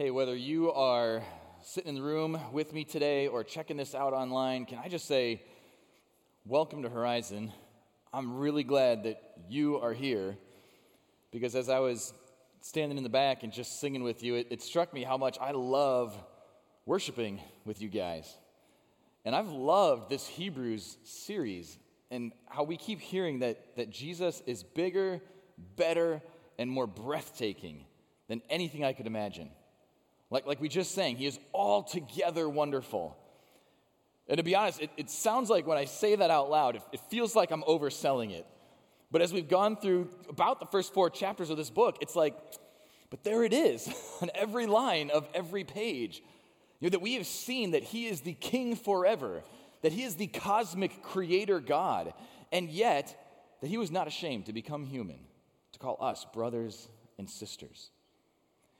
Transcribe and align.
Hey, 0.00 0.10
whether 0.10 0.34
you 0.34 0.72
are 0.72 1.22
sitting 1.60 1.90
in 1.90 1.94
the 1.94 2.00
room 2.00 2.40
with 2.52 2.72
me 2.72 2.84
today 2.84 3.26
or 3.26 3.44
checking 3.44 3.76
this 3.76 3.94
out 3.94 4.14
online, 4.14 4.64
can 4.64 4.78
I 4.78 4.88
just 4.88 5.06
say, 5.06 5.42
welcome 6.46 6.84
to 6.84 6.88
Horizon. 6.88 7.52
I'm 8.10 8.38
really 8.38 8.64
glad 8.64 9.02
that 9.02 9.20
you 9.50 9.76
are 9.76 9.92
here 9.92 10.38
because 11.30 11.54
as 11.54 11.68
I 11.68 11.80
was 11.80 12.14
standing 12.62 12.96
in 12.96 13.04
the 13.04 13.10
back 13.10 13.42
and 13.42 13.52
just 13.52 13.78
singing 13.78 14.02
with 14.02 14.22
you, 14.22 14.36
it, 14.36 14.46
it 14.48 14.62
struck 14.62 14.94
me 14.94 15.04
how 15.04 15.18
much 15.18 15.36
I 15.38 15.50
love 15.50 16.16
worshiping 16.86 17.38
with 17.66 17.82
you 17.82 17.90
guys. 17.90 18.34
And 19.26 19.36
I've 19.36 19.50
loved 19.50 20.08
this 20.08 20.26
Hebrews 20.26 20.96
series 21.04 21.78
and 22.10 22.32
how 22.46 22.62
we 22.62 22.78
keep 22.78 23.00
hearing 23.00 23.40
that, 23.40 23.76
that 23.76 23.90
Jesus 23.90 24.42
is 24.46 24.62
bigger, 24.62 25.20
better, 25.76 26.22
and 26.58 26.70
more 26.70 26.86
breathtaking 26.86 27.84
than 28.28 28.40
anything 28.48 28.82
I 28.82 28.94
could 28.94 29.06
imagine. 29.06 29.50
Like, 30.30 30.46
like 30.46 30.60
we 30.60 30.68
just 30.68 30.94
sang, 30.94 31.16
he 31.16 31.26
is 31.26 31.38
altogether 31.52 32.48
wonderful. 32.48 33.16
And 34.28 34.38
to 34.38 34.44
be 34.44 34.54
honest, 34.54 34.80
it, 34.80 34.90
it 34.96 35.10
sounds 35.10 35.50
like 35.50 35.66
when 35.66 35.76
I 35.76 35.86
say 35.86 36.14
that 36.14 36.30
out 36.30 36.50
loud, 36.50 36.76
it, 36.76 36.82
it 36.92 37.00
feels 37.10 37.34
like 37.34 37.50
I'm 37.50 37.62
overselling 37.62 38.30
it. 38.30 38.46
But 39.10 39.22
as 39.22 39.32
we've 39.32 39.48
gone 39.48 39.76
through 39.76 40.08
about 40.28 40.60
the 40.60 40.66
first 40.66 40.94
four 40.94 41.10
chapters 41.10 41.50
of 41.50 41.56
this 41.56 41.70
book, 41.70 41.98
it's 42.00 42.14
like, 42.14 42.36
but 43.10 43.24
there 43.24 43.42
it 43.42 43.52
is 43.52 43.92
on 44.22 44.30
every 44.34 44.66
line 44.66 45.10
of 45.10 45.26
every 45.34 45.64
page. 45.64 46.22
You 46.78 46.86
know, 46.86 46.90
that 46.90 47.02
we 47.02 47.14
have 47.14 47.26
seen 47.26 47.72
that 47.72 47.82
he 47.82 48.06
is 48.06 48.20
the 48.20 48.34
king 48.34 48.76
forever, 48.76 49.42
that 49.82 49.92
he 49.92 50.04
is 50.04 50.14
the 50.14 50.28
cosmic 50.28 51.02
creator 51.02 51.58
God, 51.58 52.14
and 52.52 52.70
yet 52.70 53.16
that 53.60 53.66
he 53.66 53.78
was 53.78 53.90
not 53.90 54.06
ashamed 54.06 54.46
to 54.46 54.52
become 54.52 54.84
human, 54.84 55.18
to 55.72 55.78
call 55.80 55.98
us 56.00 56.24
brothers 56.32 56.88
and 57.18 57.28
sisters. 57.28 57.90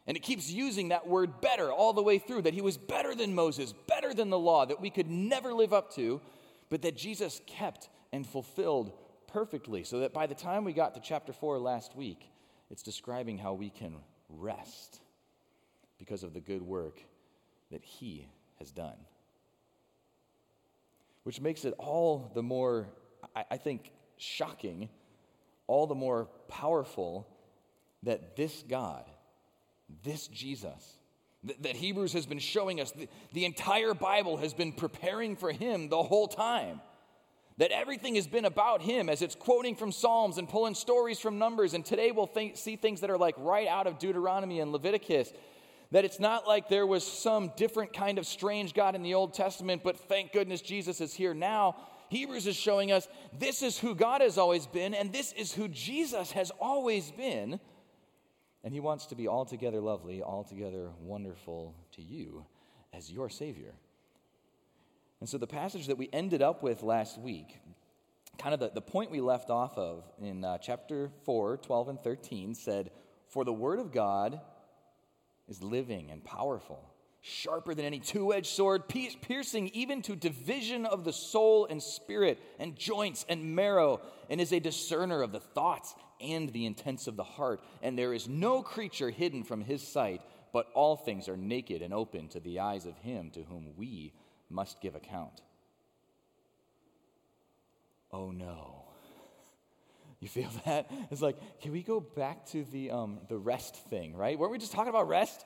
And 0.06 0.16
it 0.16 0.20
keeps 0.20 0.50
using 0.50 0.88
that 0.88 1.06
word 1.06 1.40
better 1.40 1.70
all 1.70 1.92
the 1.92 2.02
way 2.02 2.18
through 2.18 2.42
that 2.42 2.54
he 2.54 2.62
was 2.62 2.76
better 2.76 3.14
than 3.14 3.34
Moses, 3.34 3.74
better 3.86 4.12
than 4.14 4.30
the 4.30 4.38
law, 4.38 4.64
that 4.64 4.80
we 4.80 4.90
could 4.90 5.08
never 5.10 5.52
live 5.52 5.72
up 5.72 5.94
to, 5.94 6.20
but 6.68 6.82
that 6.82 6.96
Jesus 6.96 7.40
kept 7.46 7.88
and 8.12 8.26
fulfilled 8.26 8.92
perfectly. 9.28 9.84
So 9.84 10.00
that 10.00 10.12
by 10.12 10.26
the 10.26 10.34
time 10.34 10.64
we 10.64 10.72
got 10.72 10.94
to 10.94 11.00
chapter 11.00 11.32
4 11.32 11.58
last 11.58 11.94
week, 11.94 12.30
it's 12.70 12.82
describing 12.82 13.38
how 13.38 13.54
we 13.54 13.70
can 13.70 13.96
rest 14.28 15.00
because 15.98 16.22
of 16.22 16.32
the 16.32 16.40
good 16.40 16.62
work 16.62 17.00
that 17.70 17.84
he 17.84 18.26
has 18.58 18.70
done. 18.72 18.96
Which 21.24 21.40
makes 21.40 21.64
it 21.64 21.74
all 21.78 22.30
the 22.34 22.42
more, 22.42 22.88
I, 23.36 23.58
think, 23.58 23.92
shocking, 24.16 24.88
all 25.66 25.86
the 25.86 25.94
more 25.94 26.28
powerful 26.48 27.28
that 28.02 28.36
this 28.36 28.64
God, 28.66 29.04
this 30.02 30.26
Jesus, 30.28 30.98
that 31.60 31.76
Hebrews 31.76 32.12
has 32.12 32.26
been 32.26 32.38
showing 32.38 32.80
us, 32.80 32.92
the 33.32 33.44
entire 33.44 33.94
Bible 33.94 34.36
has 34.38 34.52
been 34.52 34.72
preparing 34.72 35.36
for 35.36 35.52
him 35.52 35.88
the 35.88 36.02
whole 36.02 36.28
time. 36.28 36.80
That 37.56 37.72
everything 37.72 38.14
has 38.14 38.26
been 38.26 38.46
about 38.46 38.80
him 38.80 39.10
as 39.10 39.20
it's 39.20 39.34
quoting 39.34 39.76
from 39.76 39.92
Psalms 39.92 40.38
and 40.38 40.48
pulling 40.48 40.74
stories 40.74 41.18
from 41.18 41.38
Numbers. 41.38 41.74
And 41.74 41.84
today 41.84 42.10
we'll 42.10 42.26
think, 42.26 42.56
see 42.56 42.76
things 42.76 43.02
that 43.02 43.10
are 43.10 43.18
like 43.18 43.34
right 43.36 43.68
out 43.68 43.86
of 43.86 43.98
Deuteronomy 43.98 44.60
and 44.60 44.72
Leviticus. 44.72 45.30
That 45.90 46.06
it's 46.06 46.20
not 46.20 46.46
like 46.46 46.68
there 46.68 46.86
was 46.86 47.06
some 47.06 47.52
different 47.56 47.92
kind 47.92 48.18
of 48.18 48.26
strange 48.26 48.72
God 48.72 48.94
in 48.94 49.02
the 49.02 49.14
Old 49.14 49.34
Testament, 49.34 49.82
but 49.84 49.98
thank 49.98 50.32
goodness 50.32 50.62
Jesus 50.62 51.00
is 51.00 51.12
here 51.12 51.34
now. 51.34 51.76
Hebrews 52.08 52.46
is 52.46 52.56
showing 52.56 52.92
us 52.92 53.08
this 53.38 53.62
is 53.62 53.78
who 53.78 53.94
God 53.94 54.20
has 54.20 54.38
always 54.38 54.66
been, 54.66 54.94
and 54.94 55.12
this 55.12 55.32
is 55.32 55.52
who 55.52 55.68
Jesus 55.68 56.32
has 56.32 56.50
always 56.60 57.10
been. 57.10 57.60
And 58.62 58.74
he 58.74 58.80
wants 58.80 59.06
to 59.06 59.14
be 59.14 59.26
altogether 59.26 59.80
lovely, 59.80 60.22
altogether 60.22 60.90
wonderful 61.00 61.74
to 61.92 62.02
you 62.02 62.44
as 62.92 63.10
your 63.10 63.30
Savior. 63.30 63.72
And 65.20 65.28
so 65.28 65.38
the 65.38 65.46
passage 65.46 65.86
that 65.86 65.98
we 65.98 66.08
ended 66.12 66.42
up 66.42 66.62
with 66.62 66.82
last 66.82 67.18
week, 67.18 67.58
kind 68.38 68.54
of 68.54 68.60
the, 68.60 68.70
the 68.70 68.80
point 68.80 69.10
we 69.10 69.20
left 69.20 69.50
off 69.50 69.76
of 69.76 70.04
in 70.20 70.44
uh, 70.44 70.58
chapter 70.58 71.10
4, 71.24 71.58
12 71.58 71.88
and 71.88 72.00
13, 72.00 72.54
said, 72.54 72.90
For 73.28 73.44
the 73.44 73.52
word 73.52 73.78
of 73.78 73.92
God 73.92 74.40
is 75.48 75.62
living 75.62 76.10
and 76.10 76.24
powerful, 76.24 76.90
sharper 77.20 77.74
than 77.74 77.84
any 77.84 77.98
two 77.98 78.32
edged 78.32 78.46
sword, 78.46 78.88
piercing 78.88 79.68
even 79.68 80.00
to 80.02 80.16
division 80.16 80.86
of 80.86 81.04
the 81.04 81.12
soul 81.12 81.66
and 81.68 81.82
spirit, 81.82 82.38
and 82.58 82.76
joints 82.76 83.26
and 83.28 83.54
marrow, 83.54 84.00
and 84.30 84.40
is 84.40 84.52
a 84.52 84.60
discerner 84.60 85.22
of 85.22 85.32
the 85.32 85.40
thoughts 85.40 85.94
and 86.20 86.48
the 86.50 86.66
intents 86.66 87.06
of 87.06 87.16
the 87.16 87.24
heart. 87.24 87.60
And 87.82 87.98
there 87.98 88.12
is 88.12 88.28
no 88.28 88.62
creature 88.62 89.10
hidden 89.10 89.42
from 89.42 89.60
his 89.60 89.86
sight, 89.86 90.22
but 90.52 90.66
all 90.74 90.96
things 90.96 91.28
are 91.28 91.36
naked 91.36 91.82
and 91.82 91.94
open 91.94 92.28
to 92.28 92.40
the 92.40 92.60
eyes 92.60 92.86
of 92.86 92.96
him 92.98 93.30
to 93.30 93.42
whom 93.42 93.68
we 93.76 94.12
must 94.48 94.80
give 94.80 94.94
account. 94.94 95.42
Oh 98.12 98.30
no. 98.30 98.84
You 100.20 100.28
feel 100.28 100.50
that? 100.66 100.90
It's 101.10 101.22
like, 101.22 101.36
can 101.60 101.72
we 101.72 101.82
go 101.82 102.00
back 102.00 102.46
to 102.46 102.64
the, 102.64 102.90
um, 102.90 103.18
the 103.28 103.38
rest 103.38 103.76
thing, 103.88 104.14
right? 104.14 104.38
Weren't 104.38 104.52
we 104.52 104.58
just 104.58 104.72
talking 104.72 104.90
about 104.90 105.08
rest? 105.08 105.44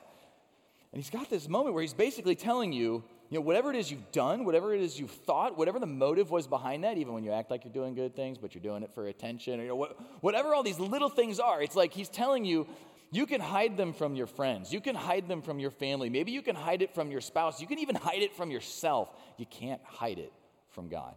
And 0.91 1.01
he's 1.01 1.09
got 1.09 1.29
this 1.29 1.49
moment 1.49 1.73
where 1.73 1.81
he's 1.81 1.93
basically 1.93 2.35
telling 2.35 2.71
you, 2.71 3.03
you 3.29 3.39
know, 3.39 3.41
whatever 3.41 3.71
it 3.71 3.75
is 3.75 3.89
you've 3.89 4.11
done, 4.11 4.45
whatever 4.45 4.73
it 4.73 4.81
is 4.81 4.99
you've 4.99 5.11
thought, 5.11 5.57
whatever 5.57 5.79
the 5.79 5.87
motive 5.87 6.29
was 6.29 6.47
behind 6.47 6.83
that, 6.83 6.97
even 6.97 7.13
when 7.13 7.23
you 7.23 7.31
act 7.31 7.49
like 7.49 7.65
you're 7.65 7.73
doing 7.73 7.95
good 7.95 8.15
things, 8.15 8.37
but 8.37 8.53
you're 8.53 8.61
doing 8.61 8.83
it 8.83 8.91
for 8.93 9.07
attention, 9.07 9.59
or 9.59 9.63
you 9.63 9.69
know, 9.69 9.75
what, 9.75 9.97
whatever 10.21 10.53
all 10.53 10.63
these 10.63 10.79
little 10.79 11.09
things 11.09 11.39
are, 11.39 11.61
it's 11.61 11.75
like 11.75 11.93
he's 11.93 12.09
telling 12.09 12.45
you, 12.45 12.67
you 13.11 13.25
can 13.25 13.41
hide 13.41 13.77
them 13.77 13.93
from 13.93 14.15
your 14.15 14.27
friends. 14.27 14.73
You 14.73 14.81
can 14.81 14.95
hide 14.95 15.27
them 15.27 15.41
from 15.41 15.59
your 15.59 15.71
family. 15.71 16.09
Maybe 16.09 16.31
you 16.31 16.41
can 16.41 16.55
hide 16.55 16.81
it 16.81 16.93
from 16.93 17.11
your 17.11 17.21
spouse. 17.21 17.61
You 17.61 17.67
can 17.67 17.79
even 17.79 17.95
hide 17.95 18.21
it 18.21 18.35
from 18.35 18.51
yourself. 18.51 19.09
You 19.37 19.45
can't 19.45 19.81
hide 19.85 20.19
it 20.19 20.33
from 20.71 20.89
God. 20.89 21.15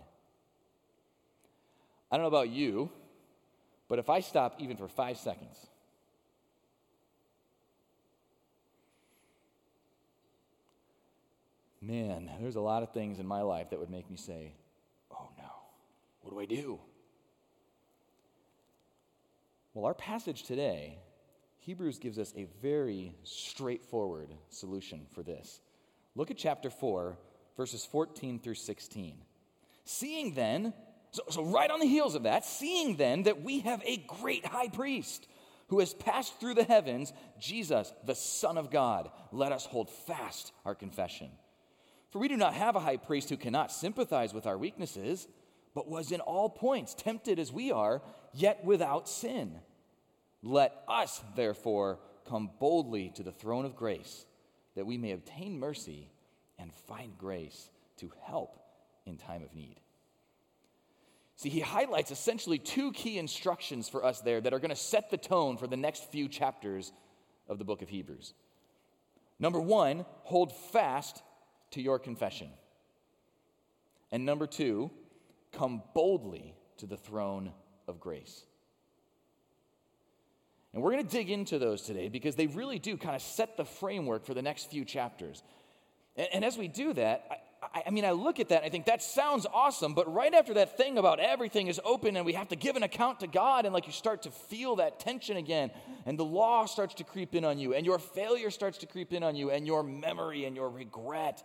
I 2.10 2.16
don't 2.16 2.22
know 2.22 2.28
about 2.28 2.50
you, 2.50 2.90
but 3.88 3.98
if 3.98 4.08
I 4.08 4.20
stop 4.20 4.56
even 4.60 4.76
for 4.76 4.88
five 4.88 5.18
seconds, 5.18 5.56
man, 11.88 12.30
there's 12.40 12.56
a 12.56 12.60
lot 12.60 12.82
of 12.82 12.92
things 12.92 13.18
in 13.18 13.26
my 13.26 13.40
life 13.40 13.70
that 13.70 13.80
would 13.80 13.90
make 13.90 14.10
me 14.10 14.16
say, 14.16 14.52
oh 15.10 15.28
no, 15.38 15.48
what 16.20 16.32
do 16.32 16.38
I 16.38 16.44
do? 16.44 16.78
Well, 19.72 19.86
our 19.86 19.94
passage 19.94 20.42
today, 20.42 20.98
Hebrews 21.60 21.98
gives 21.98 22.18
us 22.18 22.34
a 22.36 22.46
very 22.60 23.14
straightforward 23.22 24.28
solution 24.50 25.06
for 25.14 25.22
this. 25.22 25.60
Look 26.14 26.30
at 26.30 26.36
chapter 26.36 26.68
4, 26.68 27.16
verses 27.56 27.86
14 27.86 28.38
through 28.38 28.54
16. 28.54 29.16
Seeing 29.84 30.34
then, 30.34 30.74
so, 31.12 31.22
so 31.30 31.44
right 31.44 31.70
on 31.70 31.80
the 31.80 31.86
heels 31.86 32.14
of 32.14 32.24
that, 32.24 32.44
seeing 32.44 32.96
then 32.96 33.22
that 33.22 33.42
we 33.42 33.60
have 33.60 33.82
a 33.86 34.04
great 34.20 34.44
high 34.44 34.68
priest 34.68 35.26
who 35.68 35.78
has 35.80 35.94
passed 35.94 36.38
through 36.38 36.54
the 36.54 36.64
heavens, 36.64 37.12
Jesus, 37.38 37.92
the 38.04 38.14
Son 38.14 38.58
of 38.58 38.70
God, 38.70 39.10
let 39.32 39.52
us 39.52 39.64
hold 39.64 39.88
fast 39.90 40.52
our 40.66 40.74
confession. 40.74 41.30
For 42.10 42.18
we 42.18 42.28
do 42.28 42.36
not 42.36 42.54
have 42.54 42.76
a 42.76 42.80
high 42.80 42.96
priest 42.96 43.28
who 43.28 43.36
cannot 43.36 43.72
sympathize 43.72 44.32
with 44.32 44.46
our 44.46 44.56
weaknesses, 44.56 45.28
but 45.74 45.88
was 45.88 46.10
in 46.10 46.20
all 46.20 46.48
points 46.48 46.94
tempted 46.94 47.38
as 47.38 47.52
we 47.52 47.70
are, 47.70 48.02
yet 48.32 48.64
without 48.64 49.08
sin. 49.08 49.58
Let 50.42 50.72
us, 50.88 51.22
therefore, 51.36 51.98
come 52.26 52.50
boldly 52.58 53.10
to 53.16 53.22
the 53.22 53.32
throne 53.32 53.64
of 53.64 53.76
grace, 53.76 54.24
that 54.74 54.86
we 54.86 54.96
may 54.96 55.12
obtain 55.12 55.58
mercy 55.58 56.10
and 56.58 56.72
find 56.72 57.16
grace 57.18 57.70
to 57.98 58.10
help 58.22 58.58
in 59.06 59.16
time 59.16 59.42
of 59.42 59.54
need. 59.54 59.80
See, 61.36 61.50
he 61.50 61.60
highlights 61.60 62.10
essentially 62.10 62.58
two 62.58 62.90
key 62.92 63.18
instructions 63.18 63.88
for 63.88 64.04
us 64.04 64.20
there 64.20 64.40
that 64.40 64.52
are 64.52 64.58
going 64.58 64.70
to 64.70 64.76
set 64.76 65.10
the 65.10 65.16
tone 65.16 65.56
for 65.56 65.66
the 65.66 65.76
next 65.76 66.10
few 66.10 66.28
chapters 66.28 66.92
of 67.48 67.58
the 67.58 67.64
book 67.64 67.80
of 67.80 67.88
Hebrews. 67.88 68.34
Number 69.38 69.60
one, 69.60 70.04
hold 70.24 70.52
fast 70.52 71.22
to 71.72 71.82
your 71.82 71.98
confession. 71.98 72.48
And 74.10 74.24
number 74.24 74.46
two, 74.46 74.90
come 75.52 75.82
boldly 75.94 76.54
to 76.78 76.86
the 76.86 76.96
throne 76.96 77.52
of 77.86 78.00
grace. 78.00 78.44
And 80.72 80.82
we're 80.82 80.92
going 80.92 81.06
to 81.06 81.10
dig 81.10 81.30
into 81.30 81.58
those 81.58 81.82
today 81.82 82.08
because 82.08 82.36
they 82.36 82.46
really 82.46 82.78
do 82.78 82.96
kind 82.96 83.16
of 83.16 83.22
set 83.22 83.56
the 83.56 83.64
framework 83.64 84.24
for 84.24 84.34
the 84.34 84.42
next 84.42 84.70
few 84.70 84.84
chapters. 84.84 85.42
And, 86.16 86.28
and 86.34 86.44
as 86.44 86.58
we 86.58 86.68
do 86.68 86.92
that, 86.94 87.47
I, 87.62 87.84
I, 87.86 87.90
mean, 87.90 88.04
I 88.04 88.12
look 88.12 88.40
at 88.40 88.48
that 88.50 88.58
and 88.58 88.66
I 88.66 88.68
think 88.68 88.86
that 88.86 89.02
sounds 89.02 89.46
awesome, 89.52 89.94
but 89.94 90.12
right 90.12 90.32
after 90.32 90.54
that 90.54 90.76
thing 90.76 90.98
about 90.98 91.20
everything 91.20 91.66
is 91.66 91.80
open 91.84 92.16
and 92.16 92.24
we 92.24 92.34
have 92.34 92.48
to 92.48 92.56
give 92.56 92.76
an 92.76 92.82
account 92.82 93.20
to 93.20 93.26
God, 93.26 93.64
and 93.64 93.74
like 93.74 93.86
you 93.86 93.92
start 93.92 94.22
to 94.22 94.30
feel 94.30 94.76
that 94.76 95.00
tension 95.00 95.36
again, 95.36 95.70
and 96.06 96.18
the 96.18 96.24
law 96.24 96.66
starts 96.66 96.94
to 96.94 97.04
creep 97.04 97.34
in 97.34 97.44
on 97.44 97.58
you, 97.58 97.74
and 97.74 97.84
your 97.84 97.98
failure 97.98 98.50
starts 98.50 98.78
to 98.78 98.86
creep 98.86 99.12
in 99.12 99.22
on 99.22 99.34
you, 99.36 99.50
and 99.50 99.66
your 99.66 99.82
memory 99.82 100.44
and 100.44 100.54
your 100.54 100.70
regret 100.70 101.42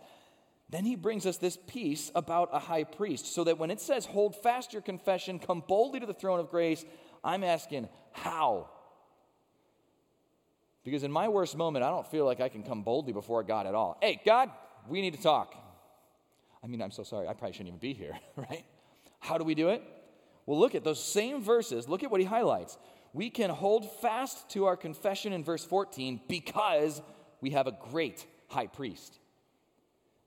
then 0.70 0.84
he 0.84 0.96
brings 0.96 1.26
us 1.26 1.36
this 1.36 1.56
piece 1.66 2.10
about 2.14 2.48
a 2.52 2.58
high 2.58 2.84
priest. 2.84 3.32
So 3.32 3.44
that 3.44 3.58
when 3.58 3.70
it 3.70 3.80
says, 3.80 4.06
hold 4.06 4.34
fast 4.34 4.72
your 4.72 4.82
confession, 4.82 5.38
come 5.38 5.62
boldly 5.66 6.00
to 6.00 6.06
the 6.06 6.14
throne 6.14 6.40
of 6.40 6.50
grace, 6.50 6.84
I'm 7.22 7.44
asking, 7.44 7.88
how? 8.12 8.68
Because 10.84 11.02
in 11.02 11.12
my 11.12 11.28
worst 11.28 11.56
moment, 11.56 11.84
I 11.84 11.90
don't 11.90 12.06
feel 12.06 12.24
like 12.24 12.40
I 12.40 12.48
can 12.48 12.62
come 12.62 12.82
boldly 12.82 13.12
before 13.12 13.42
God 13.42 13.66
at 13.66 13.74
all. 13.74 13.96
Hey, 14.00 14.20
God, 14.24 14.50
we 14.88 15.00
need 15.00 15.14
to 15.14 15.22
talk. 15.22 15.54
I 16.64 16.66
mean, 16.66 16.80
I'm 16.80 16.90
so 16.90 17.02
sorry. 17.02 17.28
I 17.28 17.34
probably 17.34 17.52
shouldn't 17.52 17.68
even 17.68 17.78
be 17.78 17.92
here, 17.92 18.18
right? 18.36 18.64
How 19.20 19.36
do 19.36 19.44
we 19.44 19.54
do 19.54 19.68
it? 19.68 19.82
Well, 20.46 20.58
look 20.58 20.74
at 20.74 20.82
those 20.82 21.02
same 21.02 21.42
verses. 21.42 21.88
Look 21.88 22.02
at 22.02 22.10
what 22.10 22.20
he 22.20 22.26
highlights. 22.26 22.78
We 23.12 23.30
can 23.30 23.50
hold 23.50 23.90
fast 24.00 24.48
to 24.50 24.64
our 24.64 24.76
confession 24.76 25.32
in 25.32 25.44
verse 25.44 25.64
14 25.64 26.20
because 26.26 27.00
we 27.40 27.50
have 27.50 27.66
a 27.66 27.78
great 27.90 28.26
high 28.48 28.66
priest. 28.66 29.18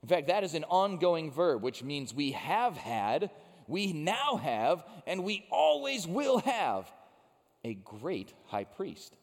In 0.02 0.08
fact, 0.08 0.28
that 0.28 0.44
is 0.44 0.54
an 0.54 0.64
ongoing 0.64 1.30
verb, 1.30 1.62
which 1.62 1.82
means 1.82 2.14
we 2.14 2.32
have 2.32 2.76
had, 2.76 3.30
we 3.66 3.92
now 3.92 4.36
have, 4.36 4.84
and 5.06 5.24
we 5.24 5.44
always 5.50 6.06
will 6.06 6.38
have 6.38 6.90
a 7.64 7.74
great 7.74 8.32
high 8.46 8.64
priest. 8.64 9.14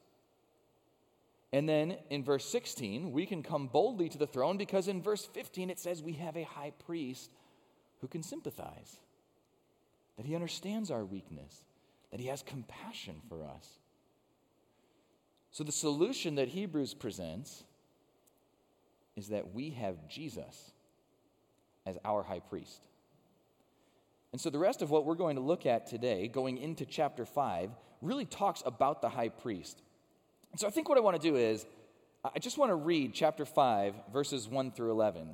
And 1.55 1.69
then 1.69 1.95
in 2.09 2.21
verse 2.21 2.43
16, 2.49 3.13
we 3.13 3.25
can 3.25 3.41
come 3.41 3.67
boldly 3.67 4.09
to 4.09 4.17
the 4.17 4.27
throne 4.27 4.57
because 4.57 4.89
in 4.89 5.01
verse 5.01 5.23
15 5.23 5.69
it 5.69 5.79
says 5.79 6.03
we 6.03 6.11
have 6.11 6.35
a 6.35 6.43
high 6.43 6.73
priest 6.85 7.31
who 8.01 8.09
can 8.09 8.23
sympathize, 8.23 8.97
that 10.17 10.25
he 10.25 10.35
understands 10.35 10.91
our 10.91 11.05
weakness, 11.05 11.63
that 12.11 12.19
he 12.19 12.27
has 12.27 12.43
compassion 12.43 13.21
for 13.29 13.45
us. 13.45 13.79
So 15.51 15.63
the 15.63 15.71
solution 15.71 16.35
that 16.35 16.49
Hebrews 16.49 16.93
presents 16.93 17.63
is 19.15 19.29
that 19.29 19.53
we 19.53 19.69
have 19.69 20.09
Jesus 20.09 20.73
as 21.85 21.97
our 22.03 22.21
high 22.21 22.41
priest. 22.41 22.85
And 24.33 24.41
so 24.41 24.49
the 24.49 24.59
rest 24.59 24.81
of 24.81 24.91
what 24.91 25.05
we're 25.05 25.15
going 25.15 25.37
to 25.37 25.41
look 25.41 25.65
at 25.65 25.87
today, 25.87 26.27
going 26.27 26.57
into 26.57 26.85
chapter 26.85 27.25
5, 27.25 27.69
really 28.01 28.25
talks 28.25 28.61
about 28.65 29.01
the 29.01 29.07
high 29.07 29.29
priest. 29.29 29.81
So 30.57 30.67
I 30.67 30.69
think 30.69 30.87
what 30.87 30.97
I 30.97 31.01
want 31.01 31.21
to 31.21 31.29
do 31.29 31.35
is, 31.35 31.65
I 32.23 32.39
just 32.39 32.57
want 32.57 32.71
to 32.71 32.75
read 32.75 33.13
chapter 33.13 33.45
5, 33.45 33.93
verses 34.11 34.47
1 34.47 34.71
through 34.71 34.91
11. 34.91 35.29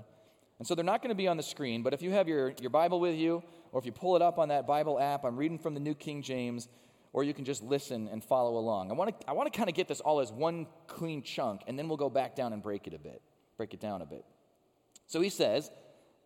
And 0.57 0.67
so 0.67 0.75
they're 0.75 0.83
not 0.85 1.01
going 1.01 1.09
to 1.09 1.15
be 1.15 1.27
on 1.27 1.37
the 1.37 1.43
screen, 1.43 1.83
but 1.83 1.93
if 1.93 2.01
you 2.01 2.11
have 2.11 2.27
your, 2.27 2.53
your 2.59 2.69
Bible 2.69 2.99
with 2.99 3.15
you, 3.15 3.43
or 3.71 3.79
if 3.79 3.85
you 3.85 3.91
pull 3.91 4.15
it 4.15 4.21
up 4.21 4.37
on 4.37 4.49
that 4.49 4.67
Bible 4.67 4.99
app, 4.99 5.23
I'm 5.23 5.37
reading 5.37 5.57
from 5.57 5.73
the 5.73 5.79
New 5.79 5.95
King 5.95 6.21
James, 6.21 6.67
or 7.13 7.23
you 7.23 7.33
can 7.33 7.45
just 7.45 7.63
listen 7.63 8.07
and 8.11 8.23
follow 8.23 8.57
along. 8.57 8.89
I 8.89 8.93
want 8.93 9.19
to, 9.19 9.29
I 9.29 9.33
want 9.33 9.51
to 9.51 9.57
kind 9.57 9.69
of 9.69 9.75
get 9.75 9.87
this 9.87 9.99
all 9.99 10.19
as 10.19 10.31
one 10.31 10.67
clean 10.87 11.23
chunk, 11.23 11.61
and 11.67 11.77
then 11.77 11.87
we'll 11.87 11.97
go 11.97 12.09
back 12.09 12.35
down 12.35 12.53
and 12.53 12.61
break 12.61 12.87
it 12.87 12.93
a 12.93 12.99
bit, 12.99 13.21
break 13.57 13.73
it 13.73 13.79
down 13.79 14.01
a 14.01 14.05
bit. 14.05 14.25
So 15.07 15.21
he 15.21 15.29
says, 15.29 15.71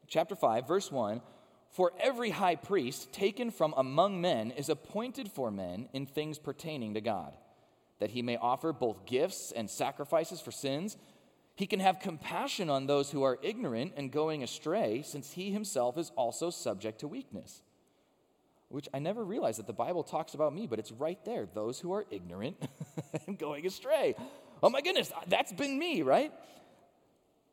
chapter 0.08 0.36
5, 0.36 0.68
verse 0.68 0.92
1 0.92 1.22
For 1.72 1.92
every 2.00 2.30
high 2.30 2.56
priest 2.56 3.12
taken 3.14 3.52
from 3.52 3.74
among 3.78 4.22
men 4.22 4.52
is 4.52 4.70
appointed 4.70 5.32
for 5.32 5.52
men 5.52 5.90
in 5.94 6.06
things 6.06 6.40
pertaining 6.40 6.94
to 6.96 7.02
God, 7.02 7.34
that 8.00 8.12
he 8.12 8.22
may 8.22 8.38
offer 8.38 8.74
both 8.74 9.06
gifts 9.06 9.52
and 9.52 9.70
sacrifices 9.70 10.42
for 10.42 10.52
sins. 10.52 10.98
He 11.56 11.68
can 11.68 11.80
have 11.80 12.00
compassion 12.00 12.70
on 12.70 12.88
those 12.88 13.12
who 13.12 13.24
are 13.24 13.40
ignorant 13.42 13.94
and 13.96 14.12
going 14.12 14.44
astray, 14.44 15.02
since 15.06 15.32
he 15.32 15.52
himself 15.52 15.98
is 15.98 16.12
also 16.16 16.50
subject 16.50 17.00
to 17.00 17.08
weakness. 17.08 17.62
Which 18.68 18.90
I 18.94 19.00
never 19.00 19.24
realized 19.24 19.60
that 19.60 19.68
the 19.68 19.74
Bible 19.74 20.04
talks 20.04 20.34
about 20.34 20.54
me, 20.54 20.68
but 20.68 20.80
it's 20.80 20.92
right 20.92 21.24
there 21.24 21.48
those 21.54 21.80
who 21.80 21.94
are 21.94 22.06
ignorant 22.10 22.58
and 23.28 23.38
going 23.38 23.66
astray. 23.66 24.16
Oh 24.62 24.70
my 24.70 24.82
goodness, 24.82 25.12
that's 25.28 25.54
been 25.54 25.78
me, 25.78 26.02
right? 26.02 26.32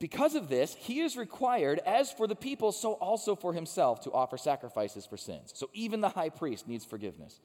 Because 0.03 0.35
of 0.35 0.49
this, 0.49 0.75
he 0.75 0.99
is 0.99 1.17
required, 1.17 1.79
as 1.87 2.11
for 2.11 2.27
the 2.27 2.35
people, 2.35 2.73
so 2.73 2.95
also 2.95 3.37
for 3.37 3.53
himself, 3.53 4.01
to 4.01 4.11
offer 4.11 4.37
sacrifices 4.37 5.07
for 5.07 5.17
sins. 5.17 5.53
So 5.55 5.71
even 5.75 6.01
the 6.01 6.09
high 6.09 6.31
priest 6.31 6.67
needs 6.67 6.85
forgiveness. 6.85 7.39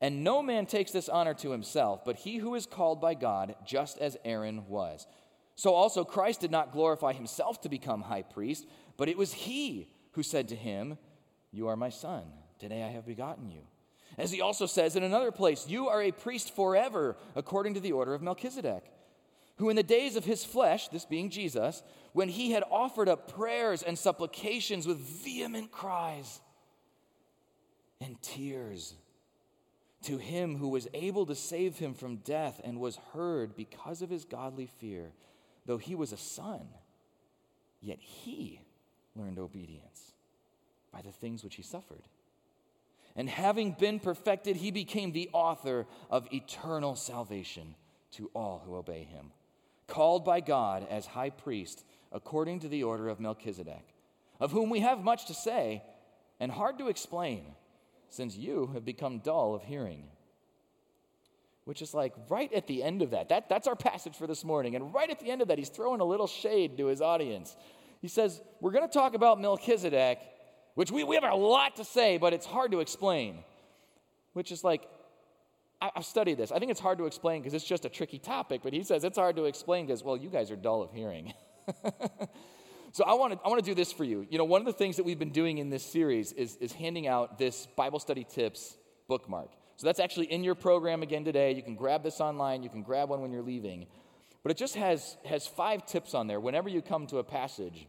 And 0.00 0.22
no 0.22 0.42
man 0.42 0.66
takes 0.66 0.92
this 0.92 1.08
honor 1.08 1.34
to 1.34 1.50
himself, 1.50 2.04
but 2.04 2.16
he 2.16 2.36
who 2.36 2.54
is 2.54 2.66
called 2.66 3.00
by 3.00 3.14
God, 3.14 3.56
just 3.66 3.98
as 3.98 4.16
Aaron 4.24 4.68
was. 4.68 5.06
So 5.56 5.74
also 5.74 6.04
Christ 6.04 6.40
did 6.40 6.52
not 6.52 6.72
glorify 6.72 7.12
himself 7.12 7.60
to 7.62 7.68
become 7.68 8.02
high 8.02 8.22
priest, 8.22 8.66
but 8.96 9.08
it 9.08 9.18
was 9.18 9.32
he 9.32 9.88
who 10.12 10.22
said 10.22 10.48
to 10.48 10.56
him, 10.56 10.98
You 11.50 11.66
are 11.68 11.76
my 11.76 11.90
son, 11.90 12.22
today 12.60 12.84
I 12.84 12.90
have 12.90 13.06
begotten 13.06 13.50
you. 13.50 13.62
As 14.16 14.30
he 14.30 14.40
also 14.40 14.66
says 14.66 14.94
in 14.94 15.02
another 15.02 15.32
place, 15.32 15.66
You 15.68 15.88
are 15.88 16.02
a 16.02 16.12
priest 16.12 16.54
forever, 16.54 17.16
according 17.34 17.74
to 17.74 17.80
the 17.80 17.92
order 17.92 18.14
of 18.14 18.22
Melchizedek 18.22 18.84
who 19.58 19.70
in 19.70 19.76
the 19.76 19.82
days 19.82 20.16
of 20.16 20.24
his 20.24 20.44
flesh, 20.44 20.88
this 20.88 21.04
being 21.04 21.30
Jesus, 21.30 21.82
when 22.12 22.28
he 22.28 22.52
had 22.52 22.62
offered 22.70 23.08
up 23.08 23.32
prayers 23.32 23.82
and 23.82 23.98
supplications 23.98 24.86
with 24.86 24.98
vehement 24.98 25.72
cries 25.72 26.40
and 28.00 28.20
tears 28.22 28.94
to 30.02 30.18
him 30.18 30.56
who 30.56 30.68
was 30.68 30.88
able 30.94 31.26
to 31.26 31.34
save 31.34 31.78
him 31.78 31.94
from 31.94 32.16
death 32.16 32.60
and 32.64 32.80
was 32.80 32.96
heard 33.12 33.56
because 33.56 34.02
of 34.02 34.10
his 34.10 34.24
godly 34.24 34.66
fear, 34.66 35.12
though 35.66 35.78
he 35.78 35.94
was 35.94 36.12
a 36.12 36.16
son, 36.16 36.68
yet 37.80 37.98
he 38.00 38.60
learned 39.16 39.38
obedience 39.38 40.12
by 40.92 41.02
the 41.02 41.12
things 41.12 41.42
which 41.42 41.56
he 41.56 41.62
suffered. 41.62 42.04
And 43.16 43.28
having 43.28 43.72
been 43.72 43.98
perfected, 43.98 44.56
he 44.56 44.70
became 44.70 45.12
the 45.12 45.30
author 45.32 45.86
of 46.08 46.28
eternal 46.32 46.94
salvation 46.94 47.74
to 48.12 48.30
all 48.34 48.62
who 48.64 48.76
obey 48.76 49.02
him 49.02 49.32
called 49.88 50.24
by 50.24 50.38
God 50.40 50.86
as 50.88 51.06
high 51.06 51.30
priest 51.30 51.84
according 52.12 52.60
to 52.60 52.68
the 52.68 52.84
order 52.84 53.08
of 53.08 53.18
Melchizedek, 53.18 53.94
of 54.38 54.52
whom 54.52 54.70
we 54.70 54.80
have 54.80 55.02
much 55.02 55.26
to 55.26 55.34
say 55.34 55.82
and 56.38 56.52
hard 56.52 56.78
to 56.78 56.88
explain, 56.88 57.44
since 58.08 58.36
you 58.36 58.70
have 58.74 58.84
become 58.84 59.18
dull 59.18 59.54
of 59.54 59.62
hearing. 59.62 60.04
Which 61.64 61.82
is 61.82 61.92
like 61.92 62.14
right 62.28 62.52
at 62.52 62.66
the 62.66 62.82
end 62.82 63.02
of 63.02 63.10
that. 63.10 63.28
that. 63.28 63.48
That's 63.48 63.66
our 63.66 63.76
passage 63.76 64.16
for 64.16 64.26
this 64.26 64.44
morning. 64.44 64.74
And 64.74 64.94
right 64.94 65.10
at 65.10 65.20
the 65.20 65.30
end 65.30 65.42
of 65.42 65.48
that, 65.48 65.58
he's 65.58 65.68
throwing 65.68 66.00
a 66.00 66.04
little 66.04 66.26
shade 66.26 66.78
to 66.78 66.86
his 66.86 67.02
audience. 67.02 67.56
He 68.00 68.08
says, 68.08 68.40
We're 68.60 68.70
going 68.70 68.86
to 68.86 68.92
talk 68.92 69.14
about 69.14 69.40
Melchizedek, 69.40 70.18
which 70.74 70.90
we, 70.90 71.04
we 71.04 71.16
have 71.16 71.24
a 71.24 71.34
lot 71.34 71.76
to 71.76 71.84
say, 71.84 72.16
but 72.16 72.32
it's 72.32 72.46
hard 72.46 72.72
to 72.72 72.80
explain. 72.80 73.44
Which 74.32 74.50
is 74.52 74.64
like, 74.64 74.88
I, 75.80 75.90
have 75.94 76.04
studied 76.04 76.38
this. 76.38 76.52
I 76.52 76.58
think 76.58 76.70
it's 76.70 76.80
hard 76.80 76.98
to 76.98 77.06
explain 77.06 77.42
because 77.42 77.54
it's 77.54 77.64
just 77.64 77.84
a 77.84 77.88
tricky 77.88 78.18
topic, 78.18 78.62
but 78.64 78.72
he 78.72 78.82
says 78.82 79.04
it's 79.04 79.18
hard 79.18 79.36
to 79.36 79.44
explain 79.44 79.86
because, 79.86 80.02
well, 80.02 80.16
you 80.16 80.28
guys 80.28 80.50
are 80.50 80.56
dull 80.56 80.82
of 80.82 80.92
hearing. 80.92 81.34
so 82.92 83.04
I 83.04 83.14
want 83.14 83.34
to 83.34 83.38
I 83.44 83.48
want 83.48 83.62
to 83.64 83.70
do 83.70 83.74
this 83.74 83.92
for 83.92 84.04
you. 84.04 84.26
You 84.30 84.38
know, 84.38 84.44
one 84.44 84.60
of 84.60 84.66
the 84.66 84.72
things 84.72 84.96
that 84.96 85.04
we've 85.04 85.18
been 85.18 85.32
doing 85.32 85.58
in 85.58 85.70
this 85.70 85.84
series 85.84 86.32
is, 86.32 86.56
is 86.56 86.72
handing 86.72 87.06
out 87.06 87.38
this 87.38 87.66
Bible 87.76 87.98
study 87.98 88.24
tips 88.24 88.76
bookmark. 89.08 89.50
So 89.76 89.86
that's 89.86 90.00
actually 90.00 90.26
in 90.26 90.42
your 90.42 90.54
program 90.54 91.02
again 91.02 91.24
today. 91.24 91.52
You 91.52 91.62
can 91.62 91.76
grab 91.76 92.02
this 92.02 92.20
online, 92.20 92.62
you 92.62 92.68
can 92.68 92.82
grab 92.82 93.10
one 93.10 93.20
when 93.20 93.30
you're 93.30 93.42
leaving. 93.42 93.86
But 94.42 94.52
it 94.52 94.56
just 94.56 94.76
has, 94.76 95.16
has 95.24 95.46
five 95.46 95.84
tips 95.86 96.14
on 96.14 96.26
there 96.26 96.40
whenever 96.40 96.68
you 96.68 96.80
come 96.80 97.06
to 97.08 97.18
a 97.18 97.24
passage 97.24 97.86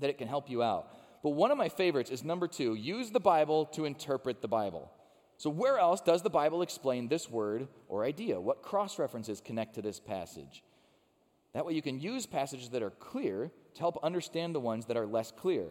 that 0.00 0.10
it 0.10 0.18
can 0.18 0.28
help 0.28 0.48
you 0.48 0.62
out. 0.62 0.88
But 1.22 1.30
one 1.30 1.50
of 1.50 1.58
my 1.58 1.68
favorites 1.68 2.10
is 2.10 2.24
number 2.24 2.48
two 2.48 2.74
use 2.74 3.10
the 3.10 3.20
Bible 3.20 3.66
to 3.66 3.84
interpret 3.84 4.40
the 4.40 4.48
Bible. 4.48 4.90
So, 5.36 5.50
where 5.50 5.78
else 5.78 6.00
does 6.00 6.22
the 6.22 6.30
Bible 6.30 6.62
explain 6.62 7.08
this 7.08 7.30
word 7.30 7.68
or 7.88 8.04
idea? 8.04 8.40
What 8.40 8.62
cross 8.62 8.98
references 8.98 9.40
connect 9.40 9.74
to 9.76 9.82
this 9.82 10.00
passage? 10.00 10.62
That 11.52 11.66
way, 11.66 11.72
you 11.72 11.82
can 11.82 11.98
use 11.98 12.26
passages 12.26 12.70
that 12.70 12.82
are 12.82 12.90
clear 12.90 13.50
to 13.74 13.80
help 13.80 13.98
understand 14.02 14.54
the 14.54 14.60
ones 14.60 14.86
that 14.86 14.96
are 14.96 15.06
less 15.06 15.32
clear. 15.32 15.66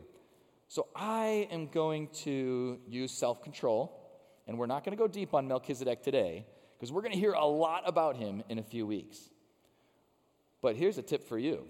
So, 0.67 0.87
I 0.95 1.47
am 1.51 1.67
going 1.67 2.09
to 2.23 2.79
use 2.87 3.11
self 3.11 3.41
control, 3.41 3.99
and 4.47 4.57
we're 4.57 4.67
not 4.67 4.83
going 4.83 4.95
to 4.95 5.01
go 5.01 5.07
deep 5.07 5.33
on 5.33 5.47
Melchizedek 5.47 6.03
today 6.03 6.45
because 6.77 6.91
we're 6.91 7.01
going 7.01 7.13
to 7.13 7.19
hear 7.19 7.33
a 7.33 7.45
lot 7.45 7.83
about 7.85 8.17
him 8.17 8.43
in 8.49 8.59
a 8.59 8.63
few 8.63 8.85
weeks. 8.85 9.17
But 10.61 10.75
here's 10.75 10.97
a 10.97 11.01
tip 11.01 11.27
for 11.27 11.37
you 11.37 11.65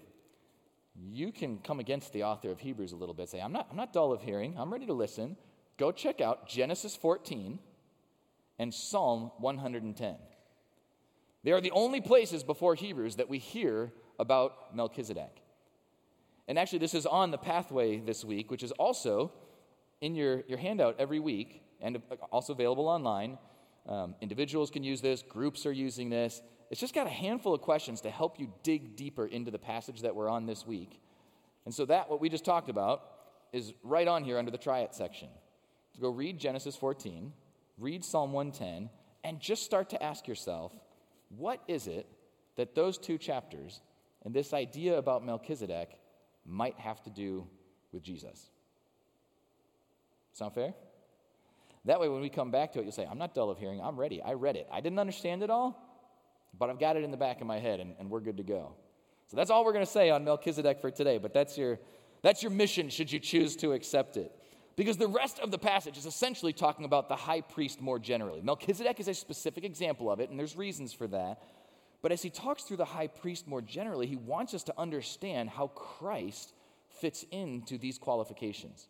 you 1.08 1.32
can 1.32 1.58
come 1.58 1.80
against 1.80 2.12
the 2.12 2.24
author 2.24 2.50
of 2.50 2.60
Hebrews 2.60 2.92
a 2.92 2.96
little 2.96 3.14
bit, 3.14 3.28
say, 3.28 3.40
I'm 3.40 3.52
not, 3.52 3.68
I'm 3.70 3.76
not 3.76 3.92
dull 3.92 4.12
of 4.12 4.22
hearing, 4.22 4.54
I'm 4.58 4.72
ready 4.72 4.86
to 4.86 4.92
listen. 4.92 5.36
Go 5.78 5.92
check 5.92 6.20
out 6.20 6.46
Genesis 6.46 6.94
14 6.94 7.58
and 8.58 8.74
Psalm 8.74 9.30
110. 9.38 10.16
They 11.42 11.52
are 11.52 11.60
the 11.60 11.70
only 11.70 12.00
places 12.00 12.42
before 12.44 12.74
Hebrews 12.74 13.16
that 13.16 13.28
we 13.28 13.38
hear 13.38 13.92
about 14.18 14.74
Melchizedek. 14.74 15.42
And 16.46 16.58
actually, 16.58 16.80
this 16.80 16.94
is 16.94 17.06
on 17.06 17.30
the 17.30 17.38
pathway 17.38 17.98
this 17.98 18.24
week, 18.24 18.50
which 18.50 18.62
is 18.62 18.72
also 18.72 19.32
in 20.00 20.14
your, 20.14 20.42
your 20.48 20.58
handout 20.58 20.96
every 20.98 21.20
week 21.20 21.62
and 21.80 22.02
also 22.30 22.52
available 22.52 22.88
online. 22.88 23.38
Um, 23.88 24.14
individuals 24.20 24.70
can 24.70 24.82
use 24.82 25.00
this, 25.00 25.22
groups 25.22 25.64
are 25.64 25.72
using 25.72 26.10
this. 26.10 26.42
It's 26.70 26.80
just 26.80 26.94
got 26.94 27.06
a 27.06 27.10
handful 27.10 27.54
of 27.54 27.60
questions 27.60 28.00
to 28.02 28.10
help 28.10 28.38
you 28.38 28.52
dig 28.62 28.96
deeper 28.96 29.26
into 29.26 29.50
the 29.50 29.58
passage 29.58 30.02
that 30.02 30.14
we're 30.14 30.28
on 30.28 30.46
this 30.46 30.66
week. 30.66 31.00
And 31.64 31.74
so, 31.74 31.84
that, 31.86 32.10
what 32.10 32.20
we 32.20 32.28
just 32.28 32.44
talked 32.44 32.68
about, 32.68 33.02
is 33.52 33.72
right 33.82 34.06
on 34.06 34.24
here 34.24 34.38
under 34.38 34.50
the 34.50 34.58
try 34.58 34.80
it 34.80 34.94
section. 34.94 35.28
So 35.94 36.02
go 36.02 36.10
read 36.10 36.38
Genesis 36.38 36.76
14, 36.76 37.32
read 37.78 38.04
Psalm 38.04 38.32
110, 38.32 38.90
and 39.24 39.40
just 39.40 39.64
start 39.64 39.90
to 39.90 40.02
ask 40.02 40.28
yourself 40.28 40.72
what 41.36 41.62
is 41.66 41.86
it 41.86 42.06
that 42.56 42.74
those 42.74 42.98
two 42.98 43.16
chapters 43.18 43.80
and 44.24 44.34
this 44.34 44.52
idea 44.52 44.98
about 44.98 45.24
Melchizedek 45.24 45.98
might 46.44 46.78
have 46.78 47.02
to 47.04 47.10
do 47.10 47.46
with 47.92 48.02
Jesus? 48.02 48.50
Sound 50.32 50.54
fair? 50.54 50.74
That 51.86 51.98
way, 51.98 52.08
when 52.08 52.20
we 52.20 52.28
come 52.28 52.50
back 52.50 52.72
to 52.72 52.78
it, 52.78 52.82
you'll 52.82 52.92
say, 52.92 53.06
I'm 53.10 53.18
not 53.18 53.34
dull 53.34 53.50
of 53.50 53.58
hearing. 53.58 53.80
I'm 53.80 53.96
ready. 53.96 54.20
I 54.22 54.34
read 54.34 54.56
it. 54.56 54.68
I 54.70 54.80
didn't 54.80 54.98
understand 54.98 55.42
it 55.42 55.50
all. 55.50 55.86
but 56.58 56.70
I've 56.70 56.78
got 56.78 56.96
it 56.96 57.04
in 57.04 57.10
the 57.10 57.16
back 57.16 57.40
of 57.40 57.46
my 57.46 57.58
head 57.58 57.80
and, 57.80 57.94
and 57.98 58.10
we're 58.10 58.20
good 58.20 58.36
to 58.38 58.42
go. 58.42 58.74
So 59.28 59.36
that's 59.36 59.50
all 59.50 59.64
we're 59.64 59.72
going 59.72 59.84
to 59.84 59.90
say 59.90 60.10
on 60.10 60.24
Melchizedek 60.24 60.80
for 60.80 60.90
today, 60.90 61.18
but 61.18 61.32
that's 61.32 61.56
your, 61.56 61.78
that's 62.22 62.42
your 62.42 62.50
mission 62.50 62.88
should 62.88 63.12
you 63.12 63.18
choose 63.20 63.56
to 63.56 63.72
accept 63.72 64.16
it. 64.16 64.32
Because 64.80 64.96
the 64.96 65.08
rest 65.08 65.40
of 65.40 65.50
the 65.50 65.58
passage 65.58 65.98
is 65.98 66.06
essentially 66.06 66.54
talking 66.54 66.86
about 66.86 67.10
the 67.10 67.14
high 67.14 67.42
priest 67.42 67.82
more 67.82 67.98
generally. 67.98 68.40
Melchizedek 68.40 68.98
is 68.98 69.08
a 69.08 69.12
specific 69.12 69.62
example 69.62 70.10
of 70.10 70.20
it, 70.20 70.30
and 70.30 70.38
there's 70.38 70.56
reasons 70.56 70.94
for 70.94 71.06
that. 71.08 71.42
But 72.00 72.12
as 72.12 72.22
he 72.22 72.30
talks 72.30 72.62
through 72.62 72.78
the 72.78 72.86
high 72.86 73.08
priest 73.08 73.46
more 73.46 73.60
generally, 73.60 74.06
he 74.06 74.16
wants 74.16 74.54
us 74.54 74.62
to 74.62 74.74
understand 74.78 75.50
how 75.50 75.66
Christ 75.66 76.54
fits 76.98 77.26
into 77.30 77.76
these 77.76 77.98
qualifications. 77.98 78.88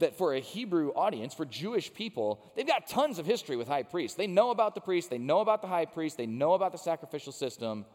That 0.00 0.18
for 0.18 0.34
a 0.34 0.40
Hebrew 0.40 0.90
audience, 0.90 1.32
for 1.32 1.46
Jewish 1.46 1.94
people, 1.94 2.42
they've 2.54 2.66
got 2.66 2.86
tons 2.86 3.18
of 3.18 3.24
history 3.24 3.56
with 3.56 3.68
high 3.68 3.84
priests. 3.84 4.18
They 4.18 4.26
know 4.26 4.50
about 4.50 4.74
the 4.74 4.82
priest, 4.82 5.08
they 5.08 5.16
know 5.16 5.40
about 5.40 5.62
the 5.62 5.68
high 5.68 5.86
priest, 5.86 6.18
they 6.18 6.26
know 6.26 6.52
about 6.52 6.72
the 6.72 6.78
sacrificial 6.78 7.32
system. 7.32 7.86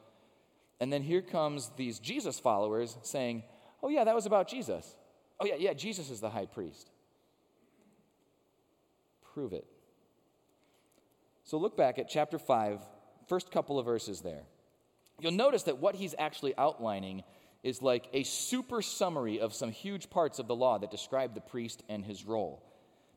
And 0.80 0.92
then 0.92 1.04
here 1.04 1.22
comes 1.22 1.70
these 1.78 2.00
Jesus 2.00 2.40
followers 2.40 2.98
saying, 3.04 3.44
Oh, 3.84 3.90
yeah, 3.90 4.04
that 4.04 4.16
was 4.16 4.26
about 4.26 4.48
Jesus. 4.48 4.96
Oh, 5.42 5.46
yeah, 5.46 5.56
yeah, 5.58 5.74
Jesus 5.74 6.12
is 6.12 6.20
the 6.20 6.30
high 6.30 6.46
priest. 6.46 6.92
Prove 9.34 9.54
it. 9.54 9.66
So 11.44 11.58
look 11.58 11.76
back 11.76 11.98
at 11.98 12.08
chapter 12.08 12.38
5, 12.38 12.80
first 13.28 13.52
couple 13.52 13.80
of 13.80 13.86
verses 13.86 14.22
there. 14.22 14.44
You'll 15.20 15.32
notice 15.32 15.64
that 15.64 15.80
what 15.80 15.96
he's 15.96 16.14
actually 16.20 16.56
outlining 16.58 17.24
is 17.64 17.82
like 17.82 18.08
a 18.14 18.24
super 18.24 18.82
summary 18.84 19.40
of 19.40 19.54
some 19.54 19.72
huge 19.72 20.10
parts 20.10 20.38
of 20.38 20.48
the 20.48 20.56
law 20.56 20.78
that 20.78 20.92
describe 20.92 21.34
the 21.34 21.42
priest 21.42 21.82
and 21.90 22.06
his 22.06 22.24
role. 22.24 22.64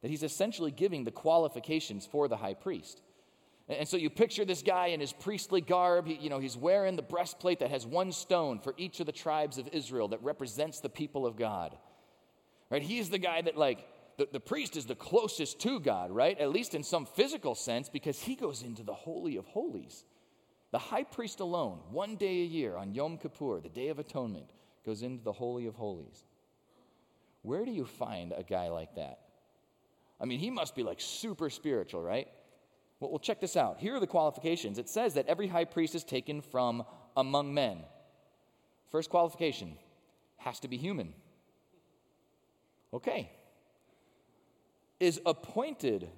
That 0.00 0.10
he's 0.10 0.22
essentially 0.22 0.70
giving 0.70 1.04
the 1.04 1.10
qualifications 1.10 2.06
for 2.06 2.28
the 2.28 2.36
high 2.36 2.54
priest. 2.54 3.02
And 3.68 3.88
so 3.88 3.96
you 3.96 4.10
picture 4.10 4.44
this 4.44 4.62
guy 4.62 4.88
in 4.88 5.00
his 5.00 5.12
priestly 5.12 5.60
garb. 5.62 6.06
He, 6.06 6.14
you 6.14 6.28
know, 6.28 6.38
he's 6.38 6.56
wearing 6.56 6.96
the 6.96 7.02
breastplate 7.02 7.60
that 7.60 7.70
has 7.70 7.86
one 7.86 8.12
stone 8.12 8.58
for 8.58 8.74
each 8.76 9.00
of 9.00 9.06
the 9.06 9.12
tribes 9.12 9.56
of 9.58 9.68
Israel 9.72 10.08
that 10.08 10.22
represents 10.22 10.80
the 10.80 10.90
people 10.90 11.26
of 11.26 11.36
God. 11.36 11.76
Right? 12.74 12.82
He's 12.82 13.08
the 13.08 13.18
guy 13.18 13.40
that, 13.40 13.56
like, 13.56 13.86
the, 14.18 14.26
the 14.32 14.40
priest 14.40 14.76
is 14.76 14.84
the 14.84 14.96
closest 14.96 15.60
to 15.60 15.78
God, 15.78 16.10
right? 16.10 16.36
At 16.40 16.50
least 16.50 16.74
in 16.74 16.82
some 16.82 17.06
physical 17.06 17.54
sense, 17.54 17.88
because 17.88 18.20
he 18.20 18.34
goes 18.34 18.62
into 18.62 18.82
the 18.82 18.92
Holy 18.92 19.36
of 19.36 19.46
Holies. 19.46 20.02
The 20.72 20.80
high 20.80 21.04
priest 21.04 21.38
alone, 21.38 21.78
one 21.92 22.16
day 22.16 22.40
a 22.40 22.44
year 22.44 22.76
on 22.76 22.92
Yom 22.92 23.18
Kippur, 23.18 23.60
the 23.60 23.68
Day 23.68 23.90
of 23.90 24.00
Atonement, 24.00 24.50
goes 24.84 25.02
into 25.02 25.22
the 25.22 25.30
Holy 25.30 25.66
of 25.66 25.76
Holies. 25.76 26.24
Where 27.42 27.64
do 27.64 27.70
you 27.70 27.84
find 27.84 28.32
a 28.36 28.42
guy 28.42 28.70
like 28.70 28.96
that? 28.96 29.20
I 30.20 30.24
mean, 30.24 30.40
he 30.40 30.50
must 30.50 30.74
be 30.74 30.82
like 30.82 31.00
super 31.00 31.50
spiritual, 31.50 32.02
right? 32.02 32.26
Well, 32.98 33.12
well, 33.12 33.20
check 33.20 33.40
this 33.40 33.56
out. 33.56 33.78
Here 33.78 33.94
are 33.94 34.00
the 34.00 34.08
qualifications. 34.08 34.80
It 34.80 34.88
says 34.88 35.14
that 35.14 35.28
every 35.28 35.46
high 35.46 35.66
priest 35.66 35.94
is 35.94 36.02
taken 36.02 36.40
from 36.40 36.82
among 37.16 37.54
men. 37.54 37.84
First 38.90 39.10
qualification 39.10 39.76
has 40.38 40.58
to 40.58 40.66
be 40.66 40.76
human. 40.76 41.14
Okay. 42.94 43.30
Is 45.00 45.20
appointed 45.26 46.08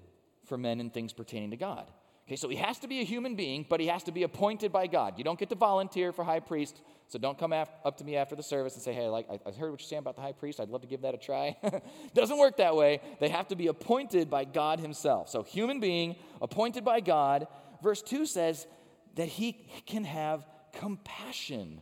for 0.45 0.57
men 0.57 0.79
in 0.79 0.91
things 0.91 1.13
pertaining 1.13 1.51
to 1.51 1.57
God. 1.57 1.91
Okay, 2.27 2.37
so 2.37 2.49
he 2.49 2.57
has 2.57 2.81
to 2.81 2.89
be 2.89 3.01
a 3.01 3.05
human 3.05 3.37
being, 3.37 3.65
but 3.69 3.79
he 3.79 3.87
has 3.87 4.03
to 4.05 4.13
be 4.13 4.25
appointed 4.25 4.73
by 4.73 4.89
God. 4.89 5.15
You 5.17 5.23
don't 5.23 5.39
get 5.39 5.49
to 5.51 5.55
volunteer 5.55 6.13
for 6.13 6.25
high 6.25 6.41
priest, 6.41 6.81
so 7.07 7.21
don't 7.21 7.39
come 7.39 7.53
af- 7.53 7.71
up 7.85 7.99
to 7.99 8.05
me 8.05 8.17
after 8.17 8.35
the 8.35 8.43
service 8.43 8.75
and 8.75 8.83
say, 8.83 8.93
hey, 8.93 9.07
like, 9.07 9.29
I, 9.31 9.35
I 9.35 9.53
heard 9.53 9.71
what 9.71 9.81
you're 9.81 9.89
saying 9.89 10.01
about 10.01 10.17
the 10.17 10.23
high 10.23 10.33
priest. 10.33 10.59
I'd 10.59 10.69
love 10.69 10.81
to 10.81 10.89
give 10.89 11.03
that 11.03 11.15
a 11.15 11.19
try. 11.19 11.57
Doesn't 12.15 12.37
work 12.37 12.57
that 12.57 12.75
way. 12.75 13.01
They 13.21 13.29
have 13.29 13.47
to 13.49 13.57
be 13.57 13.69
appointed 13.69 14.29
by 14.29 14.45
God 14.45 14.81
himself. 14.81 15.29
So, 15.29 15.45
human 15.45 15.79
being, 15.79 16.17
appointed 16.43 16.85
by 16.85 16.99
God. 16.99 17.47
Verse 17.81 18.03
2 18.03 18.27
says 18.27 18.67
that 19.15 19.29
he 19.29 19.53
can 19.87 20.03
have 20.03 20.45
compassion 20.73 21.81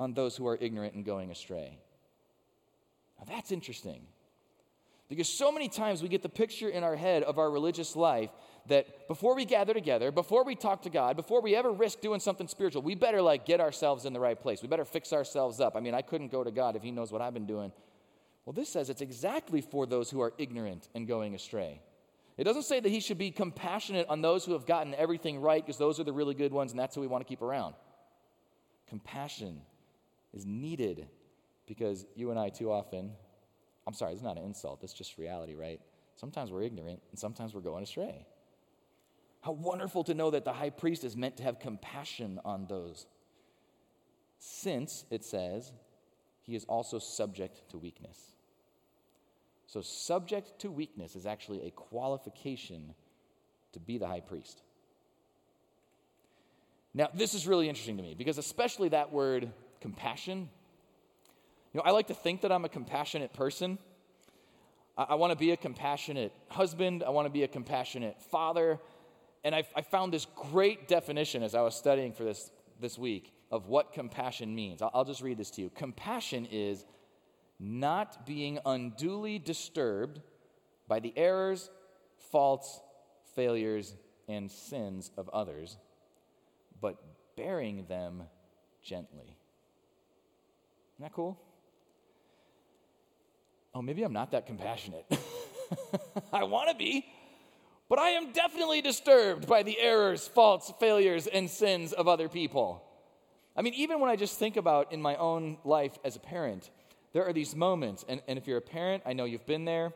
on 0.00 0.14
those 0.14 0.36
who 0.36 0.46
are 0.46 0.56
ignorant 0.58 0.94
and 0.94 1.04
going 1.04 1.30
astray. 1.30 1.78
Now, 3.18 3.26
that's 3.28 3.52
interesting. 3.52 4.06
Because 5.12 5.28
so 5.28 5.52
many 5.52 5.68
times 5.68 6.02
we 6.02 6.08
get 6.08 6.22
the 6.22 6.28
picture 6.30 6.70
in 6.70 6.82
our 6.82 6.96
head 6.96 7.22
of 7.22 7.38
our 7.38 7.50
religious 7.50 7.94
life 7.94 8.30
that 8.68 9.06
before 9.08 9.36
we 9.36 9.44
gather 9.44 9.74
together, 9.74 10.10
before 10.10 10.42
we 10.42 10.54
talk 10.54 10.80
to 10.84 10.88
God, 10.88 11.16
before 11.16 11.42
we 11.42 11.54
ever 11.54 11.70
risk 11.70 12.00
doing 12.00 12.18
something 12.18 12.48
spiritual, 12.48 12.80
we 12.80 12.94
better 12.94 13.20
like 13.20 13.44
get 13.44 13.60
ourselves 13.60 14.06
in 14.06 14.14
the 14.14 14.20
right 14.20 14.40
place. 14.40 14.62
We 14.62 14.68
better 14.68 14.86
fix 14.86 15.12
ourselves 15.12 15.60
up. 15.60 15.76
I 15.76 15.80
mean, 15.80 15.92
I 15.92 16.00
couldn't 16.00 16.32
go 16.32 16.42
to 16.42 16.50
God 16.50 16.76
if 16.76 16.82
He 16.82 16.90
knows 16.90 17.12
what 17.12 17.20
I've 17.20 17.34
been 17.34 17.44
doing. 17.44 17.72
Well, 18.46 18.54
this 18.54 18.70
says 18.70 18.88
it's 18.88 19.02
exactly 19.02 19.60
for 19.60 19.84
those 19.84 20.08
who 20.08 20.22
are 20.22 20.32
ignorant 20.38 20.88
and 20.94 21.06
going 21.06 21.34
astray. 21.34 21.82
It 22.38 22.44
doesn't 22.44 22.62
say 22.62 22.80
that 22.80 22.88
He 22.88 23.00
should 23.00 23.18
be 23.18 23.30
compassionate 23.32 24.06
on 24.08 24.22
those 24.22 24.46
who 24.46 24.54
have 24.54 24.64
gotten 24.64 24.94
everything 24.94 25.42
right 25.42 25.62
because 25.62 25.76
those 25.76 26.00
are 26.00 26.04
the 26.04 26.12
really 26.14 26.34
good 26.34 26.54
ones 26.54 26.70
and 26.70 26.80
that's 26.80 26.94
who 26.94 27.02
we 27.02 27.06
want 27.06 27.20
to 27.20 27.28
keep 27.28 27.42
around. 27.42 27.74
Compassion 28.88 29.60
is 30.32 30.46
needed 30.46 31.06
because 31.66 32.06
you 32.14 32.30
and 32.30 32.40
I 32.40 32.48
too 32.48 32.72
often, 32.72 33.12
I'm 33.86 33.94
sorry, 33.94 34.12
it's 34.12 34.22
not 34.22 34.36
an 34.36 34.44
insult, 34.44 34.82
it's 34.82 34.92
just 34.92 35.18
reality, 35.18 35.54
right? 35.54 35.80
Sometimes 36.16 36.50
we're 36.50 36.62
ignorant 36.62 37.00
and 37.10 37.18
sometimes 37.18 37.54
we're 37.54 37.62
going 37.62 37.82
astray. 37.82 38.26
How 39.40 39.52
wonderful 39.52 40.04
to 40.04 40.14
know 40.14 40.30
that 40.30 40.44
the 40.44 40.52
high 40.52 40.70
priest 40.70 41.02
is 41.02 41.16
meant 41.16 41.36
to 41.38 41.42
have 41.42 41.58
compassion 41.58 42.38
on 42.44 42.66
those. 42.68 43.06
Since, 44.38 45.04
it 45.10 45.24
says, 45.24 45.72
he 46.42 46.54
is 46.54 46.64
also 46.64 46.98
subject 46.98 47.68
to 47.70 47.78
weakness. 47.78 48.18
So, 49.66 49.80
subject 49.80 50.60
to 50.60 50.70
weakness 50.70 51.16
is 51.16 51.26
actually 51.26 51.66
a 51.66 51.70
qualification 51.70 52.94
to 53.72 53.80
be 53.80 53.98
the 53.98 54.06
high 54.06 54.20
priest. 54.20 54.62
Now, 56.94 57.08
this 57.14 57.34
is 57.34 57.46
really 57.46 57.68
interesting 57.68 57.96
to 57.96 58.02
me 58.02 58.14
because, 58.14 58.38
especially 58.38 58.90
that 58.90 59.12
word 59.12 59.50
compassion, 59.80 60.50
you 61.72 61.78
know, 61.78 61.82
I 61.84 61.90
like 61.90 62.08
to 62.08 62.14
think 62.14 62.42
that 62.42 62.52
I'm 62.52 62.64
a 62.64 62.68
compassionate 62.68 63.32
person. 63.32 63.78
I, 64.96 65.04
I 65.10 65.14
want 65.14 65.32
to 65.32 65.38
be 65.38 65.52
a 65.52 65.56
compassionate 65.56 66.32
husband. 66.48 67.02
I 67.02 67.10
want 67.10 67.26
to 67.26 67.30
be 67.32 67.42
a 67.42 67.48
compassionate 67.48 68.20
father 68.20 68.80
and 69.44 69.54
I, 69.54 69.64
I, 69.74 69.82
found 69.82 70.12
this 70.12 70.26
great 70.36 70.88
definition 70.88 71.42
as 71.42 71.54
I 71.54 71.62
was 71.62 71.74
studying 71.74 72.12
for 72.12 72.24
this 72.24 72.50
this 72.80 72.98
week 72.98 73.32
of 73.50 73.66
what 73.66 73.92
compassion 73.92 74.54
means. 74.54 74.82
I'll, 74.82 74.90
I'll 74.94 75.04
just 75.04 75.22
read 75.22 75.38
this 75.38 75.50
to 75.52 75.62
you. 75.62 75.70
Compassion 75.70 76.46
is 76.50 76.84
not 77.58 78.26
being 78.26 78.58
unduly 78.64 79.38
disturbed 79.38 80.20
by 80.88 81.00
the 81.00 81.12
errors, 81.16 81.70
faults, 82.30 82.80
failures, 83.34 83.94
and 84.28 84.50
sins 84.50 85.10
of 85.16 85.28
others, 85.30 85.76
but 86.80 86.96
bearing 87.36 87.84
them 87.88 88.24
gently. 88.82 89.36
Isn't 90.96 91.04
that 91.04 91.12
cool? 91.12 91.40
Oh, 93.74 93.82
maybe 93.82 94.02
I'm 94.02 94.12
not 94.12 94.32
that 94.32 94.46
compassionate. 94.46 95.06
I 96.32 96.44
want 96.44 96.68
to 96.70 96.76
be. 96.76 97.06
But 97.88 97.98
I 97.98 98.10
am 98.10 98.32
definitely 98.32 98.80
disturbed 98.80 99.46
by 99.46 99.62
the 99.62 99.78
errors, 99.78 100.26
faults, 100.26 100.72
failures, 100.80 101.26
and 101.26 101.50
sins 101.50 101.92
of 101.92 102.08
other 102.08 102.28
people. 102.28 102.82
I 103.54 103.62
mean, 103.62 103.74
even 103.74 104.00
when 104.00 104.10
I 104.10 104.16
just 104.16 104.38
think 104.38 104.56
about 104.56 104.92
in 104.92 105.02
my 105.02 105.16
own 105.16 105.58
life 105.64 105.98
as 106.04 106.16
a 106.16 106.20
parent, 106.20 106.70
there 107.12 107.26
are 107.26 107.34
these 107.34 107.54
moments, 107.54 108.04
and, 108.08 108.22
and 108.26 108.38
if 108.38 108.46
you're 108.46 108.58
a 108.58 108.62
parent, 108.62 109.02
I 109.04 109.12
know 109.12 109.24
you've 109.24 109.46
been 109.46 109.66
there, 109.66 109.92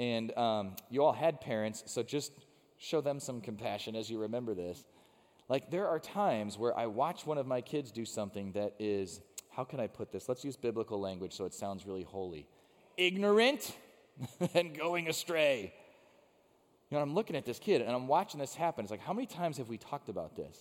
and 0.00 0.36
um, 0.36 0.74
you 0.90 1.04
all 1.04 1.12
had 1.12 1.40
parents, 1.40 1.84
so 1.86 2.02
just 2.02 2.32
show 2.76 3.00
them 3.00 3.20
some 3.20 3.40
compassion 3.40 3.94
as 3.94 4.10
you 4.10 4.18
remember 4.18 4.54
this. 4.54 4.84
Like, 5.48 5.70
there 5.70 5.86
are 5.86 6.00
times 6.00 6.58
where 6.58 6.76
I 6.76 6.86
watch 6.86 7.24
one 7.24 7.38
of 7.38 7.46
my 7.46 7.60
kids 7.60 7.92
do 7.92 8.04
something 8.04 8.52
that 8.52 8.74
is, 8.80 9.20
how 9.50 9.64
can 9.64 9.78
I 9.80 9.86
put 9.86 10.10
this? 10.10 10.28
Let's 10.28 10.44
use 10.44 10.56
biblical 10.56 11.00
language 11.00 11.32
so 11.32 11.44
it 11.44 11.54
sounds 11.54 11.86
really 11.86 12.02
holy. 12.02 12.48
Ignorant 12.98 13.74
and 14.54 14.76
going 14.76 15.08
astray. 15.08 15.72
You 16.90 16.96
know, 16.96 17.02
I'm 17.02 17.14
looking 17.14 17.36
at 17.36 17.46
this 17.46 17.58
kid 17.58 17.80
and 17.80 17.90
I'm 17.90 18.08
watching 18.08 18.40
this 18.40 18.54
happen. 18.54 18.84
It's 18.84 18.90
like, 18.90 19.00
how 19.00 19.12
many 19.12 19.26
times 19.26 19.58
have 19.58 19.68
we 19.68 19.78
talked 19.78 20.08
about 20.08 20.36
this? 20.36 20.58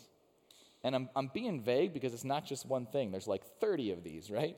And 0.83 0.95
I'm, 0.95 1.09
I'm 1.15 1.31
being 1.33 1.59
vague 1.61 1.93
because 1.93 2.13
it's 2.13 2.23
not 2.23 2.45
just 2.45 2.65
one 2.65 2.85
thing. 2.85 3.11
There's 3.11 3.27
like 3.27 3.43
30 3.59 3.91
of 3.91 4.03
these, 4.03 4.29
right? 4.29 4.55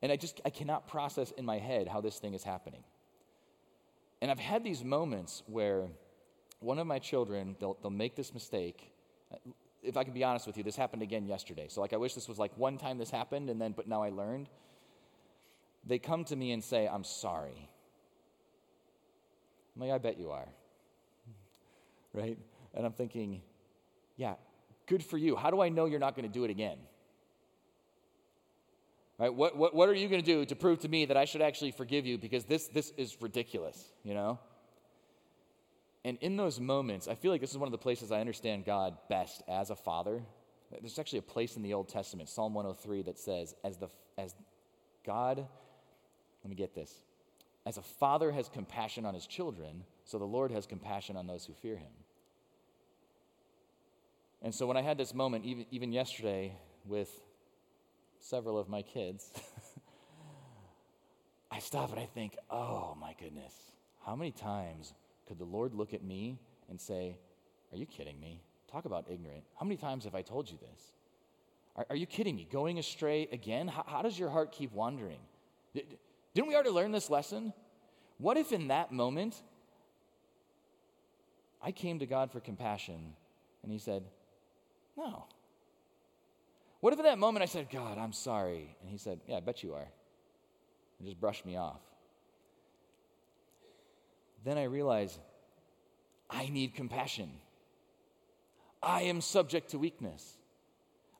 And 0.00 0.12
I 0.12 0.16
just, 0.16 0.40
I 0.44 0.50
cannot 0.50 0.86
process 0.86 1.32
in 1.32 1.44
my 1.44 1.58
head 1.58 1.88
how 1.88 2.00
this 2.00 2.18
thing 2.18 2.34
is 2.34 2.44
happening. 2.44 2.84
And 4.22 4.30
I've 4.30 4.38
had 4.38 4.62
these 4.62 4.84
moments 4.84 5.42
where 5.46 5.88
one 6.60 6.78
of 6.78 6.86
my 6.86 6.98
children, 6.98 7.56
they'll, 7.58 7.76
they'll 7.82 7.90
make 7.90 8.14
this 8.14 8.32
mistake. 8.32 8.92
If 9.82 9.96
I 9.96 10.04
can 10.04 10.14
be 10.14 10.22
honest 10.22 10.46
with 10.46 10.56
you, 10.56 10.62
this 10.62 10.76
happened 10.76 11.02
again 11.02 11.26
yesterday. 11.26 11.66
So, 11.68 11.80
like, 11.80 11.92
I 11.92 11.96
wish 11.96 12.14
this 12.14 12.28
was 12.28 12.38
like 12.38 12.56
one 12.56 12.78
time 12.78 12.98
this 12.98 13.10
happened 13.10 13.50
and 13.50 13.60
then, 13.60 13.72
but 13.72 13.88
now 13.88 14.02
I 14.02 14.10
learned. 14.10 14.48
They 15.86 15.98
come 15.98 16.24
to 16.24 16.36
me 16.36 16.52
and 16.52 16.62
say, 16.62 16.86
I'm 16.86 17.04
sorry. 17.04 17.68
I'm 19.74 19.82
like, 19.82 19.90
I 19.90 19.98
bet 19.98 20.18
you 20.18 20.30
are 20.30 20.48
right? 22.12 22.38
And 22.74 22.86
I'm 22.86 22.92
thinking, 22.92 23.42
yeah, 24.16 24.34
good 24.86 25.04
for 25.04 25.18
you. 25.18 25.36
How 25.36 25.50
do 25.50 25.60
I 25.60 25.68
know 25.68 25.86
you're 25.86 26.00
not 26.00 26.16
going 26.16 26.26
to 26.26 26.32
do 26.32 26.44
it 26.44 26.50
again? 26.50 26.78
Right? 29.18 29.32
What, 29.32 29.56
what, 29.56 29.74
what 29.74 29.88
are 29.88 29.94
you 29.94 30.08
going 30.08 30.22
to 30.22 30.26
do 30.26 30.44
to 30.44 30.56
prove 30.56 30.80
to 30.80 30.88
me 30.88 31.04
that 31.06 31.16
I 31.16 31.24
should 31.24 31.42
actually 31.42 31.70
forgive 31.70 32.04
you 32.04 32.18
because 32.18 32.44
this, 32.44 32.66
this 32.68 32.92
is 32.96 33.16
ridiculous, 33.20 33.92
you 34.02 34.14
know? 34.14 34.38
and 36.04 36.18
in 36.20 36.36
those 36.36 36.60
moments, 36.60 37.08
I 37.08 37.14
feel 37.14 37.30
like 37.30 37.40
this 37.40 37.50
is 37.50 37.58
one 37.58 37.66
of 37.66 37.72
the 37.72 37.78
places 37.78 38.12
I 38.12 38.20
understand 38.20 38.66
God 38.66 38.96
best 39.08 39.42
as 39.48 39.70
a 39.70 39.76
father. 39.76 40.22
There's 40.70 40.98
actually 40.98 41.20
a 41.20 41.22
place 41.22 41.56
in 41.56 41.62
the 41.62 41.72
Old 41.72 41.88
Testament, 41.88 42.28
Psalm 42.28 42.52
103, 42.52 43.02
that 43.02 43.18
says, 43.18 43.54
as, 43.64 43.78
the, 43.78 43.88
as 44.18 44.34
God, 45.06 45.46
let 46.44 46.50
me 46.50 46.56
get 46.56 46.74
this, 46.74 46.92
as 47.66 47.78
a 47.78 47.82
father 47.82 48.30
has 48.30 48.48
compassion 48.48 49.06
on 49.06 49.14
his 49.14 49.26
children, 49.26 49.84
so 50.04 50.18
the 50.18 50.24
Lord 50.24 50.50
has 50.50 50.66
compassion 50.66 51.16
on 51.16 51.26
those 51.26 51.46
who 51.46 51.54
fear 51.54 51.76
him. 51.76 51.92
And 54.42 54.54
so 54.54 54.66
when 54.66 54.76
I 54.76 54.82
had 54.82 54.98
this 54.98 55.14
moment, 55.14 55.46
even, 55.46 55.64
even 55.70 55.90
yesterday, 55.90 56.54
with 56.84 57.08
several 58.20 58.58
of 58.58 58.68
my 58.68 58.82
kids, 58.82 59.32
I 61.50 61.60
stop 61.60 61.90
and 61.90 61.98
I 61.98 62.04
think, 62.04 62.36
oh 62.50 62.94
my 63.00 63.14
goodness, 63.18 63.54
how 64.04 64.14
many 64.14 64.32
times 64.32 64.92
could 65.26 65.38
the 65.38 65.44
Lord 65.44 65.74
look 65.74 65.94
at 65.94 66.04
me 66.04 66.38
and 66.68 66.78
say, 66.78 67.16
Are 67.72 67.78
you 67.78 67.86
kidding 67.86 68.20
me? 68.20 68.42
Talk 68.70 68.84
about 68.84 69.06
ignorant. 69.10 69.44
How 69.58 69.64
many 69.64 69.76
times 69.76 70.04
have 70.04 70.14
I 70.14 70.20
told 70.20 70.50
you 70.50 70.58
this? 70.58 70.92
Are, 71.76 71.86
are 71.90 71.96
you 71.96 72.06
kidding 72.06 72.36
me? 72.36 72.46
Going 72.50 72.78
astray 72.78 73.28
again? 73.32 73.66
How, 73.68 73.84
how 73.86 74.02
does 74.02 74.18
your 74.18 74.28
heart 74.28 74.52
keep 74.52 74.72
wandering? 74.72 75.20
Didn't 76.34 76.48
we 76.48 76.54
already 76.54 76.70
learn 76.70 76.92
this 76.92 77.10
lesson? 77.10 77.52
What 78.18 78.36
if 78.36 78.52
in 78.52 78.68
that 78.68 78.92
moment 78.92 79.40
I 81.62 81.72
came 81.72 82.00
to 82.00 82.06
God 82.06 82.30
for 82.30 82.40
compassion 82.40 83.14
and 83.62 83.72
He 83.72 83.78
said, 83.78 84.04
No. 84.96 85.24
What 86.80 86.92
if 86.92 86.98
in 86.98 87.06
that 87.06 87.18
moment 87.18 87.42
I 87.42 87.46
said, 87.46 87.68
God, 87.70 87.96
I'm 87.96 88.12
sorry? 88.12 88.76
And 88.80 88.90
He 88.90 88.98
said, 88.98 89.20
Yeah, 89.26 89.36
I 89.36 89.40
bet 89.40 89.62
you 89.62 89.74
are. 89.74 89.88
And 90.98 91.08
just 91.08 91.20
brushed 91.20 91.46
me 91.46 91.56
off. 91.56 91.80
Then 94.44 94.58
I 94.58 94.64
realize 94.64 95.18
I 96.28 96.48
need 96.48 96.74
compassion. 96.74 97.30
I 98.82 99.02
am 99.02 99.20
subject 99.20 99.70
to 99.70 99.78
weakness. 99.78 100.36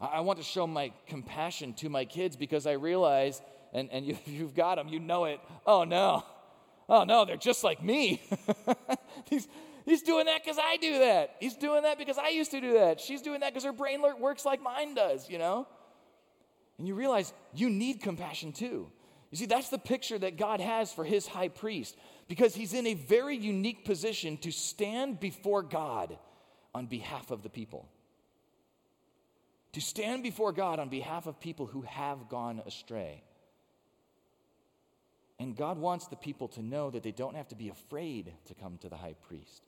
I 0.01 0.21
want 0.21 0.39
to 0.39 0.45
show 0.45 0.67
my 0.67 0.93
compassion 1.07 1.73
to 1.75 1.89
my 1.89 2.05
kids 2.05 2.37
because 2.37 2.67
I 2.67 2.73
realize, 2.73 3.41
and, 3.75 3.91
and 3.91 4.07
you, 4.07 4.17
you've 4.27 4.55
got 4.55 4.77
them, 4.77 4.89
you 4.89 5.01
know 5.01 5.27
it. 5.27 5.41
Oh 5.67 5.85
no, 5.85 6.25
oh 6.89 7.05
no, 7.05 7.25
they're 7.25 7.37
just 7.37 7.65
like 7.65 7.83
me. 7.83 8.23
he's, 9.29 9.47
he's 9.85 10.03
doing 10.03 10.27
that 10.27 10.43
because 10.43 10.59
I 10.59 10.79
do 10.79 11.01
that. 11.01 11.37
He's 11.41 11.57
doing 11.57 11.83
that 11.83 11.99
because 11.99 12.17
I 12.17 12.29
used 12.29 12.53
to 12.53 12.61
do 12.61 12.75
that. 12.75 13.01
She's 13.01 13.21
doing 13.21 13.41
that 13.41 13.53
because 13.53 13.65
her 13.65 13.73
brain 13.73 14.01
works 14.21 14.45
like 14.45 14.63
mine 14.63 14.95
does, 14.95 15.29
you 15.29 15.39
know? 15.39 15.67
And 16.79 16.89
you 16.89 16.95
realize 16.95 17.33
you 17.53 17.71
need 17.71 18.01
compassion 18.01 18.53
too. 18.53 18.91
You 19.31 19.39
see, 19.39 19.47
that's 19.47 19.69
the 19.69 19.79
picture 19.79 20.19
that 20.19 20.37
God 20.37 20.61
has 20.61 20.93
for 20.93 21.05
his 21.05 21.27
high 21.27 21.49
priest 21.49 21.97
because 22.29 22.55
he's 22.55 22.73
in 22.73 22.87
a 22.87 22.95
very 22.95 23.37
unique 23.37 23.85
position 23.85 24.37
to 24.39 24.53
stand 24.53 25.19
before 25.19 25.63
God 25.63 26.17
on 26.75 26.87
behalf 26.87 27.31
of 27.31 27.43
the 27.43 27.49
people. 27.49 27.89
To 29.73 29.81
stand 29.81 30.23
before 30.23 30.53
God 30.53 30.79
on 30.79 30.89
behalf 30.89 31.27
of 31.27 31.41
people 31.41 31.67
who 31.67 31.83
have 31.83 32.29
gone 32.29 32.63
astray. 32.65 33.25
And 35.45 35.55
God 35.55 35.77
wants 35.77 36.07
the 36.07 36.17
people 36.17 36.49
to 36.49 36.63
know 36.63 36.89
that 36.89 37.03
they 37.03 37.13
don't 37.13 37.37
have 37.37 37.49
to 37.49 37.55
be 37.55 37.69
afraid 37.69 38.33
to 38.47 38.55
come 38.55 38.79
to 38.79 38.89
the 38.89 38.97
high 38.97 39.15
priest. 39.29 39.63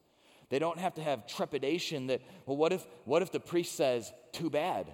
They 0.49 0.59
don't 0.59 0.79
have 0.79 0.95
to 0.95 1.03
have 1.03 1.27
trepidation 1.27 2.07
that, 2.07 2.23
well, 2.47 2.57
what 2.57 2.73
if, 2.73 2.87
what 3.05 3.21
if 3.21 3.31
the 3.31 3.41
priest 3.41 3.75
says, 3.75 4.11
too 4.33 4.49
bad? 4.49 4.87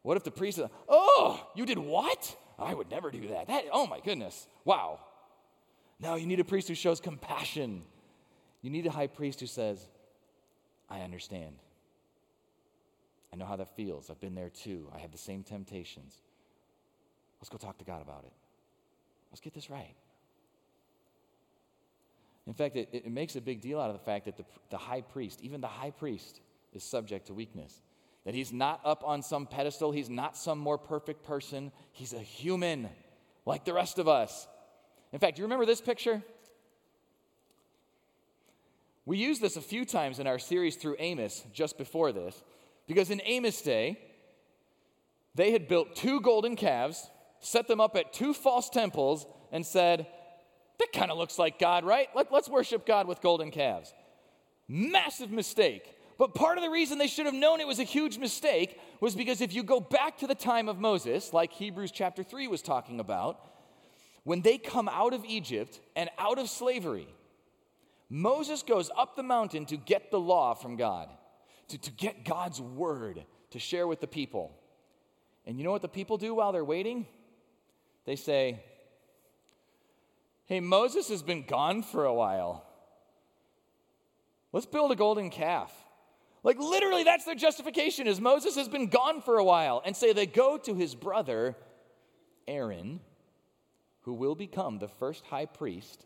What 0.00 0.16
if 0.16 0.24
the 0.24 0.30
priest 0.30 0.56
says, 0.56 0.70
oh, 0.88 1.46
you 1.54 1.66
did 1.66 1.76
what? 1.76 2.34
I 2.58 2.72
would 2.72 2.90
never 2.90 3.10
do 3.10 3.28
that. 3.28 3.48
that 3.48 3.64
oh 3.70 3.86
my 3.86 4.00
goodness. 4.00 4.48
Wow. 4.64 5.00
No, 6.00 6.14
you 6.14 6.26
need 6.26 6.40
a 6.40 6.44
priest 6.44 6.68
who 6.68 6.74
shows 6.74 7.00
compassion. 7.00 7.82
You 8.62 8.70
need 8.70 8.86
a 8.86 8.90
high 8.90 9.08
priest 9.08 9.40
who 9.40 9.46
says, 9.46 9.86
I 10.88 11.00
understand. 11.02 11.56
I 13.30 13.36
know 13.36 13.44
how 13.44 13.56
that 13.56 13.76
feels. 13.76 14.08
I've 14.08 14.22
been 14.22 14.34
there 14.34 14.48
too. 14.48 14.88
I 14.96 15.00
have 15.00 15.12
the 15.12 15.18
same 15.18 15.42
temptations. 15.42 16.16
Let's 17.42 17.50
go 17.50 17.58
talk 17.58 17.76
to 17.76 17.84
God 17.84 18.00
about 18.00 18.24
it. 18.24 18.32
Let's 19.30 19.42
get 19.42 19.52
this 19.52 19.68
right. 19.68 19.94
In 22.46 22.52
fact, 22.52 22.76
it, 22.76 22.88
it 22.92 23.10
makes 23.10 23.36
a 23.36 23.40
big 23.40 23.60
deal 23.60 23.80
out 23.80 23.90
of 23.90 23.96
the 23.96 24.04
fact 24.04 24.26
that 24.26 24.36
the, 24.36 24.44
the 24.70 24.76
high 24.76 25.00
priest, 25.00 25.40
even 25.42 25.60
the 25.60 25.66
high 25.66 25.90
priest, 25.90 26.40
is 26.72 26.82
subject 26.82 27.28
to 27.28 27.34
weakness. 27.34 27.82
That 28.24 28.34
he's 28.34 28.52
not 28.52 28.80
up 28.84 29.02
on 29.04 29.22
some 29.22 29.46
pedestal, 29.46 29.92
he's 29.92 30.10
not 30.10 30.36
some 30.36 30.58
more 30.58 30.78
perfect 30.78 31.24
person, 31.24 31.72
he's 31.92 32.12
a 32.12 32.18
human 32.18 32.88
like 33.46 33.64
the 33.64 33.74
rest 33.74 33.98
of 33.98 34.08
us. 34.08 34.46
In 35.12 35.18
fact, 35.18 35.36
do 35.36 35.40
you 35.40 35.46
remember 35.46 35.66
this 35.66 35.80
picture? 35.80 36.22
We 39.06 39.18
used 39.18 39.42
this 39.42 39.56
a 39.56 39.60
few 39.60 39.84
times 39.84 40.18
in 40.18 40.26
our 40.26 40.38
series 40.38 40.76
through 40.76 40.96
Amos 40.98 41.44
just 41.52 41.76
before 41.76 42.12
this, 42.12 42.42
because 42.86 43.10
in 43.10 43.20
Amos' 43.24 43.60
day, 43.60 43.98
they 45.34 45.50
had 45.50 45.68
built 45.68 45.94
two 45.94 46.20
golden 46.20 46.56
calves, 46.56 47.10
set 47.40 47.68
them 47.68 47.80
up 47.80 47.96
at 47.96 48.12
two 48.12 48.32
false 48.32 48.70
temples, 48.70 49.26
and 49.52 49.64
said, 49.66 50.06
That 50.78 50.92
kind 50.92 51.10
of 51.10 51.18
looks 51.18 51.38
like 51.38 51.58
God, 51.58 51.84
right? 51.84 52.08
Let, 52.14 52.32
us 52.32 52.48
worship 52.48 52.86
God 52.86 53.06
with 53.06 53.20
golden 53.20 53.50
calves. 53.50 53.92
Massive 54.68 55.30
mistake. 55.30 55.88
But 56.18 56.34
part 56.34 56.58
of 56.58 56.64
the 56.64 56.70
reason 56.70 56.98
they 56.98 57.06
should 57.06 57.26
have 57.26 57.34
known 57.34 57.60
it 57.60 57.66
was 57.66 57.78
a 57.78 57.84
huge 57.84 58.18
mistake 58.18 58.80
was 59.00 59.14
because 59.14 59.40
if 59.40 59.52
you 59.52 59.62
go 59.62 59.80
back 59.80 60.18
to 60.18 60.26
the 60.26 60.34
time 60.34 60.68
of 60.68 60.78
Moses, 60.78 61.32
like 61.32 61.52
Hebrews 61.52 61.90
chapter 61.90 62.22
3 62.22 62.48
was 62.48 62.62
talking 62.62 63.00
about, 63.00 63.40
when 64.22 64.40
they 64.40 64.58
come 64.58 64.88
out 64.88 65.12
of 65.12 65.24
Egypt 65.24 65.80
and 65.96 66.08
out 66.18 66.38
of 66.38 66.48
slavery, 66.48 67.08
Moses 68.08 68.62
goes 68.62 68.90
up 68.96 69.16
the 69.16 69.22
mountain 69.22 69.66
to 69.66 69.76
get 69.76 70.10
the 70.10 70.20
law 70.20 70.54
from 70.54 70.76
God, 70.76 71.08
to, 71.68 71.78
to 71.78 71.90
get 71.90 72.24
God's 72.24 72.60
word 72.60 73.24
to 73.50 73.58
share 73.58 73.86
with 73.86 74.00
the 74.00 74.06
people. 74.06 74.52
And 75.46 75.58
you 75.58 75.64
know 75.64 75.72
what 75.72 75.82
the 75.82 75.88
people 75.88 76.16
do 76.16 76.34
while 76.34 76.52
they're 76.52 76.64
waiting? 76.64 77.06
They 78.04 78.16
say, 78.16 78.62
Hey, 80.46 80.60
Moses 80.60 81.08
has 81.08 81.22
been 81.22 81.46
gone 81.46 81.82
for 81.82 82.04
a 82.04 82.14
while. 82.14 82.66
Let's 84.52 84.66
build 84.66 84.92
a 84.92 84.96
golden 84.96 85.30
calf. 85.30 85.72
Like 86.42 86.58
literally, 86.58 87.02
that's 87.02 87.24
their 87.24 87.34
justification 87.34 88.06
is 88.06 88.20
Moses 88.20 88.54
has 88.56 88.68
been 88.68 88.88
gone 88.88 89.22
for 89.22 89.38
a 89.38 89.44
while. 89.44 89.82
And 89.84 89.96
say 89.96 90.12
they 90.12 90.26
go 90.26 90.58
to 90.58 90.74
his 90.74 90.94
brother, 90.94 91.56
Aaron, 92.46 93.00
who 94.02 94.12
will 94.12 94.34
become 94.34 94.78
the 94.78 94.88
first 94.88 95.24
high 95.24 95.46
priest, 95.46 96.04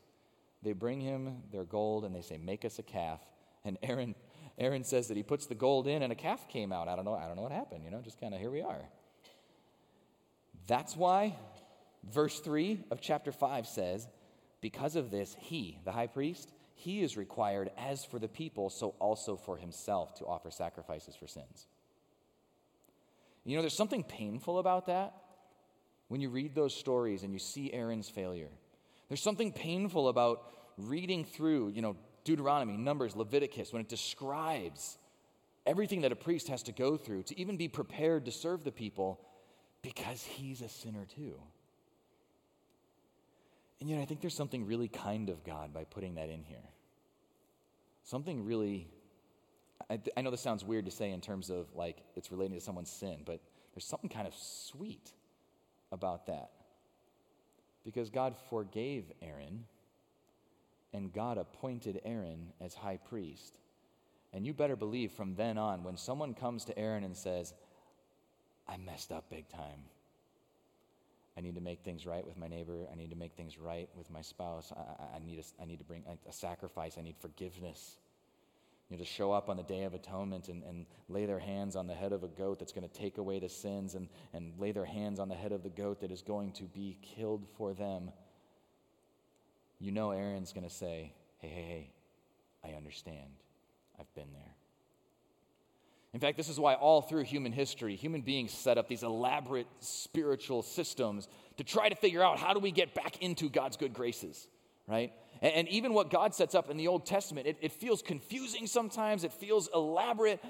they 0.62 0.72
bring 0.72 1.00
him 1.00 1.42
their 1.50 1.64
gold 1.64 2.04
and 2.04 2.14
they 2.14 2.22
say, 2.22 2.38
Make 2.38 2.64
us 2.64 2.78
a 2.78 2.82
calf. 2.82 3.20
And 3.64 3.76
Aaron, 3.82 4.14
Aaron 4.56 4.84
says 4.84 5.08
that 5.08 5.16
he 5.16 5.24
puts 5.24 5.46
the 5.46 5.56
gold 5.56 5.88
in 5.88 6.02
and 6.02 6.12
a 6.12 6.16
calf 6.16 6.48
came 6.48 6.72
out. 6.72 6.86
I 6.86 6.94
don't 6.94 7.04
know, 7.04 7.14
I 7.14 7.26
don't 7.26 7.36
know 7.36 7.42
what 7.42 7.52
happened, 7.52 7.84
you 7.84 7.90
know, 7.90 8.00
just 8.00 8.20
kind 8.20 8.32
of 8.32 8.40
here 8.40 8.50
we 8.50 8.62
are. 8.62 8.82
That's 10.68 10.96
why 10.96 11.36
verse 12.04 12.38
3 12.40 12.84
of 12.90 13.00
chapter 13.00 13.32
5 13.32 13.66
says, 13.66 14.06
Because 14.60 14.96
of 14.96 15.10
this, 15.10 15.36
he, 15.38 15.78
the 15.84 15.92
high 15.92 16.06
priest, 16.06 16.50
he 16.74 17.02
is 17.02 17.16
required, 17.16 17.70
as 17.76 18.04
for 18.04 18.18
the 18.18 18.28
people, 18.28 18.70
so 18.70 18.94
also 18.98 19.36
for 19.36 19.56
himself, 19.56 20.14
to 20.18 20.24
offer 20.24 20.50
sacrifices 20.50 21.16
for 21.16 21.26
sins. 21.26 21.66
You 23.44 23.56
know, 23.56 23.62
there's 23.62 23.76
something 23.76 24.04
painful 24.04 24.58
about 24.58 24.86
that 24.86 25.14
when 26.08 26.20
you 26.20 26.28
read 26.28 26.54
those 26.54 26.74
stories 26.74 27.22
and 27.22 27.32
you 27.32 27.38
see 27.38 27.72
Aaron's 27.72 28.08
failure. 28.08 28.50
There's 29.08 29.22
something 29.22 29.52
painful 29.52 30.08
about 30.08 30.42
reading 30.76 31.24
through, 31.24 31.70
you 31.70 31.82
know, 31.82 31.96
Deuteronomy, 32.24 32.76
Numbers, 32.76 33.16
Leviticus, 33.16 33.72
when 33.72 33.80
it 33.80 33.88
describes 33.88 34.98
everything 35.66 36.02
that 36.02 36.12
a 36.12 36.16
priest 36.16 36.48
has 36.48 36.62
to 36.64 36.72
go 36.72 36.96
through 36.96 37.22
to 37.24 37.38
even 37.38 37.56
be 37.56 37.68
prepared 37.68 38.26
to 38.26 38.30
serve 38.30 38.64
the 38.64 38.72
people 38.72 39.20
because 39.82 40.22
he's 40.22 40.60
a 40.60 40.68
sinner 40.68 41.06
too. 41.06 41.40
And 43.80 43.88
yet, 43.88 44.00
I 44.00 44.04
think 44.04 44.20
there's 44.20 44.34
something 44.34 44.66
really 44.66 44.88
kind 44.88 45.28
of 45.30 45.44
God 45.44 45.72
by 45.72 45.84
putting 45.84 46.16
that 46.16 46.28
in 46.28 46.42
here. 46.42 46.64
Something 48.02 48.44
really, 48.44 48.88
I, 49.88 50.00
I 50.16 50.22
know 50.22 50.30
this 50.30 50.40
sounds 50.40 50.64
weird 50.64 50.86
to 50.86 50.90
say 50.90 51.12
in 51.12 51.20
terms 51.20 51.50
of 51.50 51.66
like 51.74 51.98
it's 52.16 52.32
relating 52.32 52.54
to 52.56 52.60
someone's 52.60 52.90
sin, 52.90 53.18
but 53.24 53.40
there's 53.74 53.84
something 53.84 54.10
kind 54.10 54.26
of 54.26 54.34
sweet 54.34 55.12
about 55.92 56.26
that. 56.26 56.50
Because 57.84 58.10
God 58.10 58.34
forgave 58.50 59.04
Aaron 59.22 59.64
and 60.92 61.12
God 61.12 61.38
appointed 61.38 62.00
Aaron 62.04 62.52
as 62.60 62.74
high 62.74 62.96
priest. 62.96 63.58
And 64.32 64.46
you 64.46 64.52
better 64.52 64.76
believe 64.76 65.12
from 65.12 65.34
then 65.36 65.56
on, 65.56 65.84
when 65.84 65.96
someone 65.96 66.34
comes 66.34 66.64
to 66.66 66.78
Aaron 66.78 67.04
and 67.04 67.16
says, 67.16 67.54
I 68.66 68.76
messed 68.76 69.12
up 69.12 69.30
big 69.30 69.48
time. 69.48 69.84
I 71.38 71.40
need 71.40 71.54
to 71.54 71.60
make 71.60 71.84
things 71.84 72.04
right 72.04 72.26
with 72.26 72.36
my 72.36 72.48
neighbor. 72.48 72.88
I 72.92 72.96
need 72.96 73.10
to 73.10 73.16
make 73.16 73.34
things 73.34 73.58
right 73.58 73.88
with 73.94 74.10
my 74.10 74.22
spouse. 74.22 74.72
I, 74.76 75.16
I 75.16 75.18
need, 75.24 75.38
a, 75.38 75.62
I 75.62 75.66
need 75.66 75.78
to 75.78 75.84
bring 75.84 76.02
a, 76.08 76.28
a 76.28 76.32
sacrifice. 76.32 76.96
I 76.98 77.02
need 77.02 77.14
forgiveness 77.20 77.98
you 78.90 78.96
know, 78.96 79.04
to 79.04 79.08
show 79.08 79.30
up 79.30 79.48
on 79.48 79.56
the 79.56 79.62
Day 79.62 79.84
of 79.84 79.94
Atonement 79.94 80.48
and, 80.48 80.64
and 80.64 80.84
lay 81.08 81.26
their 81.26 81.38
hands 81.38 81.76
on 81.76 81.86
the 81.86 81.94
head 81.94 82.12
of 82.12 82.24
a 82.24 82.28
goat 82.28 82.58
that's 82.58 82.72
going 82.72 82.88
to 82.88 82.92
take 82.92 83.18
away 83.18 83.38
the 83.38 83.48
sins 83.48 83.94
and, 83.94 84.08
and 84.32 84.52
lay 84.58 84.72
their 84.72 84.84
hands 84.84 85.20
on 85.20 85.28
the 85.28 85.34
head 85.36 85.52
of 85.52 85.62
the 85.62 85.68
goat 85.68 86.00
that 86.00 86.10
is 86.10 86.22
going 86.22 86.50
to 86.52 86.64
be 86.64 86.98
killed 87.02 87.46
for 87.56 87.72
them, 87.72 88.10
you 89.78 89.92
know 89.92 90.10
Aaron's 90.10 90.52
going 90.52 90.66
to 90.66 90.74
say, 90.74 91.12
hey, 91.38 91.48
hey, 91.48 91.90
hey, 92.64 92.72
I 92.72 92.76
understand. 92.76 93.30
I've 94.00 94.12
been 94.14 94.32
there. 94.32 94.57
In 96.14 96.20
fact, 96.20 96.36
this 96.36 96.48
is 96.48 96.58
why 96.58 96.74
all 96.74 97.02
through 97.02 97.24
human 97.24 97.52
history, 97.52 97.94
human 97.94 98.22
beings 98.22 98.52
set 98.52 98.78
up 98.78 98.88
these 98.88 99.02
elaborate 99.02 99.66
spiritual 99.80 100.62
systems 100.62 101.28
to 101.58 101.64
try 101.64 101.88
to 101.88 101.94
figure 101.94 102.22
out 102.22 102.38
how 102.38 102.54
do 102.54 102.60
we 102.60 102.70
get 102.70 102.94
back 102.94 103.22
into 103.22 103.50
God's 103.50 103.76
good 103.76 103.92
graces, 103.92 104.48
right? 104.86 105.12
And, 105.42 105.52
and 105.52 105.68
even 105.68 105.92
what 105.92 106.10
God 106.10 106.34
sets 106.34 106.54
up 106.54 106.70
in 106.70 106.78
the 106.78 106.88
Old 106.88 107.04
Testament, 107.04 107.46
it, 107.46 107.58
it 107.60 107.72
feels 107.72 108.00
confusing 108.00 108.66
sometimes, 108.66 109.22
it 109.22 109.32
feels 109.32 109.68
elaborate, 109.74 110.42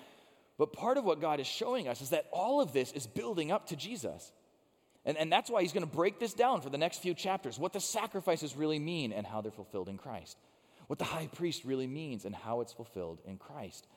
but 0.58 0.72
part 0.72 0.96
of 0.96 1.04
what 1.04 1.20
God 1.20 1.40
is 1.40 1.46
showing 1.46 1.88
us 1.88 2.00
is 2.02 2.10
that 2.10 2.26
all 2.32 2.60
of 2.60 2.72
this 2.72 2.92
is 2.92 3.06
building 3.06 3.50
up 3.50 3.66
to 3.68 3.76
Jesus. 3.76 4.32
And, 5.04 5.16
and 5.16 5.32
that's 5.32 5.50
why 5.50 5.62
he's 5.62 5.72
going 5.72 5.86
to 5.86 5.92
break 5.92 6.20
this 6.20 6.34
down 6.34 6.60
for 6.60 6.70
the 6.70 6.78
next 6.78 6.98
few 6.98 7.14
chapters 7.14 7.58
what 7.58 7.72
the 7.72 7.80
sacrifices 7.80 8.56
really 8.56 8.78
mean 8.78 9.12
and 9.12 9.26
how 9.26 9.40
they're 9.40 9.50
fulfilled 9.50 9.88
in 9.88 9.96
Christ, 9.96 10.36
what 10.86 11.00
the 11.00 11.04
high 11.04 11.28
priest 11.28 11.64
really 11.64 11.86
means 11.86 12.24
and 12.24 12.34
how 12.34 12.60
it's 12.60 12.72
fulfilled 12.72 13.20
in 13.24 13.38
Christ. 13.38 13.88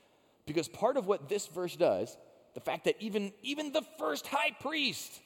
Because 0.45 0.67
part 0.67 0.97
of 0.97 1.07
what 1.07 1.29
this 1.29 1.47
verse 1.47 1.75
does, 1.75 2.17
the 2.53 2.59
fact 2.59 2.85
that 2.85 2.95
even, 2.99 3.31
even 3.41 3.71
the 3.71 3.83
first 3.97 4.27
high 4.27 4.51
priest 4.59 5.21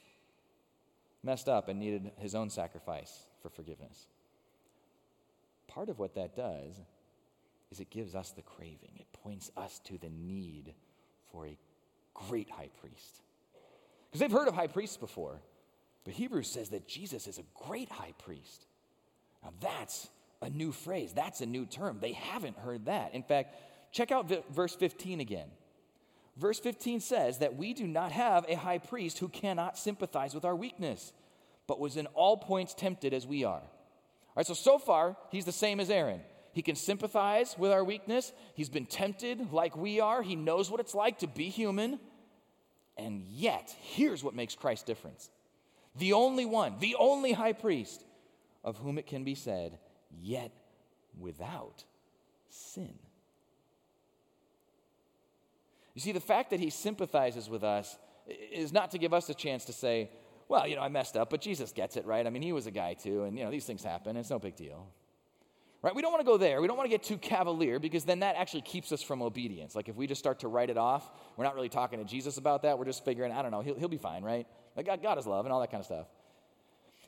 messed 1.23 1.49
up 1.49 1.67
and 1.67 1.80
needed 1.80 2.12
his 2.17 2.36
own 2.36 2.49
sacrifice 2.49 3.12
for 3.41 3.49
forgiveness, 3.49 4.08
part 5.67 5.89
of 5.89 5.99
what 5.99 6.15
that 6.15 6.36
does 6.36 6.75
is 7.71 7.80
it 7.80 7.89
gives 7.89 8.15
us 8.15 8.32
the 8.32 8.41
craving. 8.41 8.91
It 8.95 9.08
points 9.23 9.51
us 9.58 9.80
to 9.86 9.97
the 9.97 10.10
need 10.10 10.73
for 11.32 11.47
a 11.47 11.58
great 12.13 12.49
high 12.49 12.69
priest. 12.80 13.21
Because 14.10 14.19
they've 14.19 14.32
heard 14.32 14.47
of 14.47 14.54
high 14.54 14.67
priests 14.67 14.97
before. 14.97 15.41
But 16.04 16.13
Hebrews 16.13 16.49
says 16.49 16.69
that 16.69 16.88
Jesus 16.88 17.28
is 17.28 17.39
a 17.39 17.43
great 17.67 17.89
high 17.89 18.13
priest. 18.19 18.67
Now 19.43 19.51
that's 19.60 20.08
a 20.41 20.49
new 20.49 20.71
phrase, 20.71 21.12
that's 21.13 21.41
a 21.41 21.45
new 21.45 21.65
term. 21.65 21.97
They 21.99 22.13
haven't 22.13 22.58
heard 22.58 22.86
that. 22.86 23.13
In 23.13 23.23
fact, 23.23 23.56
check 23.95 24.12
out 24.12 24.29
verse 24.53 24.75
15 24.75 25.21
again. 25.21 25.47
Verse 26.36 26.60
15 26.60 26.99
says 26.99 27.38
that 27.39 27.55
we 27.55 27.73
do 27.73 27.88
not 27.88 28.12
have 28.12 28.45
a 28.49 28.55
high 28.55 28.77
priest 28.77 29.19
who 29.19 29.29
cannot 29.29 29.77
sympathize 29.77 30.36
with 30.36 30.43
our 30.43 30.55
weakness, 30.55 31.13
but 31.65 31.79
was 31.79 31.95
in 31.95 32.05
all 32.08 32.36
points 32.36 32.73
tempted 32.73 33.13
as 33.13 33.25
we 33.25 33.45
are. 33.45 33.62
All 33.62 34.34
right, 34.36 34.45
so 34.45 34.53
so 34.53 34.77
far, 34.77 35.15
he's 35.31 35.45
the 35.45 35.53
same 35.53 35.79
as 35.79 35.89
Aaron. 35.89 36.19
He 36.51 36.62
can 36.62 36.75
sympathize 36.75 37.55
with 37.58 37.71
our 37.71 37.86
weakness. 37.86 38.34
He's 38.53 38.69
been 38.69 38.86
tempted 38.86 39.53
like 39.53 39.77
we 39.77 40.01
are. 40.01 40.21
He 40.21 40.36
knows 40.36 40.69
what 40.69 40.81
it's 40.81 40.93
like 40.93 41.19
to 41.19 41.27
be 41.27 41.49
human. 41.49 41.99
And 42.97 43.23
yet, 43.23 43.73
here's 43.81 44.23
what 44.23 44.36
makes 44.36 44.55
Christ 44.55 44.86
different 44.86 45.29
the 45.97 46.12
only 46.12 46.45
one, 46.45 46.79
the 46.79 46.95
only 46.99 47.31
high 47.31 47.53
priest 47.53 48.03
of 48.62 48.77
whom 48.77 48.97
it 48.97 49.08
can 49.08 49.23
be 49.23 49.36
said, 49.36 49.77
yet 50.12 50.51
without 51.17 51.86
sin. 52.49 52.95
You 55.95 56.01
see, 56.01 56.12
the 56.12 56.19
fact 56.19 56.51
that 56.51 56.60
he 56.60 56.69
sympathizes 56.69 57.49
with 57.49 57.63
us 57.63 57.97
is 58.27 58.71
not 58.71 58.91
to 58.91 58.97
give 58.97 59.13
us 59.13 59.29
a 59.29 59.34
chance 59.34 59.65
to 59.65 59.73
say, 59.73 60.12
well, 60.47 60.67
you 60.67 60.75
know, 60.75 60.81
I 60.81 60.89
messed 60.89 61.17
up, 61.17 61.29
but 61.29 61.41
Jesus 61.41 61.71
gets 61.71 61.95
it, 61.97 62.05
right? 62.05 62.27
I 62.27 62.29
mean, 62.29 62.43
he 62.43 62.51
was 62.51 62.67
a 62.67 62.71
guy 62.71 62.93
too, 62.93 63.23
and, 63.23 63.38
you 63.38 63.43
know, 63.43 63.49
these 63.49 63.65
things 63.65 63.84
happen. 63.84 64.15
It's 64.15 64.29
no 64.29 64.38
big 64.38 64.55
deal. 64.55 64.88
Right? 65.81 65.95
We 65.95 66.01
don't 66.01 66.12
want 66.12 66.21
to 66.21 66.25
go 66.25 66.38
there. 66.38 66.62
We 66.62 66.67
don't 66.67 66.77
want 66.77 66.89
to 66.89 66.91
get 66.91 67.03
too 67.03 67.17
cavalier 67.17 67.79
because 67.79 68.05
then 68.05 68.19
that 68.21 68.36
actually 68.36 68.63
keeps 68.63 68.91
us 68.91 69.03
from 69.03 69.21
obedience. 69.21 69.75
Like 69.75 69.88
if 69.88 69.95
we 69.95 70.08
just 70.08 70.19
start 70.19 70.39
to 70.39 70.47
write 70.47 70.71
it 70.71 70.77
off, 70.77 71.08
we're 71.38 71.43
not 71.43 71.53
really 71.53 71.69
talking 71.69 71.99
to 71.99 72.05
Jesus 72.05 72.38
about 72.38 72.63
that. 72.63 72.79
We're 72.79 72.86
just 72.86 73.05
figuring, 73.05 73.31
I 73.31 73.43
don't 73.43 73.51
know, 73.51 73.62
he'll, 73.62 73.75
he'll 73.75 73.88
be 73.88 73.99
fine, 73.99 74.23
right? 74.23 74.47
Like 74.75 74.88
God, 74.88 75.03
God 75.03 75.19
is 75.19 75.27
love 75.27 75.45
and 75.45 75.53
all 75.53 75.62
that 75.62 75.69
kind 75.69 75.81
of 75.81 75.86
stuff. 75.86 76.08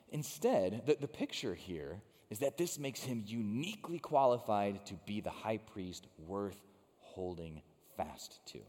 Instead, 0.10 0.84
the, 0.86 0.96
the 1.02 1.08
picture 1.08 1.56
here 1.56 2.02
is 2.30 2.40
that 2.40 2.58
this 2.58 2.78
makes 2.78 3.02
him 3.02 3.24
uniquely 3.26 3.98
qualified 3.98 4.86
to 4.86 4.94
be 5.08 5.22
the 5.22 5.32
high 5.32 5.58
priest 5.58 6.06
worth 6.20 6.62
holding 7.00 7.64
fast 7.96 8.40
to. 8.48 8.60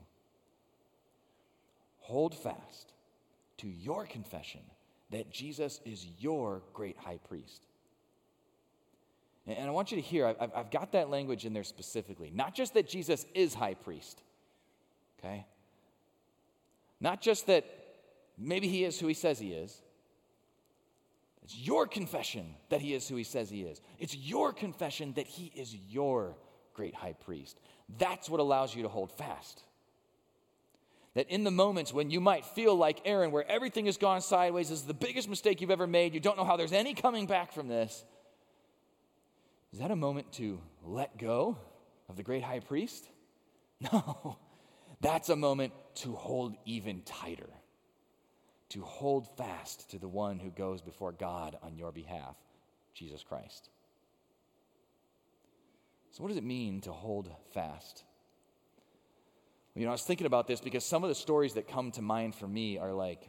Hold 2.08 2.34
fast 2.34 2.92
to 3.58 3.68
your 3.68 4.06
confession 4.06 4.60
that 5.10 5.30
Jesus 5.30 5.80
is 5.84 6.06
your 6.18 6.62
great 6.74 6.96
high 6.98 7.18
priest. 7.28 7.62
And 9.46 9.66
I 9.66 9.70
want 9.70 9.90
you 9.90 9.96
to 9.96 10.02
hear, 10.02 10.34
I've, 10.38 10.70
got 10.70 10.92
that 10.92 11.08
language 11.08 11.46
in 11.46 11.54
there 11.54 11.64
specifically. 11.64 12.30
Not 12.34 12.54
just 12.54 12.74
that 12.74 12.86
Jesus 12.86 13.24
is 13.34 13.54
high 13.54 13.72
priest, 13.72 14.20
okay? 15.18 15.46
Not 17.00 17.22
just 17.22 17.46
that 17.46 17.64
Maybe 18.38 18.68
he 18.68 18.84
is 18.84 18.98
who 18.98 19.08
he 19.08 19.14
says 19.14 19.38
he 19.38 19.52
is. 19.52 19.82
It's 21.42 21.56
your 21.56 21.86
confession 21.86 22.54
that 22.68 22.80
he 22.80 22.94
is 22.94 23.08
who 23.08 23.16
he 23.16 23.24
says 23.24 23.50
he 23.50 23.62
is. 23.62 23.80
It's 23.98 24.14
your 24.14 24.52
confession 24.52 25.12
that 25.14 25.26
he 25.26 25.50
is 25.56 25.74
your 25.74 26.36
great 26.74 26.94
high 26.94 27.14
priest. 27.14 27.58
That's 27.98 28.30
what 28.30 28.38
allows 28.38 28.74
you 28.74 28.82
to 28.82 28.88
hold 28.88 29.10
fast. 29.10 29.64
That 31.18 31.28
in 31.30 31.42
the 31.42 31.50
moments 31.50 31.92
when 31.92 32.12
you 32.12 32.20
might 32.20 32.44
feel 32.44 32.76
like 32.76 33.00
Aaron, 33.04 33.32
where 33.32 33.44
everything 33.50 33.86
has 33.86 33.96
gone 33.96 34.20
sideways, 34.20 34.70
is 34.70 34.82
the 34.82 34.94
biggest 34.94 35.28
mistake 35.28 35.60
you've 35.60 35.72
ever 35.72 35.88
made, 35.88 36.14
you 36.14 36.20
don't 36.20 36.36
know 36.36 36.44
how 36.44 36.56
there's 36.56 36.72
any 36.72 36.94
coming 36.94 37.26
back 37.26 37.50
from 37.50 37.66
this, 37.66 38.04
is 39.72 39.80
that 39.80 39.90
a 39.90 39.96
moment 39.96 40.30
to 40.34 40.60
let 40.84 41.18
go 41.18 41.58
of 42.08 42.14
the 42.14 42.22
great 42.22 42.44
high 42.44 42.60
priest? 42.60 43.04
No, 43.92 44.38
that's 45.00 45.28
a 45.28 45.34
moment 45.34 45.72
to 45.96 46.12
hold 46.12 46.54
even 46.64 47.02
tighter 47.02 47.50
to 48.68 48.82
hold 48.82 49.26
fast 49.36 49.90
to 49.90 49.98
the 49.98 50.08
one 50.08 50.38
who 50.38 50.50
goes 50.50 50.82
before 50.82 51.10
God 51.10 51.56
on 51.62 51.76
your 51.76 51.90
behalf, 51.90 52.36
Jesus 52.94 53.24
Christ. 53.24 53.70
So, 56.10 56.22
what 56.22 56.28
does 56.28 56.36
it 56.36 56.44
mean 56.44 56.80
to 56.82 56.92
hold 56.92 57.28
fast? 57.54 58.04
You 59.78 59.84
know, 59.84 59.90
I 59.90 59.92
was 59.92 60.02
thinking 60.02 60.26
about 60.26 60.46
this 60.46 60.60
because 60.60 60.84
some 60.84 61.04
of 61.04 61.08
the 61.08 61.14
stories 61.14 61.54
that 61.54 61.68
come 61.68 61.92
to 61.92 62.02
mind 62.02 62.34
for 62.34 62.48
me 62.48 62.78
are 62.78 62.92
like 62.92 63.28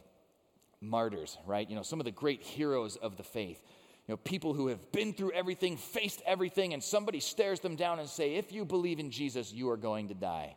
martyrs, 0.80 1.38
right? 1.46 1.68
You 1.68 1.76
know, 1.76 1.82
some 1.82 2.00
of 2.00 2.04
the 2.04 2.10
great 2.10 2.42
heroes 2.42 2.96
of 2.96 3.16
the 3.16 3.22
faith. 3.22 3.62
You 4.08 4.12
know, 4.12 4.16
people 4.16 4.54
who 4.54 4.68
have 4.68 4.90
been 4.92 5.12
through 5.12 5.32
everything, 5.32 5.76
faced 5.76 6.20
everything, 6.26 6.74
and 6.74 6.82
somebody 6.82 7.20
stares 7.20 7.60
them 7.60 7.76
down 7.76 8.00
and 8.00 8.08
say, 8.08 8.34
"If 8.34 8.52
you 8.52 8.64
believe 8.64 8.98
in 8.98 9.10
Jesus, 9.10 9.52
you 9.52 9.70
are 9.70 9.76
going 9.76 10.08
to 10.08 10.14
die." 10.14 10.56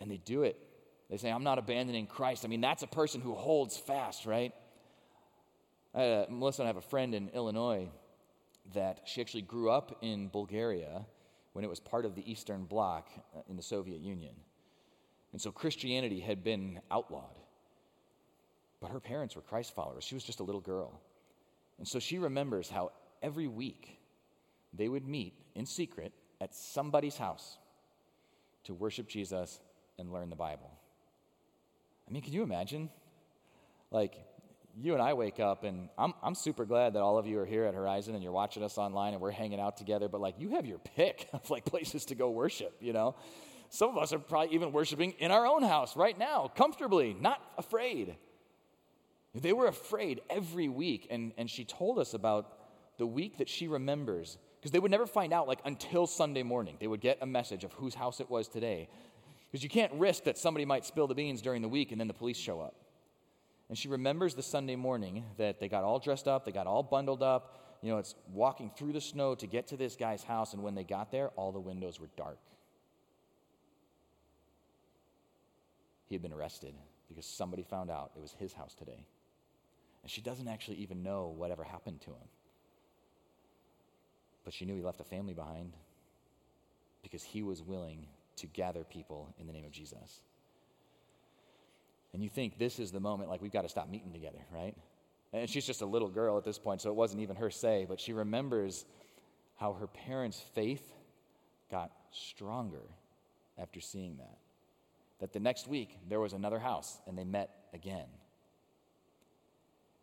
And 0.00 0.10
they 0.10 0.18
do 0.18 0.44
it 0.44 0.56
they 1.10 1.16
say, 1.16 1.30
I'm 1.30 1.44
not 1.44 1.58
abandoning 1.58 2.06
Christ. 2.06 2.44
I 2.44 2.48
mean, 2.48 2.60
that's 2.60 2.82
a 2.82 2.86
person 2.86 3.20
who 3.20 3.34
holds 3.34 3.76
fast, 3.76 4.26
right? 4.26 4.52
Uh, 5.94 6.26
Melissa 6.28 6.62
and 6.62 6.66
I 6.66 6.68
have 6.68 6.76
a 6.76 6.82
friend 6.82 7.14
in 7.14 7.30
Illinois 7.30 7.88
that 8.74 9.00
she 9.06 9.22
actually 9.22 9.42
grew 9.42 9.70
up 9.70 9.98
in 10.02 10.28
Bulgaria 10.28 11.06
when 11.58 11.64
it 11.64 11.68
was 11.68 11.80
part 11.80 12.04
of 12.04 12.14
the 12.14 12.30
Eastern 12.30 12.66
Bloc 12.66 13.08
uh, 13.36 13.40
in 13.48 13.56
the 13.56 13.62
Soviet 13.64 14.00
Union. 14.00 14.32
And 15.32 15.42
so 15.42 15.50
Christianity 15.50 16.20
had 16.20 16.44
been 16.44 16.78
outlawed. 16.88 17.36
But 18.80 18.92
her 18.92 19.00
parents 19.00 19.34
were 19.34 19.42
Christ 19.42 19.74
followers. 19.74 20.04
She 20.04 20.14
was 20.14 20.22
just 20.22 20.38
a 20.38 20.44
little 20.44 20.60
girl. 20.60 21.00
And 21.78 21.88
so 21.88 21.98
she 21.98 22.20
remembers 22.20 22.70
how 22.70 22.92
every 23.24 23.48
week 23.48 23.98
they 24.72 24.88
would 24.88 25.04
meet 25.04 25.34
in 25.56 25.66
secret 25.66 26.12
at 26.40 26.54
somebody's 26.54 27.16
house 27.16 27.58
to 28.62 28.72
worship 28.72 29.08
Jesus 29.08 29.58
and 29.98 30.12
learn 30.12 30.30
the 30.30 30.36
Bible. 30.36 30.70
I 32.08 32.12
mean, 32.12 32.22
can 32.22 32.34
you 32.34 32.44
imagine? 32.44 32.88
Like, 33.90 34.14
you 34.80 34.92
and 34.94 35.02
I 35.02 35.14
wake 35.14 35.40
up, 35.40 35.64
and 35.64 35.88
I'm, 35.98 36.14
I'm 36.22 36.34
super 36.34 36.64
glad 36.64 36.92
that 36.94 37.02
all 37.02 37.18
of 37.18 37.26
you 37.26 37.40
are 37.40 37.46
here 37.46 37.64
at 37.64 37.74
Horizon 37.74 38.14
and 38.14 38.22
you're 38.22 38.32
watching 38.32 38.62
us 38.62 38.78
online 38.78 39.12
and 39.12 39.20
we're 39.20 39.32
hanging 39.32 39.60
out 39.60 39.76
together, 39.76 40.08
but 40.08 40.20
like, 40.20 40.36
you 40.38 40.50
have 40.50 40.66
your 40.66 40.78
pick 40.78 41.28
of 41.32 41.50
like 41.50 41.64
places 41.64 42.04
to 42.06 42.14
go 42.14 42.30
worship, 42.30 42.76
you 42.80 42.92
know? 42.92 43.16
Some 43.70 43.90
of 43.90 43.98
us 43.98 44.12
are 44.12 44.18
probably 44.18 44.54
even 44.54 44.72
worshiping 44.72 45.12
in 45.18 45.30
our 45.30 45.46
own 45.46 45.62
house 45.62 45.96
right 45.96 46.18
now, 46.18 46.50
comfortably, 46.54 47.14
not 47.20 47.42
afraid. 47.58 48.16
They 49.34 49.52
were 49.52 49.66
afraid 49.66 50.22
every 50.30 50.68
week, 50.68 51.06
and, 51.10 51.32
and 51.36 51.50
she 51.50 51.64
told 51.64 51.98
us 51.98 52.14
about 52.14 52.52
the 52.96 53.06
week 53.06 53.38
that 53.38 53.48
she 53.48 53.68
remembers 53.68 54.38
because 54.58 54.70
they 54.70 54.78
would 54.78 54.90
never 54.90 55.06
find 55.06 55.32
out 55.32 55.46
like 55.46 55.60
until 55.64 56.06
Sunday 56.06 56.42
morning. 56.42 56.76
They 56.80 56.86
would 56.86 57.00
get 57.00 57.18
a 57.20 57.26
message 57.26 57.62
of 57.62 57.72
whose 57.74 57.94
house 57.94 58.20
it 58.20 58.30
was 58.30 58.48
today. 58.48 58.88
Because 59.50 59.62
you 59.62 59.70
can't 59.70 59.92
risk 59.94 60.24
that 60.24 60.36
somebody 60.36 60.64
might 60.64 60.84
spill 60.84 61.06
the 61.06 61.14
beans 61.14 61.40
during 61.40 61.62
the 61.62 61.68
week 61.68 61.92
and 61.92 62.00
then 62.00 62.08
the 62.08 62.14
police 62.14 62.36
show 62.36 62.60
up. 62.60 62.74
And 63.68 63.76
she 63.76 63.88
remembers 63.88 64.34
the 64.34 64.42
Sunday 64.42 64.76
morning 64.76 65.24
that 65.36 65.60
they 65.60 65.68
got 65.68 65.84
all 65.84 65.98
dressed 65.98 66.26
up, 66.26 66.44
they 66.44 66.52
got 66.52 66.66
all 66.66 66.82
bundled 66.82 67.22
up. 67.22 67.54
You 67.82 67.92
know, 67.92 67.98
it's 67.98 68.14
walking 68.32 68.72
through 68.76 68.92
the 68.92 69.00
snow 69.00 69.34
to 69.36 69.46
get 69.46 69.68
to 69.68 69.76
this 69.76 69.94
guy's 69.94 70.24
house, 70.24 70.52
and 70.52 70.62
when 70.62 70.74
they 70.74 70.82
got 70.82 71.12
there, 71.12 71.28
all 71.36 71.52
the 71.52 71.60
windows 71.60 72.00
were 72.00 72.08
dark. 72.16 72.38
He 76.06 76.14
had 76.14 76.22
been 76.22 76.32
arrested 76.32 76.74
because 77.08 77.26
somebody 77.26 77.62
found 77.62 77.90
out 77.90 78.10
it 78.16 78.20
was 78.20 78.34
his 78.38 78.52
house 78.52 78.74
today. 78.74 79.06
And 80.02 80.10
she 80.10 80.20
doesn't 80.20 80.48
actually 80.48 80.78
even 80.78 81.02
know 81.02 81.32
whatever 81.36 81.62
happened 81.62 82.00
to 82.02 82.10
him. 82.10 82.28
But 84.44 84.54
she 84.54 84.64
knew 84.64 84.74
he 84.74 84.82
left 84.82 85.00
a 85.00 85.04
family 85.04 85.34
behind 85.34 85.74
because 87.02 87.22
he 87.22 87.42
was 87.42 87.62
willing 87.62 88.06
to 88.36 88.46
gather 88.46 88.84
people 88.84 89.34
in 89.38 89.46
the 89.46 89.52
name 89.52 89.64
of 89.64 89.70
Jesus. 89.70 90.20
And 92.12 92.22
you 92.22 92.28
think 92.28 92.58
this 92.58 92.78
is 92.78 92.90
the 92.90 93.00
moment, 93.00 93.28
like, 93.28 93.42
we've 93.42 93.52
got 93.52 93.62
to 93.62 93.68
stop 93.68 93.88
meeting 93.88 94.12
together, 94.12 94.38
right? 94.52 94.74
And 95.32 95.48
she's 95.48 95.66
just 95.66 95.82
a 95.82 95.86
little 95.86 96.08
girl 96.08 96.38
at 96.38 96.44
this 96.44 96.58
point, 96.58 96.80
so 96.80 96.88
it 96.88 96.96
wasn't 96.96 97.22
even 97.22 97.36
her 97.36 97.50
say, 97.50 97.84
but 97.88 98.00
she 98.00 98.12
remembers 98.12 98.86
how 99.56 99.74
her 99.74 99.86
parents' 99.86 100.40
faith 100.54 100.92
got 101.70 101.90
stronger 102.10 102.82
after 103.58 103.80
seeing 103.80 104.16
that. 104.18 104.38
That 105.20 105.32
the 105.32 105.40
next 105.40 105.66
week 105.66 105.98
there 106.08 106.20
was 106.20 106.32
another 106.32 106.58
house 106.58 106.98
and 107.06 107.18
they 107.18 107.24
met 107.24 107.50
again. 107.74 108.06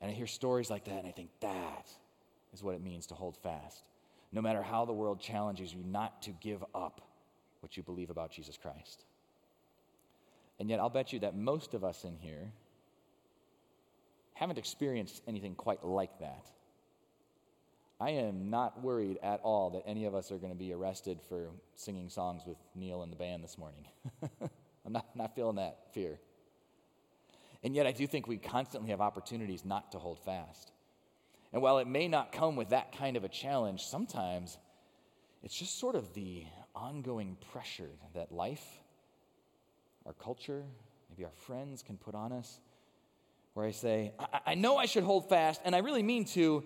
And 0.01 0.11
I 0.11 0.13
hear 0.13 0.27
stories 0.27 0.69
like 0.69 0.85
that 0.85 0.99
and 0.99 1.07
I 1.07 1.11
think 1.11 1.29
that 1.39 1.89
is 2.53 2.61
what 2.61 2.75
it 2.75 2.81
means 2.83 3.07
to 3.07 3.15
hold 3.15 3.37
fast. 3.37 3.83
No 4.31 4.41
matter 4.41 4.61
how 4.61 4.85
the 4.85 4.93
world 4.93 5.21
challenges 5.21 5.73
you 5.73 5.83
not 5.85 6.21
to 6.23 6.31
give 6.31 6.63
up 6.75 7.01
what 7.61 7.77
you 7.77 7.83
believe 7.83 8.09
about 8.09 8.31
Jesus 8.31 8.57
Christ. 8.57 9.05
And 10.59 10.69
yet, 10.69 10.79
I'll 10.79 10.89
bet 10.89 11.13
you 11.13 11.19
that 11.19 11.35
most 11.35 11.73
of 11.73 11.83
us 11.83 12.03
in 12.03 12.15
here 12.17 12.51
haven't 14.33 14.57
experienced 14.57 15.21
anything 15.27 15.55
quite 15.55 15.83
like 15.83 16.19
that. 16.19 16.45
I 17.99 18.11
am 18.11 18.49
not 18.49 18.81
worried 18.81 19.17
at 19.23 19.39
all 19.41 19.69
that 19.71 19.83
any 19.87 20.05
of 20.05 20.13
us 20.15 20.31
are 20.31 20.37
going 20.37 20.51
to 20.51 20.57
be 20.57 20.73
arrested 20.73 21.19
for 21.29 21.47
singing 21.75 22.09
songs 22.09 22.43
with 22.45 22.57
Neil 22.75 23.03
and 23.03 23.11
the 23.11 23.15
band 23.15 23.43
this 23.43 23.57
morning. 23.57 23.85
I'm 24.85 24.91
not, 24.91 25.15
not 25.15 25.35
feeling 25.35 25.55
that 25.55 25.93
fear. 25.93 26.19
And 27.63 27.73
yet, 27.73 27.87
I 27.87 27.93
do 27.93 28.05
think 28.05 28.27
we 28.27 28.37
constantly 28.37 28.91
have 28.91 29.01
opportunities 29.01 29.65
not 29.65 29.93
to 29.93 29.99
hold 29.99 30.19
fast. 30.19 30.71
And 31.53 31.61
while 31.61 31.77
it 31.79 31.87
may 31.87 32.07
not 32.07 32.33
come 32.33 32.57
with 32.57 32.69
that 32.69 32.97
kind 32.97 33.15
of 33.15 33.23
a 33.23 33.29
challenge, 33.29 33.81
sometimes 33.81 34.57
it's 35.41 35.57
just 35.57 35.79
sort 35.79 35.95
of 35.95 36.13
the 36.13 36.45
ongoing 36.75 37.37
pressure 37.51 37.89
that 38.13 38.31
life, 38.31 38.65
our 40.05 40.13
culture, 40.13 40.63
maybe 41.09 41.25
our 41.25 41.31
friends 41.31 41.83
can 41.83 41.97
put 41.97 42.15
on 42.15 42.31
us, 42.31 42.59
where 43.53 43.65
I 43.65 43.71
say, 43.71 44.13
I, 44.19 44.39
I 44.47 44.55
know 44.55 44.77
I 44.77 44.85
should 44.85 45.03
hold 45.03 45.29
fast, 45.29 45.61
and 45.65 45.75
I 45.75 45.79
really 45.79 46.03
mean 46.03 46.25
to, 46.25 46.63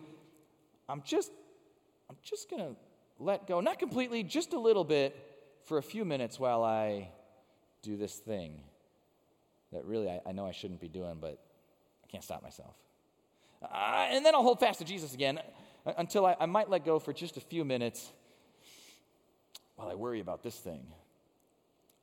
I'm 0.88 1.02
just, 1.04 1.32
I'm 2.10 2.18
just 2.24 2.50
going 2.50 2.62
to 2.62 2.76
let 3.20 3.48
go, 3.48 3.60
not 3.60 3.80
completely, 3.80 4.24
just 4.24 4.54
a 4.54 4.60
little 4.60 4.84
bit 4.84 5.16
for 5.66 5.78
a 5.78 5.84
few 5.84 6.06
minutes 6.06 6.40
while 6.40 6.64
I 6.64 7.10
do 7.82 7.96
this 7.96 8.16
thing 8.16 8.62
that 9.72 9.86
really 9.86 10.10
I, 10.10 10.22
I 10.26 10.32
know 10.32 10.46
I 10.46 10.52
shouldn't 10.52 10.82
be 10.82 10.88
doing, 10.88 11.18
but 11.22 11.40
I 12.04 12.08
can't 12.08 12.24
stop 12.24 12.42
myself. 12.42 12.76
Uh, 13.62 14.08
and 14.10 14.26
then 14.26 14.34
I'll 14.34 14.44
hold 14.44 14.60
fast 14.60 14.80
to 14.80 14.86
Jesus 14.86 15.14
again 15.14 15.40
uh, 15.86 15.94
until 15.98 16.26
I, 16.26 16.36
I 16.40 16.46
might 16.46 16.70
let 16.70 16.86
go 16.86 16.98
for 16.98 17.14
just 17.14 17.38
a 17.38 17.42
few 17.42 17.66
minutes 17.66 18.12
while 19.76 19.90
I 19.90 19.96
worry 19.96 20.20
about 20.20 20.44
this 20.44 20.56
thing, 20.56 20.86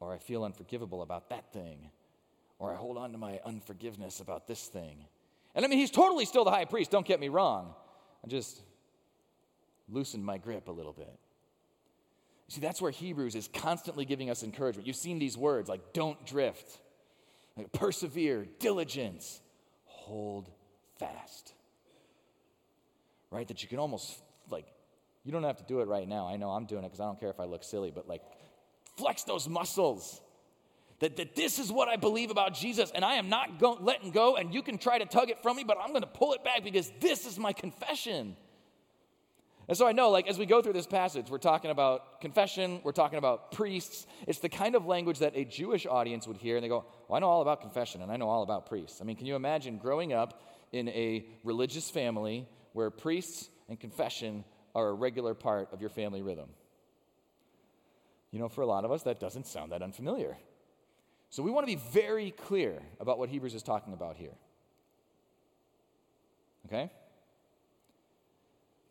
or 0.00 0.12
I 0.12 0.18
feel 0.18 0.44
unforgivable 0.44 1.02
about 1.02 1.30
that 1.30 1.52
thing, 1.52 1.90
or 2.59 2.72
I 2.72 2.76
hold 2.76 2.98
on 2.98 3.12
to 3.12 3.18
my 3.18 3.40
unforgiveness 3.44 4.20
about 4.20 4.46
this 4.46 4.66
thing. 4.66 5.04
And 5.54 5.64
I 5.64 5.68
mean, 5.68 5.78
he's 5.78 5.90
totally 5.90 6.24
still 6.24 6.44
the 6.44 6.50
high 6.50 6.66
priest, 6.66 6.90
don't 6.90 7.06
get 7.06 7.20
me 7.20 7.28
wrong. 7.28 7.74
I 8.24 8.28
just 8.28 8.61
loosened 9.88 10.24
my 10.24 10.38
grip 10.38 10.68
a 10.68 10.72
little 10.72 10.92
bit. 10.92 11.18
See, 12.48 12.61
that's 12.61 12.80
where 12.80 12.92
Hebrews 12.92 13.35
is 13.35 13.48
constantly 13.48 14.04
giving 14.04 14.30
us 14.30 14.42
encouragement. 14.42 14.87
You've 14.87 14.96
seen 14.96 15.18
these 15.18 15.37
words 15.37 15.68
like 15.68 15.92
don't 15.92 16.24
drift, 16.26 16.78
like 17.56 17.72
persevere, 17.72 18.46
diligence, 18.61 19.40
hold 19.85 20.50
fast. 20.98 21.54
Right? 23.30 23.48
That 23.48 23.62
you 23.62 23.68
can 23.68 23.78
almost, 23.78 24.16
like, 24.50 24.66
you 25.24 25.32
don't 25.32 25.42
have 25.42 25.56
to 25.56 25.64
do 25.64 25.80
it 25.80 25.88
right 25.88 26.06
now. 26.06 26.28
I 26.28 26.37
know 26.37 26.50
I'm 26.50 26.66
doing 26.66 26.85
it 26.85 26.87
because 26.87 27.00
I 27.00 27.06
don't 27.06 27.18
care 27.18 27.30
if 27.30 27.40
I 27.40 27.44
look 27.44 27.64
silly, 27.64 27.90
but 27.90 28.06
like, 28.06 28.22
flex 28.96 29.24
those 29.24 29.48
muscles. 29.48 30.20
That, 31.00 31.16
that 31.16 31.37
this 31.37 31.59
is 31.59 31.70
what 31.70 31.88
I 31.88 31.96
believe 31.96 32.30
about 32.30 32.54
Jesus, 32.54 32.90
and 32.94 33.04
I 33.04 33.16
am 33.16 33.28
not 33.28 33.59
go, 33.59 33.76
letting 33.78 34.12
go, 34.12 34.37
and 34.37 34.54
you 34.54 34.62
can 34.62 34.78
try 34.78 34.98
to 34.98 35.04
tug 35.04 35.28
it 35.28 35.42
from 35.42 35.56
me, 35.56 35.64
but 35.64 35.76
I'm 35.78 35.92
to 35.92 36.06
pull 36.06 36.32
it 36.32 36.42
back 36.42 36.64
because 36.64 36.90
this 37.00 37.26
is 37.26 37.38
my 37.38 37.52
confession. 37.52 38.35
And 39.68 39.76
so 39.76 39.87
I 39.87 39.92
know, 39.92 40.09
like, 40.11 40.26
as 40.26 40.38
we 40.38 40.46
go 40.46 40.62
through 40.62 40.72
this 40.72 40.87
passage, 40.87 41.28
we're 41.28 41.37
talking 41.37 41.70
about 41.70 42.22
confession, 42.22 42.80
we're 42.82 42.92
talking 42.92 43.18
about 43.18 43.52
priests. 43.52 44.06
It's 44.26 44.38
the 44.38 44.48
kind 44.48 44.74
of 44.74 44.87
language 44.87 45.18
that 45.18 45.37
a 45.37 45.44
Jewish 45.44 45.87
audience 45.87 46.26
would 46.26 46.38
hear, 46.38 46.56
and 46.56 46.64
they 46.64 46.68
go, 46.68 46.87
Well, 47.09 47.16
I 47.16 47.20
know 47.20 47.28
all 47.28 47.42
about 47.42 47.61
confession, 47.61 48.00
and 48.00 48.11
I 48.11 48.16
know 48.16 48.28
all 48.28 48.42
about 48.42 48.66
priests. 48.66 49.00
I 49.02 49.04
mean, 49.04 49.16
can 49.16 49.26
you 49.26 49.37
imagine 49.37 49.76
growing 49.76 50.14
up 50.14 50.40
in 50.72 50.88
a 50.88 51.26
religious 51.44 51.90
family 51.90 52.48
where 52.72 52.90
priests 52.90 53.48
and 53.68 53.78
confession 53.78 54.44
are 54.74 54.88
a 54.88 54.94
regular 54.94 55.35
part 55.35 55.72
of 55.72 55.80
your 55.80 55.90
family 55.90 56.22
rhythm. 56.22 56.48
You 58.31 58.39
know, 58.39 58.49
for 58.49 58.62
a 58.62 58.67
lot 58.67 58.85
of 58.85 58.93
us, 58.93 59.03
that 59.05 59.21
doesn't 59.21 59.47
sound 59.47 59.73
that 59.73 59.83
unfamiliar. 59.83 60.37
So 61.31 61.43
we 61.43 61.51
want 61.51 61.67
to 61.67 61.75
be 61.75 61.81
very 61.93 62.31
clear 62.31 62.83
about 63.01 63.19
what 63.19 63.29
Hebrews 63.29 63.55
is 63.55 63.62
talking 63.62 63.93
about 63.93 64.17
here. 64.17 64.35
Okay? 66.67 66.91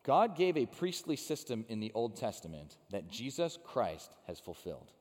God 0.04 0.38
gave 0.38 0.58
a 0.58 0.66
priestly 0.66 1.16
system 1.16 1.66
in 1.68 1.80
the 1.80 1.92
Old 1.94 2.16
Testament 2.16 2.78
that 2.92 3.10
Jesus 3.10 3.58
Christ 3.64 4.14
has 4.28 4.40
fulfilled. 4.40 4.92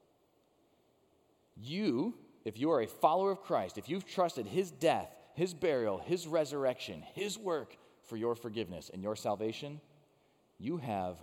You, 1.57 2.15
if 2.45 2.59
you 2.59 2.71
are 2.71 2.81
a 2.81 2.87
follower 2.87 3.31
of 3.31 3.43
Christ, 3.43 3.79
if 3.79 3.89
you've 3.89 4.07
trusted 4.07 4.47
his 4.47 4.71
death 4.71 5.11
his 5.35 5.53
burial, 5.53 5.99
his 5.99 6.27
resurrection, 6.27 7.03
his 7.15 7.39
work 7.39 7.77
for 8.05 8.17
your 8.17 8.35
forgiveness 8.35 8.91
and 8.93 9.03
your 9.03 9.17
salvation, 9.17 9.81
you 10.59 10.79
have 10.79 11.17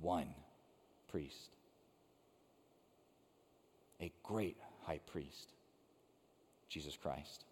one 0.00 0.28
priest. 1.08 1.53
A 4.00 4.12
great 4.22 4.56
high 4.82 5.00
priest, 5.06 5.52
Jesus 6.68 6.96
Christ. 6.96 7.44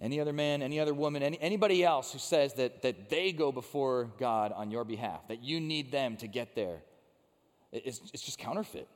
Any 0.00 0.20
other 0.20 0.32
man, 0.32 0.62
any 0.62 0.80
other 0.80 0.92
woman, 0.92 1.22
any, 1.22 1.40
anybody 1.40 1.84
else 1.84 2.12
who 2.12 2.18
says 2.18 2.54
that, 2.54 2.82
that 2.82 3.08
they 3.08 3.32
go 3.32 3.52
before 3.52 4.10
God 4.18 4.52
on 4.52 4.70
your 4.70 4.84
behalf, 4.84 5.28
that 5.28 5.42
you 5.42 5.60
need 5.60 5.92
them 5.92 6.16
to 6.16 6.26
get 6.26 6.54
there, 6.54 6.82
it's, 7.72 8.00
it's 8.12 8.22
just 8.22 8.38
counterfeit. 8.38 8.88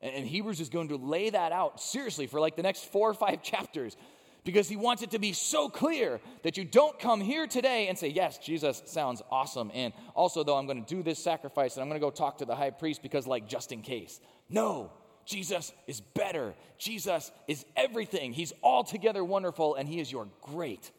And 0.00 0.26
Hebrews 0.26 0.60
is 0.60 0.68
going 0.68 0.88
to 0.88 0.96
lay 0.96 1.30
that 1.30 1.52
out 1.52 1.80
seriously 1.80 2.26
for 2.26 2.38
like 2.38 2.56
the 2.56 2.62
next 2.62 2.84
four 2.84 3.08
or 3.08 3.14
five 3.14 3.42
chapters 3.42 3.96
because 4.44 4.68
he 4.68 4.76
wants 4.76 5.02
it 5.02 5.10
to 5.12 5.18
be 5.18 5.32
so 5.32 5.68
clear 5.68 6.20
that 6.42 6.56
you 6.56 6.64
don't 6.64 6.98
come 6.98 7.20
here 7.20 7.46
today 7.46 7.88
and 7.88 7.98
say, 7.98 8.08
Yes, 8.08 8.38
Jesus 8.38 8.82
sounds 8.86 9.22
awesome. 9.30 9.70
And 9.74 9.92
also, 10.14 10.44
though, 10.44 10.56
I'm 10.56 10.66
going 10.66 10.84
to 10.84 10.94
do 10.94 11.02
this 11.02 11.18
sacrifice 11.18 11.74
and 11.74 11.82
I'm 11.82 11.88
going 11.88 12.00
to 12.00 12.06
go 12.06 12.10
talk 12.10 12.38
to 12.38 12.44
the 12.44 12.54
high 12.54 12.70
priest 12.70 13.02
because, 13.02 13.26
like, 13.26 13.48
just 13.48 13.72
in 13.72 13.82
case. 13.82 14.20
No, 14.48 14.92
Jesus 15.24 15.72
is 15.86 16.00
better. 16.00 16.54
Jesus 16.78 17.32
is 17.48 17.64
everything. 17.76 18.32
He's 18.32 18.52
altogether 18.62 19.24
wonderful 19.24 19.74
and 19.74 19.88
he 19.88 19.98
is 19.98 20.12
your 20.12 20.28
great 20.42 20.90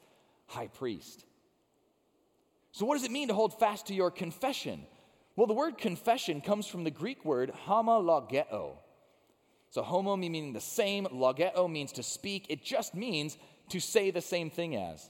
high 0.48 0.68
priest. 0.68 1.26
So, 2.72 2.86
what 2.86 2.96
does 2.96 3.06
it 3.06 3.12
mean 3.12 3.28
to 3.28 3.34
hold 3.34 3.58
fast 3.60 3.88
to 3.88 3.94
your 3.94 4.12
confession? 4.12 4.82
Well, 5.36 5.48
the 5.48 5.54
word 5.54 5.78
confession 5.78 6.42
comes 6.42 6.66
from 6.66 6.84
the 6.84 6.92
Greek 6.92 7.24
word 7.26 7.52
homologeo. 7.68 8.78
So 9.76 9.84
homo 9.84 10.16
meaning 10.16 10.54
the 10.54 10.62
same, 10.62 11.06
logeo 11.08 11.70
means 11.70 11.92
to 11.92 12.02
speak. 12.02 12.46
It 12.48 12.64
just 12.64 12.96
means 12.96 13.38
to 13.68 13.82
say 13.82 14.10
the 14.10 14.22
same 14.22 14.50
thing 14.50 14.78
as. 14.78 15.10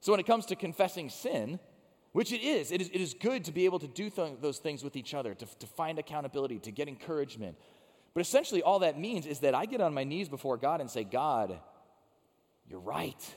So 0.00 0.12
when 0.12 0.20
it 0.20 0.26
comes 0.26 0.44
to 0.46 0.56
confessing 0.56 1.08
sin, 1.08 1.58
which 2.12 2.32
it 2.32 2.42
is, 2.42 2.70
it 2.70 2.82
is, 2.82 2.90
it 2.90 3.00
is 3.00 3.14
good 3.14 3.46
to 3.46 3.50
be 3.50 3.64
able 3.64 3.78
to 3.78 3.86
do 3.86 4.10
th- 4.10 4.42
those 4.42 4.58
things 4.58 4.84
with 4.84 4.94
each 4.94 5.14
other, 5.14 5.32
to, 5.32 5.46
to 5.58 5.66
find 5.66 5.98
accountability, 5.98 6.58
to 6.58 6.70
get 6.70 6.86
encouragement. 6.86 7.56
But 8.12 8.20
essentially, 8.20 8.62
all 8.62 8.80
that 8.80 9.00
means 9.00 9.24
is 9.24 9.38
that 9.38 9.54
I 9.54 9.64
get 9.64 9.80
on 9.80 9.94
my 9.94 10.04
knees 10.04 10.28
before 10.28 10.58
God 10.58 10.82
and 10.82 10.90
say, 10.90 11.02
God, 11.02 11.58
you're 12.68 12.78
right. 12.78 13.34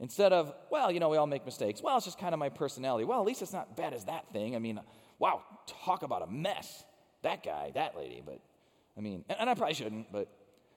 Instead 0.00 0.32
of, 0.32 0.50
well, 0.70 0.90
you 0.90 0.98
know, 0.98 1.10
we 1.10 1.18
all 1.18 1.26
make 1.26 1.44
mistakes. 1.44 1.82
Well, 1.82 1.98
it's 1.98 2.06
just 2.06 2.18
kind 2.18 2.32
of 2.32 2.38
my 2.38 2.48
personality. 2.48 3.04
Well, 3.04 3.20
at 3.20 3.26
least 3.26 3.42
it's 3.42 3.52
not 3.52 3.76
bad 3.76 3.92
as 3.92 4.06
that 4.06 4.32
thing. 4.32 4.56
I 4.56 4.58
mean, 4.58 4.80
wow, 5.18 5.42
talk 5.84 6.04
about 6.04 6.22
a 6.22 6.26
mess. 6.26 6.84
That 7.20 7.44
guy, 7.44 7.72
that 7.74 7.94
lady, 7.94 8.22
but 8.24 8.40
I 8.98 9.00
mean, 9.00 9.24
and 9.28 9.48
I 9.48 9.54
probably 9.54 9.74
shouldn't, 9.74 10.10
but 10.12 10.28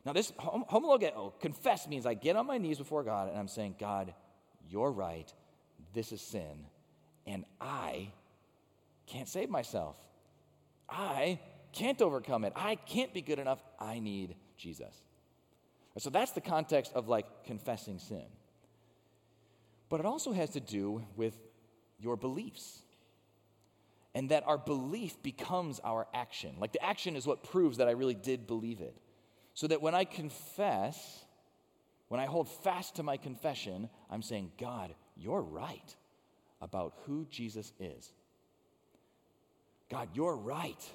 now 0.05 0.13
this 0.13 0.31
homologeo, 0.31 1.39
confess 1.39 1.87
means 1.87 2.05
I 2.05 2.13
get 2.13 2.35
on 2.35 2.45
my 2.45 2.59
knees 2.59 2.77
before 2.77 3.03
God 3.03 3.29
and 3.29 3.37
I'm 3.37 3.47
saying, 3.47 3.75
God, 3.79 4.13
you're 4.69 4.91
right. 4.91 5.31
This 5.93 6.11
is 6.11 6.21
sin. 6.21 6.65
And 7.25 7.45
I 7.59 8.09
can't 9.07 9.27
save 9.27 9.49
myself. 9.49 9.95
I 10.87 11.39
can't 11.71 12.01
overcome 12.01 12.45
it. 12.45 12.53
I 12.55 12.75
can't 12.75 13.13
be 13.13 13.21
good 13.21 13.39
enough. 13.39 13.61
I 13.79 13.99
need 13.99 14.35
Jesus. 14.57 14.95
So 15.97 16.09
that's 16.09 16.31
the 16.31 16.41
context 16.41 16.93
of 16.93 17.07
like 17.07 17.25
confessing 17.45 17.97
sin. 17.99 18.25
But 19.89 19.99
it 19.99 20.05
also 20.05 20.31
has 20.31 20.51
to 20.51 20.59
do 20.59 21.03
with 21.15 21.37
your 21.99 22.15
beliefs 22.15 22.81
and 24.13 24.29
that 24.29 24.43
our 24.45 24.57
belief 24.57 25.21
becomes 25.23 25.79
our 25.83 26.07
action. 26.13 26.55
Like 26.59 26.73
the 26.73 26.83
action 26.83 27.15
is 27.15 27.25
what 27.25 27.43
proves 27.43 27.77
that 27.77 27.87
I 27.87 27.91
really 27.91 28.15
did 28.15 28.47
believe 28.47 28.81
it. 28.81 28.95
So 29.53 29.67
that 29.67 29.81
when 29.81 29.95
I 29.95 30.05
confess, 30.05 31.25
when 32.07 32.19
I 32.19 32.25
hold 32.25 32.49
fast 32.49 32.95
to 32.95 33.03
my 33.03 33.17
confession, 33.17 33.89
I'm 34.09 34.21
saying, 34.21 34.51
God, 34.57 34.93
you're 35.15 35.41
right 35.41 35.95
about 36.61 36.93
who 37.05 37.25
Jesus 37.29 37.71
is. 37.79 38.11
God, 39.89 40.09
you're 40.13 40.35
right 40.35 40.89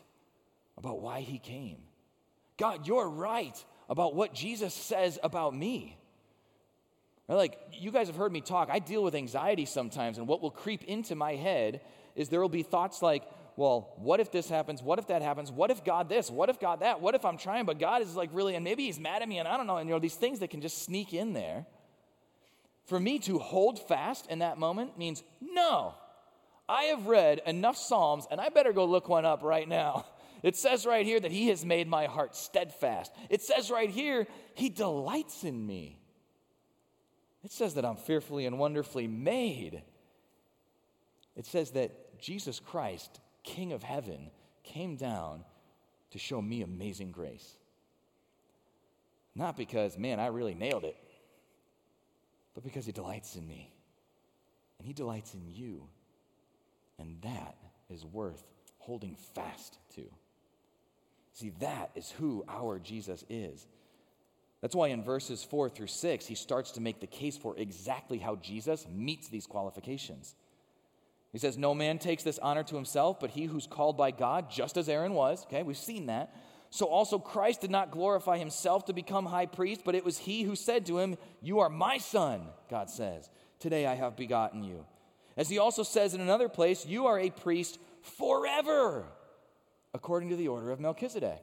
about 0.79 1.01
why 1.01 1.21
he 1.21 1.39
came. 1.39 1.79
God, 2.57 2.87
you're 2.87 3.09
right 3.09 3.63
about 3.89 4.15
what 4.15 4.35
Jesus 4.35 4.73
says 4.73 5.19
about 5.23 5.55
me. 5.55 5.99
Like, 7.29 7.59
you 7.73 7.91
guys 7.91 8.07
have 8.07 8.17
heard 8.17 8.33
me 8.33 8.41
talk. 8.41 8.69
I 8.71 8.79
deal 8.79 9.03
with 9.03 9.15
anxiety 9.15 9.65
sometimes, 9.65 10.19
and 10.19 10.29
what 10.29 10.41
will 10.41 10.51
creep 10.51 10.85
into 10.85 11.15
my 11.17 11.35
head 11.35 11.81
is 12.17 12.29
there 12.29 12.41
will 12.41 12.49
be 12.49 12.63
thoughts 12.63 13.03
like, 13.03 13.23
well, 13.57 13.95
what 13.97 14.21
if 14.21 14.33
this 14.33 14.49
happens? 14.49 14.83
What 14.83 14.99
if 14.99 15.07
that 15.07 15.23
happens? 15.23 15.53
What 15.53 15.71
if 15.71 15.85
God 15.85 16.09
this? 16.09 16.31
What 16.31 16.51
if 16.51 16.59
God 16.59 16.81
that? 16.81 17.01
What 17.01 17.15
if 17.15 17.25
I'm 17.25 17.39
trying, 17.39 17.65
but 17.65 17.79
God 17.79 18.03
is 18.03 18.17
like 18.17 18.31
really, 18.33 18.55
and 18.55 18.65
maybe 18.65 18.85
He's 18.85 18.99
mad 18.99 19.23
at 19.23 19.29
me, 19.29 19.39
and 19.39 19.47
I 19.47 19.57
don't 19.57 19.67
know. 19.67 19.77
And 19.77 19.89
you 19.89 19.95
know, 19.95 20.01
these 20.01 20.15
things 20.15 20.41
that 20.41 20.51
can 20.51 20.61
just 20.61 20.83
sneak 20.83 21.15
in 21.15 21.33
there. 21.33 21.67
For 22.87 23.01
me 23.01 23.19
to 23.21 23.39
hold 23.39 23.81
fast 23.89 24.27
in 24.29 24.41
that 24.41 24.59
moment 24.59 24.99
means 24.99 25.23
no. 25.41 25.95
I 26.69 26.85
have 26.85 27.07
read 27.07 27.41
enough 27.47 27.77
Psalms, 27.77 28.27
and 28.31 28.41
I 28.41 28.49
better 28.49 28.73
go 28.73 28.85
look 28.85 29.09
one 29.09 29.25
up 29.25 29.43
right 29.43 29.69
now. 29.69 30.07
It 30.43 30.55
says 30.55 30.87
right 30.87 31.05
here 31.05 31.19
that 31.19 31.33
He 31.33 31.49
has 31.49 31.65
made 31.65 31.89
my 31.89 32.05
heart 32.05 32.37
steadfast. 32.37 33.11
It 33.31 33.43
says 33.43 33.71
right 33.71 33.89
here, 33.89 34.29
He 34.55 34.69
delights 34.69 35.43
in 35.43 35.67
me. 35.67 35.99
It 37.43 37.51
says 37.51 37.75
that 37.75 37.85
I'm 37.85 37.97
fearfully 37.97 38.45
and 38.47 38.59
wonderfully 38.59 39.09
made. 39.09 39.83
It 41.37 41.47
says 41.47 41.73
that 41.73 41.91
Jesus 42.21 42.61
Christ 42.61 43.21
King 43.47 43.73
of 43.73 43.83
heaven, 43.83 44.31
came 44.65 44.97
down 44.97 45.45
to 46.11 46.19
show 46.19 46.43
me 46.43 46.63
amazing 46.63 47.13
grace. 47.13 47.57
Not 49.35 49.57
because, 49.57 49.97
man, 49.97 50.19
I 50.21 50.27
really 50.27 50.55
nailed 50.55 50.85
it, 50.85 50.97
but 52.55 52.65
because 52.65 52.85
he 52.85 52.93
delights 52.93 53.37
in 53.37 53.47
me. 53.47 53.73
And 54.79 54.87
he 54.87 54.93
delights 54.93 55.33
in 55.33 55.47
you. 55.47 55.89
And 56.99 57.17
that 57.23 57.57
is 57.89 58.05
worth 58.05 58.43
holding 58.79 59.17
fast 59.35 59.79
to. 59.95 60.03
See, 61.33 61.53
that 61.61 61.91
is 61.95 62.11
who 62.11 62.45
our 62.49 62.79
Jesus 62.79 63.25
is. 63.29 63.67
That's 64.61 64.75
why 64.75 64.89
in 64.89 65.05
verses 65.05 65.45
4 65.45 65.69
through 65.69 65.87
6, 65.87 66.27
he 66.27 66.35
starts 66.35 66.73
to 66.73 66.81
make 66.81 66.99
the 66.99 67.07
case 67.07 67.37
for 67.37 67.55
exactly 67.57 68.19
how 68.19 68.37
Jesus 68.37 68.87
meets 68.91 69.29
these 69.29 69.47
qualifications. 69.47 70.35
He 71.33 71.39
says, 71.39 71.59
No 71.59 71.75
man 71.75 71.99
takes 71.99 72.23
this 72.23 72.39
honor 72.39 72.63
to 72.65 72.75
himself, 72.77 73.21
but 73.21 73.31
he 73.31 73.45
who's 73.45 73.67
called 73.67 73.97
by 73.97 74.11
God, 74.11 74.51
just 74.51 74.77
as 74.77 74.89
Aaron 74.89 75.13
was. 75.13 75.45
Okay, 75.47 75.63
we've 75.63 75.77
seen 75.77 76.07
that. 76.07 76.35
So 76.71 76.87
also 76.87 77.19
Christ 77.19 77.61
did 77.61 77.71
not 77.71 77.91
glorify 77.91 78.39
himself 78.39 78.87
to 78.87 78.93
become 78.93 79.27
high 79.27 79.47
priest, 79.47 79.83
but 79.85 79.95
it 79.95 80.05
was 80.05 80.19
he 80.19 80.43
who 80.43 80.57
said 80.57 80.87
to 80.87 80.99
him, 80.99 81.17
You 81.41 81.61
are 81.61 81.71
my 81.71 81.99
son, 81.99 82.43
God 82.71 82.91
says. 82.91 83.31
Today 83.59 83.87
I 83.87 83.95
have 83.95 84.17
begotten 84.17 84.63
you. 84.63 84.85
As 85.37 85.49
he 85.49 85.59
also 85.59 85.83
says 85.83 86.15
in 86.15 86.21
another 86.21 86.49
place, 86.49 86.87
You 86.87 87.07
are 87.07 87.19
a 87.19 87.31
priest 87.31 87.79
forever, 88.03 89.07
according 89.95 90.31
to 90.31 90.37
the 90.37 90.49
order 90.49 90.71
of 90.71 90.81
Melchizedek. 90.81 91.43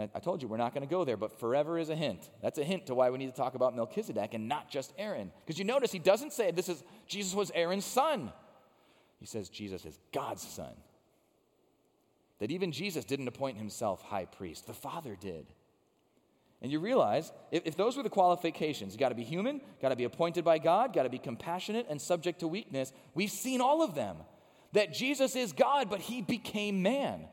And 0.00 0.10
I 0.14 0.18
told 0.18 0.40
you 0.40 0.48
we're 0.48 0.56
not 0.56 0.72
going 0.72 0.86
to 0.86 0.90
go 0.90 1.04
there, 1.04 1.16
but 1.16 1.38
forever 1.38 1.78
is 1.78 1.90
a 1.90 1.96
hint. 1.96 2.30
That's 2.42 2.58
a 2.58 2.64
hint 2.64 2.86
to 2.86 2.94
why 2.94 3.10
we 3.10 3.18
need 3.18 3.26
to 3.26 3.36
talk 3.36 3.54
about 3.54 3.76
Melchizedek 3.76 4.32
and 4.32 4.48
not 4.48 4.70
just 4.70 4.94
Aaron. 4.96 5.30
Because 5.44 5.58
you 5.58 5.64
notice 5.64 5.92
he 5.92 5.98
doesn't 5.98 6.32
say 6.32 6.50
this 6.50 6.68
is 6.68 6.82
Jesus 7.06 7.34
was 7.34 7.50
Aaron's 7.54 7.84
son. 7.84 8.32
He 9.18 9.26
says 9.26 9.48
Jesus 9.50 9.84
is 9.84 9.98
God's 10.12 10.42
son. 10.42 10.72
That 12.38 12.50
even 12.50 12.72
Jesus 12.72 13.04
didn't 13.04 13.28
appoint 13.28 13.58
himself 13.58 14.00
high 14.02 14.24
priest, 14.24 14.66
the 14.66 14.72
Father 14.72 15.16
did. 15.20 15.46
And 16.62 16.72
you 16.72 16.80
realize 16.80 17.32
if, 17.50 17.62
if 17.66 17.76
those 17.76 17.96
were 17.96 18.02
the 18.02 18.10
qualifications, 18.10 18.94
you 18.94 18.98
got 18.98 19.10
to 19.10 19.14
be 19.14 19.24
human, 19.24 19.60
got 19.80 19.90
to 19.90 19.96
be 19.96 20.04
appointed 20.04 20.44
by 20.44 20.58
God, 20.58 20.94
got 20.94 21.02
to 21.02 21.10
be 21.10 21.18
compassionate 21.18 21.86
and 21.90 22.00
subject 22.00 22.40
to 22.40 22.48
weakness. 22.48 22.92
We've 23.14 23.30
seen 23.30 23.60
all 23.60 23.82
of 23.82 23.94
them. 23.94 24.16
That 24.72 24.92
Jesus 24.92 25.34
is 25.36 25.52
God, 25.52 25.90
but 25.90 26.00
he 26.00 26.22
became 26.22 26.82
man. 26.82 27.26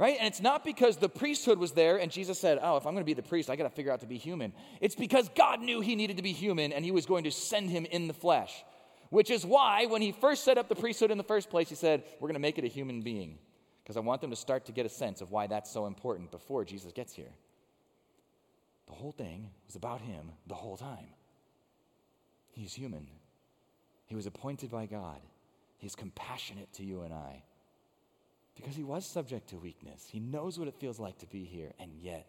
Right? 0.00 0.16
And 0.18 0.26
it's 0.26 0.40
not 0.40 0.64
because 0.64 0.96
the 0.96 1.10
priesthood 1.10 1.58
was 1.58 1.72
there 1.72 1.98
and 1.98 2.10
Jesus 2.10 2.40
said, 2.40 2.58
Oh, 2.62 2.78
if 2.78 2.86
I'm 2.86 2.94
going 2.94 3.04
to 3.04 3.06
be 3.06 3.12
the 3.12 3.22
priest, 3.22 3.50
I 3.50 3.56
got 3.56 3.64
to 3.64 3.68
figure 3.68 3.92
out 3.92 4.00
to 4.00 4.06
be 4.06 4.16
human. 4.16 4.54
It's 4.80 4.94
because 4.94 5.28
God 5.36 5.60
knew 5.60 5.82
he 5.82 5.94
needed 5.94 6.16
to 6.16 6.22
be 6.22 6.32
human 6.32 6.72
and 6.72 6.82
he 6.86 6.90
was 6.90 7.04
going 7.04 7.24
to 7.24 7.30
send 7.30 7.68
him 7.68 7.84
in 7.84 8.08
the 8.08 8.14
flesh. 8.14 8.64
Which 9.10 9.30
is 9.30 9.44
why, 9.44 9.84
when 9.86 10.00
he 10.00 10.12
first 10.12 10.42
set 10.42 10.56
up 10.56 10.70
the 10.70 10.74
priesthood 10.74 11.10
in 11.10 11.18
the 11.18 11.24
first 11.24 11.50
place, 11.50 11.68
he 11.68 11.74
said, 11.74 12.02
We're 12.18 12.28
going 12.28 12.34
to 12.34 12.40
make 12.40 12.56
it 12.56 12.64
a 12.64 12.68
human 12.68 13.02
being. 13.02 13.36
Because 13.82 13.98
I 13.98 14.00
want 14.00 14.22
them 14.22 14.30
to 14.30 14.36
start 14.36 14.64
to 14.66 14.72
get 14.72 14.86
a 14.86 14.88
sense 14.88 15.20
of 15.20 15.30
why 15.32 15.48
that's 15.48 15.70
so 15.70 15.84
important 15.84 16.30
before 16.30 16.64
Jesus 16.64 16.92
gets 16.92 17.12
here. 17.12 17.34
The 18.86 18.94
whole 18.94 19.12
thing 19.12 19.50
was 19.66 19.76
about 19.76 20.00
him 20.00 20.32
the 20.46 20.54
whole 20.54 20.78
time. 20.78 21.08
He's 22.52 22.72
human, 22.72 23.06
he 24.06 24.14
was 24.14 24.24
appointed 24.24 24.70
by 24.70 24.86
God, 24.86 25.20
he's 25.76 25.94
compassionate 25.94 26.72
to 26.74 26.84
you 26.84 27.02
and 27.02 27.12
I. 27.12 27.42
Because 28.60 28.76
he 28.76 28.84
was 28.84 29.06
subject 29.06 29.48
to 29.48 29.56
weakness. 29.56 30.06
He 30.06 30.20
knows 30.20 30.58
what 30.58 30.68
it 30.68 30.74
feels 30.74 30.98
like 30.98 31.16
to 31.20 31.26
be 31.26 31.44
here, 31.44 31.72
and 31.78 31.90
yet 31.98 32.26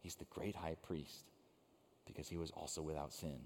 he's 0.00 0.14
the 0.14 0.24
great 0.24 0.56
high 0.56 0.76
priest 0.82 1.26
because 2.06 2.26
he 2.26 2.38
was 2.38 2.50
also 2.52 2.80
without 2.80 3.12
sin. 3.12 3.38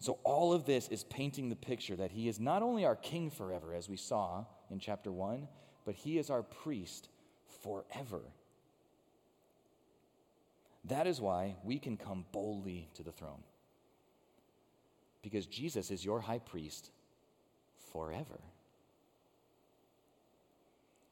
So, 0.00 0.18
all 0.22 0.52
of 0.52 0.66
this 0.66 0.88
is 0.88 1.02
painting 1.02 1.48
the 1.48 1.56
picture 1.56 1.96
that 1.96 2.10
he 2.10 2.28
is 2.28 2.38
not 2.38 2.62
only 2.62 2.84
our 2.84 2.94
king 2.94 3.30
forever, 3.30 3.72
as 3.74 3.88
we 3.88 3.96
saw 3.96 4.44
in 4.70 4.80
chapter 4.80 5.10
1, 5.10 5.48
but 5.86 5.94
he 5.94 6.18
is 6.18 6.28
our 6.28 6.42
priest 6.42 7.08
forever. 7.62 8.20
That 10.84 11.06
is 11.06 11.22
why 11.22 11.56
we 11.64 11.78
can 11.78 11.96
come 11.96 12.26
boldly 12.32 12.90
to 12.96 13.02
the 13.02 13.12
throne. 13.12 13.42
Because 15.22 15.46
Jesus 15.46 15.90
is 15.90 16.04
your 16.04 16.20
high 16.20 16.40
priest 16.40 16.90
forever. 17.92 18.40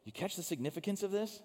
You 0.05 0.13
catch 0.13 0.37
the 0.37 0.43
significance 0.43 1.03
of 1.03 1.11
this? 1.11 1.41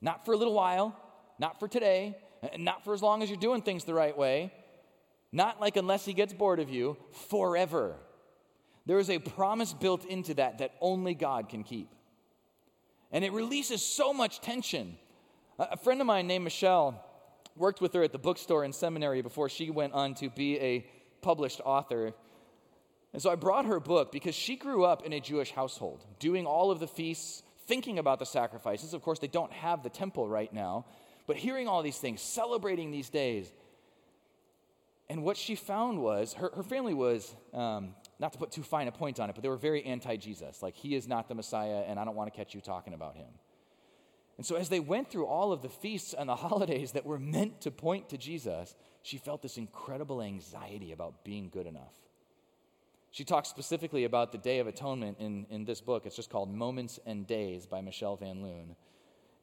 Not 0.00 0.24
for 0.24 0.32
a 0.32 0.36
little 0.36 0.54
while, 0.54 0.96
not 1.38 1.58
for 1.58 1.68
today, 1.68 2.16
not 2.58 2.84
for 2.84 2.92
as 2.94 3.02
long 3.02 3.22
as 3.22 3.30
you're 3.30 3.38
doing 3.38 3.62
things 3.62 3.84
the 3.84 3.94
right 3.94 4.16
way, 4.16 4.52
not 5.32 5.60
like 5.60 5.76
unless 5.76 6.04
he 6.04 6.12
gets 6.12 6.32
bored 6.32 6.60
of 6.60 6.70
you, 6.70 6.96
forever. 7.28 7.96
There 8.84 8.98
is 8.98 9.10
a 9.10 9.18
promise 9.18 9.72
built 9.72 10.04
into 10.04 10.34
that 10.34 10.58
that 10.58 10.74
only 10.80 11.14
God 11.14 11.48
can 11.48 11.64
keep. 11.64 11.88
And 13.10 13.24
it 13.24 13.32
releases 13.32 13.82
so 13.82 14.12
much 14.12 14.40
tension. 14.40 14.96
A 15.58 15.76
friend 15.76 16.00
of 16.00 16.06
mine 16.06 16.26
named 16.26 16.44
Michelle 16.44 17.02
worked 17.56 17.80
with 17.80 17.94
her 17.94 18.02
at 18.02 18.12
the 18.12 18.18
bookstore 18.18 18.64
in 18.64 18.72
seminary 18.72 19.22
before 19.22 19.48
she 19.48 19.70
went 19.70 19.92
on 19.92 20.14
to 20.14 20.28
be 20.28 20.58
a 20.60 20.86
published 21.22 21.60
author. 21.64 22.12
And 23.12 23.22
so 23.22 23.30
I 23.30 23.34
brought 23.34 23.66
her 23.66 23.80
book 23.80 24.12
because 24.12 24.34
she 24.34 24.56
grew 24.56 24.84
up 24.84 25.04
in 25.06 25.12
a 25.12 25.20
Jewish 25.20 25.50
household, 25.50 26.04
doing 26.18 26.46
all 26.46 26.70
of 26.70 26.80
the 26.80 26.86
feasts, 26.86 27.42
thinking 27.66 27.98
about 27.98 28.18
the 28.18 28.26
sacrifices. 28.26 28.94
Of 28.94 29.02
course, 29.02 29.18
they 29.18 29.26
don't 29.28 29.52
have 29.52 29.82
the 29.82 29.88
temple 29.88 30.28
right 30.28 30.52
now, 30.52 30.86
but 31.26 31.36
hearing 31.36 31.66
all 31.68 31.82
these 31.82 31.98
things, 31.98 32.20
celebrating 32.20 32.90
these 32.90 33.08
days, 33.08 33.50
and 35.08 35.22
what 35.22 35.36
she 35.36 35.54
found 35.54 36.00
was 36.00 36.32
her, 36.34 36.50
her 36.54 36.62
family 36.62 36.94
was, 36.94 37.34
um, 37.54 37.94
not 38.18 38.32
to 38.32 38.38
put 38.38 38.50
too 38.50 38.62
fine 38.62 38.88
a 38.88 38.92
point 38.92 39.20
on 39.20 39.30
it, 39.30 39.34
but 39.34 39.42
they 39.42 39.48
were 39.48 39.56
very 39.56 39.84
anti 39.84 40.16
Jesus. 40.16 40.62
Like, 40.62 40.74
he 40.74 40.94
is 40.94 41.06
not 41.06 41.28
the 41.28 41.34
Messiah, 41.34 41.84
and 41.86 41.98
I 41.98 42.04
don't 42.04 42.16
want 42.16 42.32
to 42.32 42.36
catch 42.36 42.54
you 42.54 42.60
talking 42.60 42.92
about 42.92 43.16
him. 43.16 43.28
And 44.36 44.44
so, 44.44 44.56
as 44.56 44.68
they 44.68 44.80
went 44.80 45.10
through 45.10 45.26
all 45.26 45.52
of 45.52 45.62
the 45.62 45.68
feasts 45.68 46.12
and 46.12 46.28
the 46.28 46.36
holidays 46.36 46.92
that 46.92 47.06
were 47.06 47.18
meant 47.18 47.60
to 47.62 47.70
point 47.70 48.08
to 48.10 48.18
Jesus, 48.18 48.74
she 49.02 49.18
felt 49.18 49.42
this 49.42 49.58
incredible 49.58 50.20
anxiety 50.22 50.92
about 50.92 51.24
being 51.24 51.48
good 51.50 51.66
enough. 51.66 51.94
She 53.16 53.24
talks 53.24 53.48
specifically 53.48 54.04
about 54.04 54.30
the 54.30 54.36
Day 54.36 54.58
of 54.58 54.66
Atonement 54.66 55.16
in, 55.18 55.46
in 55.48 55.64
this 55.64 55.80
book. 55.80 56.04
It's 56.04 56.16
just 56.16 56.28
called 56.28 56.52
Moments 56.52 57.00
and 57.06 57.26
Days 57.26 57.64
by 57.64 57.80
Michelle 57.80 58.14
Van 58.14 58.42
Loon. 58.42 58.76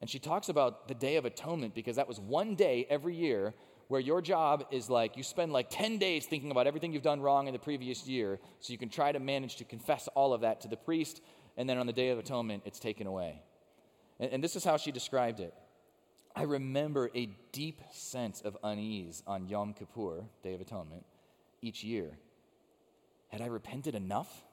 And 0.00 0.08
she 0.08 0.20
talks 0.20 0.48
about 0.48 0.86
the 0.86 0.94
Day 0.94 1.16
of 1.16 1.24
Atonement 1.24 1.74
because 1.74 1.96
that 1.96 2.06
was 2.06 2.20
one 2.20 2.54
day 2.54 2.86
every 2.88 3.16
year 3.16 3.52
where 3.88 4.00
your 4.00 4.22
job 4.22 4.64
is 4.70 4.88
like 4.88 5.16
you 5.16 5.24
spend 5.24 5.52
like 5.52 5.70
10 5.70 5.98
days 5.98 6.24
thinking 6.24 6.52
about 6.52 6.68
everything 6.68 6.92
you've 6.92 7.02
done 7.02 7.20
wrong 7.20 7.48
in 7.48 7.52
the 7.52 7.58
previous 7.58 8.06
year 8.06 8.38
so 8.60 8.72
you 8.72 8.78
can 8.78 8.90
try 8.90 9.10
to 9.10 9.18
manage 9.18 9.56
to 9.56 9.64
confess 9.64 10.08
all 10.14 10.32
of 10.32 10.42
that 10.42 10.60
to 10.60 10.68
the 10.68 10.76
priest 10.76 11.20
and 11.56 11.68
then 11.68 11.76
on 11.76 11.86
the 11.86 11.92
day 11.92 12.10
of 12.10 12.18
atonement 12.18 12.62
it's 12.64 12.78
taken 12.78 13.06
away 13.06 13.42
and, 14.20 14.32
and 14.32 14.44
this 14.44 14.56
is 14.56 14.64
how 14.64 14.78
she 14.78 14.90
described 14.90 15.38
it 15.38 15.52
i 16.34 16.44
remember 16.44 17.10
a 17.14 17.28
deep 17.52 17.82
sense 17.92 18.40
of 18.40 18.56
unease 18.64 19.22
on 19.26 19.46
yom 19.48 19.74
kippur 19.74 20.24
day 20.42 20.54
of 20.54 20.62
atonement 20.62 21.04
each 21.60 21.84
year 21.84 22.16
had 23.34 23.42
i 23.42 23.46
repented 23.46 23.94
enough 23.94 24.44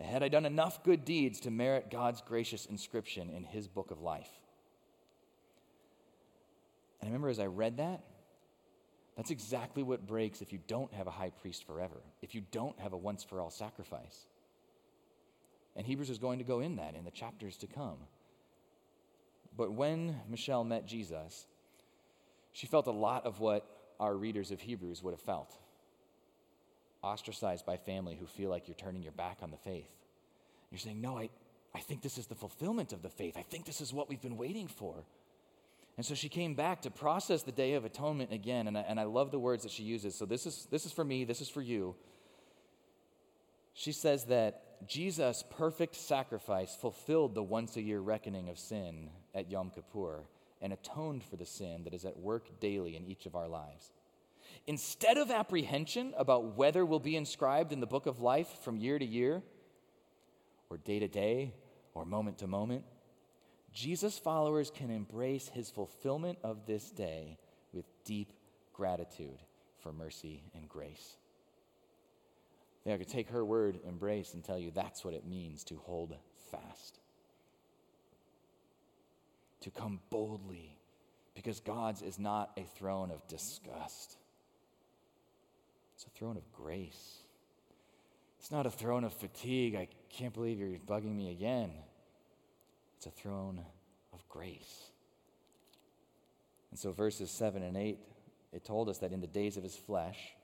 had 0.00 0.22
i 0.22 0.28
done 0.28 0.46
enough 0.46 0.82
good 0.84 1.04
deeds 1.04 1.40
to 1.40 1.50
merit 1.50 1.90
god's 1.90 2.22
gracious 2.22 2.66
inscription 2.66 3.28
in 3.30 3.44
his 3.44 3.66
book 3.66 3.90
of 3.90 4.00
life 4.00 4.30
and 7.00 7.08
i 7.08 7.10
remember 7.10 7.28
as 7.28 7.40
i 7.40 7.46
read 7.46 7.76
that 7.78 8.02
that's 9.18 9.32
exactly 9.32 9.82
what 9.82 10.06
breaks 10.06 10.42
if 10.42 10.52
you 10.52 10.60
don't 10.68 10.94
have 10.94 11.08
a 11.08 11.10
high 11.10 11.30
priest 11.30 11.66
forever, 11.66 12.00
if 12.22 12.36
you 12.36 12.42
don't 12.52 12.78
have 12.78 12.92
a 12.92 12.96
once 12.96 13.24
for 13.24 13.40
all 13.40 13.50
sacrifice. 13.50 14.28
And 15.74 15.84
Hebrews 15.84 16.08
is 16.08 16.18
going 16.18 16.38
to 16.38 16.44
go 16.44 16.60
in 16.60 16.76
that 16.76 16.94
in 16.94 17.04
the 17.04 17.10
chapters 17.10 17.56
to 17.56 17.66
come. 17.66 17.96
But 19.56 19.72
when 19.72 20.20
Michelle 20.28 20.62
met 20.62 20.86
Jesus, 20.86 21.46
she 22.52 22.68
felt 22.68 22.86
a 22.86 22.92
lot 22.92 23.26
of 23.26 23.40
what 23.40 23.66
our 23.98 24.14
readers 24.14 24.52
of 24.52 24.60
Hebrews 24.60 25.02
would 25.02 25.14
have 25.14 25.20
felt 25.20 25.52
ostracized 27.02 27.64
by 27.64 27.76
family 27.76 28.16
who 28.16 28.26
feel 28.26 28.50
like 28.50 28.68
you're 28.68 28.74
turning 28.74 29.02
your 29.02 29.12
back 29.12 29.38
on 29.42 29.50
the 29.50 29.56
faith. 29.56 29.90
You're 30.70 30.78
saying, 30.78 31.00
No, 31.00 31.18
I, 31.18 31.30
I 31.74 31.80
think 31.80 32.02
this 32.02 32.18
is 32.18 32.26
the 32.26 32.34
fulfillment 32.34 32.92
of 32.92 33.02
the 33.02 33.08
faith. 33.08 33.36
I 33.36 33.42
think 33.42 33.66
this 33.66 33.80
is 33.80 33.92
what 33.92 34.08
we've 34.08 34.20
been 34.20 34.36
waiting 34.36 34.68
for. 34.68 35.04
And 35.96 36.06
so 36.06 36.14
she 36.14 36.28
came 36.28 36.54
back 36.54 36.82
to 36.82 36.90
process 36.90 37.42
the 37.42 37.52
Day 37.52 37.74
of 37.74 37.84
Atonement 37.84 38.32
again. 38.32 38.68
And 38.68 38.78
I, 38.78 38.82
and 38.82 39.00
I 39.00 39.04
love 39.04 39.32
the 39.32 39.38
words 39.38 39.64
that 39.64 39.72
she 39.72 39.82
uses. 39.82 40.14
So 40.14 40.26
this 40.26 40.46
is, 40.46 40.68
this 40.70 40.86
is 40.86 40.92
for 40.92 41.04
me, 41.04 41.24
this 41.24 41.40
is 41.40 41.48
for 41.48 41.60
you. 41.60 41.96
She 43.74 43.90
says 43.92 44.24
that 44.26 44.86
Jesus' 44.86 45.44
perfect 45.50 45.96
sacrifice 45.96 46.76
fulfilled 46.76 47.34
the 47.34 47.42
once 47.42 47.76
a 47.76 47.82
year 47.82 48.00
reckoning 48.00 48.48
of 48.48 48.58
sin 48.58 49.10
at 49.34 49.50
Yom 49.50 49.70
Kippur 49.70 50.22
and 50.60 50.72
atoned 50.72 51.24
for 51.24 51.36
the 51.36 51.46
sin 51.46 51.82
that 51.84 51.94
is 51.94 52.04
at 52.04 52.16
work 52.16 52.60
daily 52.60 52.96
in 52.96 53.04
each 53.04 53.26
of 53.26 53.34
our 53.34 53.48
lives. 53.48 53.92
Instead 54.66 55.16
of 55.18 55.30
apprehension 55.30 56.12
about 56.16 56.56
whether 56.56 56.84
we'll 56.84 56.98
be 56.98 57.16
inscribed 57.16 57.72
in 57.72 57.80
the 57.80 57.86
book 57.86 58.06
of 58.06 58.20
life 58.20 58.48
from 58.62 58.76
year 58.76 58.98
to 58.98 59.04
year, 59.04 59.42
or 60.70 60.76
day 60.76 60.98
to 60.98 61.08
day, 61.08 61.54
or 61.94 62.04
moment 62.04 62.38
to 62.38 62.46
moment, 62.46 62.84
Jesus' 63.72 64.18
followers 64.18 64.70
can 64.70 64.90
embrace 64.90 65.48
his 65.48 65.70
fulfillment 65.70 66.38
of 66.42 66.66
this 66.66 66.90
day 66.90 67.38
with 67.72 67.86
deep 68.04 68.32
gratitude 68.72 69.38
for 69.80 69.92
mercy 69.92 70.42
and 70.54 70.68
grace. 70.68 71.16
They 72.84 72.96
could 72.96 73.08
take 73.08 73.30
her 73.30 73.44
word, 73.44 73.80
embrace, 73.86 74.34
and 74.34 74.42
tell 74.42 74.58
you 74.58 74.70
that's 74.70 75.04
what 75.04 75.14
it 75.14 75.26
means 75.26 75.64
to 75.64 75.76
hold 75.76 76.16
fast. 76.50 77.00
To 79.62 79.70
come 79.70 80.00
boldly, 80.10 80.78
because 81.34 81.60
God's 81.60 82.02
is 82.02 82.18
not 82.18 82.50
a 82.56 82.62
throne 82.78 83.10
of 83.10 83.26
disgust, 83.28 84.16
it's 85.98 86.06
a 86.06 86.10
throne 86.10 86.36
of 86.36 86.52
grace. 86.52 87.16
It's 88.38 88.52
not 88.52 88.66
a 88.66 88.70
throne 88.70 89.02
of 89.02 89.12
fatigue. 89.12 89.74
I 89.74 89.88
can't 90.08 90.32
believe 90.32 90.56
you're 90.56 90.78
bugging 90.86 91.16
me 91.16 91.32
again. 91.32 91.72
It's 92.96 93.06
a 93.06 93.10
throne 93.10 93.60
of 94.12 94.28
grace. 94.28 94.92
And 96.70 96.78
so, 96.78 96.92
verses 96.92 97.32
7 97.32 97.64
and 97.64 97.76
8, 97.76 97.98
it 98.52 98.64
told 98.64 98.88
us 98.88 98.98
that 98.98 99.10
in 99.10 99.20
the 99.20 99.26
days 99.26 99.56
of 99.56 99.64
his 99.64 99.74
flesh, 99.74 100.36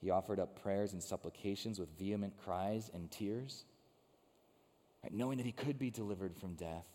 he 0.00 0.10
offered 0.10 0.38
up 0.38 0.62
prayers 0.62 0.92
and 0.92 1.02
supplications 1.02 1.80
with 1.80 1.88
vehement 1.98 2.34
cries 2.44 2.92
and 2.94 3.10
tears, 3.10 3.64
right, 5.02 5.12
knowing 5.12 5.38
that 5.38 5.46
he 5.46 5.52
could 5.52 5.80
be 5.80 5.90
delivered 5.90 6.36
from 6.36 6.54
death. 6.54 6.86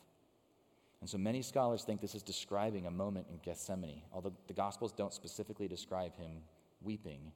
And 1.01 1.09
so 1.09 1.17
many 1.17 1.41
scholars 1.41 1.83
think 1.83 1.99
this 1.99 2.15
is 2.15 2.23
describing 2.23 2.87
a 2.87 2.91
moment 2.91 3.27
in 3.29 3.37
Gethsemane. 3.43 4.01
Although 4.13 4.31
the 4.47 4.53
Gospels 4.53 4.93
don't 4.93 5.13
specifically 5.13 5.67
describe 5.67 6.15
him 6.15 6.37
weeping, 6.81 7.33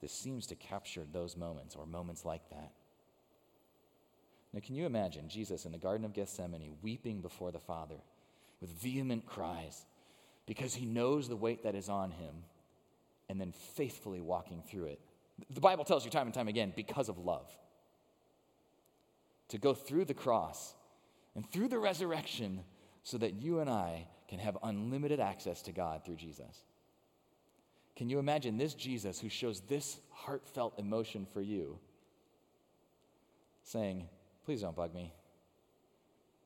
this 0.00 0.12
seems 0.12 0.46
to 0.46 0.54
capture 0.54 1.04
those 1.12 1.36
moments 1.36 1.76
or 1.76 1.86
moments 1.86 2.24
like 2.24 2.48
that. 2.50 2.72
Now, 4.52 4.60
can 4.60 4.74
you 4.74 4.86
imagine 4.86 5.28
Jesus 5.28 5.64
in 5.64 5.72
the 5.72 5.78
Garden 5.78 6.04
of 6.04 6.12
Gethsemane 6.12 6.76
weeping 6.82 7.20
before 7.20 7.52
the 7.52 7.60
Father 7.60 7.96
with 8.60 8.70
vehement 8.70 9.26
cries 9.26 9.84
because 10.46 10.74
he 10.74 10.86
knows 10.86 11.28
the 11.28 11.36
weight 11.36 11.62
that 11.62 11.74
is 11.74 11.88
on 11.88 12.10
him 12.10 12.34
and 13.28 13.40
then 13.40 13.52
faithfully 13.52 14.20
walking 14.20 14.62
through 14.68 14.86
it? 14.86 15.00
The 15.50 15.60
Bible 15.60 15.84
tells 15.84 16.04
you 16.04 16.10
time 16.10 16.26
and 16.26 16.34
time 16.34 16.48
again 16.48 16.72
because 16.74 17.08
of 17.08 17.18
love. 17.18 17.48
To 19.50 19.58
go 19.58 19.74
through 19.74 20.06
the 20.06 20.14
cross 20.14 20.74
and 21.34 21.48
through 21.50 21.68
the 21.68 21.78
resurrection 21.78 22.60
so 23.04 23.18
that 23.18 23.34
you 23.34 23.60
and 23.60 23.70
I 23.70 24.06
can 24.28 24.38
have 24.38 24.56
unlimited 24.62 25.20
access 25.20 25.62
to 25.62 25.72
God 25.72 26.04
through 26.04 26.16
Jesus. 26.16 26.64
Can 28.00 28.08
you 28.08 28.18
imagine 28.18 28.56
this 28.56 28.72
Jesus 28.72 29.20
who 29.20 29.28
shows 29.28 29.60
this 29.60 30.00
heartfelt 30.10 30.78
emotion 30.78 31.26
for 31.34 31.42
you 31.42 31.78
saying, 33.62 34.08
Please 34.46 34.62
don't 34.62 34.74
bug 34.74 34.94
me. 34.94 35.12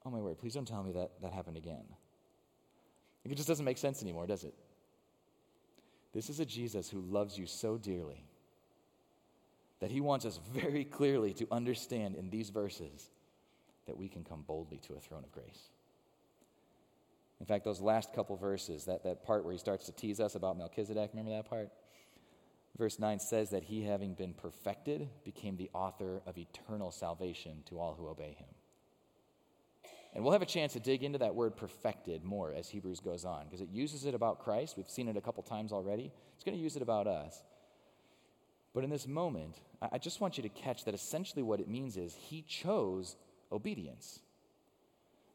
Oh 0.04 0.10
my 0.10 0.18
word, 0.18 0.36
please 0.36 0.54
don't 0.54 0.66
tell 0.66 0.82
me 0.82 0.90
that 0.90 1.12
that 1.22 1.32
happened 1.32 1.56
again. 1.56 1.84
It 3.24 3.32
just 3.36 3.46
doesn't 3.46 3.64
make 3.64 3.78
sense 3.78 4.02
anymore, 4.02 4.26
does 4.26 4.42
it? 4.42 4.52
This 6.12 6.28
is 6.28 6.40
a 6.40 6.44
Jesus 6.44 6.90
who 6.90 7.00
loves 7.02 7.38
you 7.38 7.46
so 7.46 7.78
dearly 7.78 8.24
that 9.78 9.92
he 9.92 10.00
wants 10.00 10.24
us 10.24 10.40
very 10.52 10.82
clearly 10.82 11.32
to 11.34 11.46
understand 11.52 12.16
in 12.16 12.30
these 12.30 12.50
verses 12.50 13.10
that 13.86 13.96
we 13.96 14.08
can 14.08 14.24
come 14.24 14.42
boldly 14.44 14.78
to 14.88 14.94
a 14.94 14.98
throne 14.98 15.22
of 15.22 15.30
grace. 15.30 15.68
In 17.40 17.46
fact, 17.46 17.64
those 17.64 17.80
last 17.80 18.12
couple 18.14 18.36
verses, 18.36 18.84
that, 18.84 19.04
that 19.04 19.24
part 19.24 19.44
where 19.44 19.52
he 19.52 19.58
starts 19.58 19.86
to 19.86 19.92
tease 19.92 20.20
us 20.20 20.34
about 20.34 20.56
Melchizedek, 20.56 21.10
remember 21.12 21.32
that 21.32 21.48
part? 21.48 21.70
Verse 22.76 22.98
9 22.98 23.20
says 23.20 23.50
that 23.50 23.64
he, 23.64 23.82
having 23.82 24.14
been 24.14 24.34
perfected, 24.34 25.08
became 25.24 25.56
the 25.56 25.70
author 25.72 26.22
of 26.26 26.38
eternal 26.38 26.90
salvation 26.90 27.62
to 27.66 27.78
all 27.78 27.94
who 27.94 28.08
obey 28.08 28.34
him. 28.38 28.48
And 30.12 30.22
we'll 30.22 30.32
have 30.32 30.42
a 30.42 30.46
chance 30.46 30.72
to 30.74 30.80
dig 30.80 31.02
into 31.02 31.18
that 31.18 31.34
word 31.34 31.56
perfected 31.56 32.24
more 32.24 32.52
as 32.52 32.68
Hebrews 32.68 33.00
goes 33.00 33.24
on, 33.24 33.44
because 33.44 33.60
it 33.60 33.68
uses 33.70 34.04
it 34.04 34.14
about 34.14 34.40
Christ. 34.40 34.76
We've 34.76 34.88
seen 34.88 35.08
it 35.08 35.16
a 35.16 35.20
couple 35.20 35.42
times 35.42 35.72
already. 35.72 36.12
It's 36.34 36.44
going 36.44 36.56
to 36.56 36.62
use 36.62 36.76
it 36.76 36.82
about 36.82 37.06
us. 37.06 37.42
But 38.74 38.84
in 38.84 38.90
this 38.90 39.06
moment, 39.06 39.60
I 39.92 39.98
just 39.98 40.20
want 40.20 40.36
you 40.36 40.42
to 40.42 40.48
catch 40.48 40.84
that 40.84 40.94
essentially 40.94 41.42
what 41.42 41.60
it 41.60 41.68
means 41.68 41.96
is 41.96 42.14
he 42.14 42.42
chose 42.42 43.16
obedience. 43.52 44.20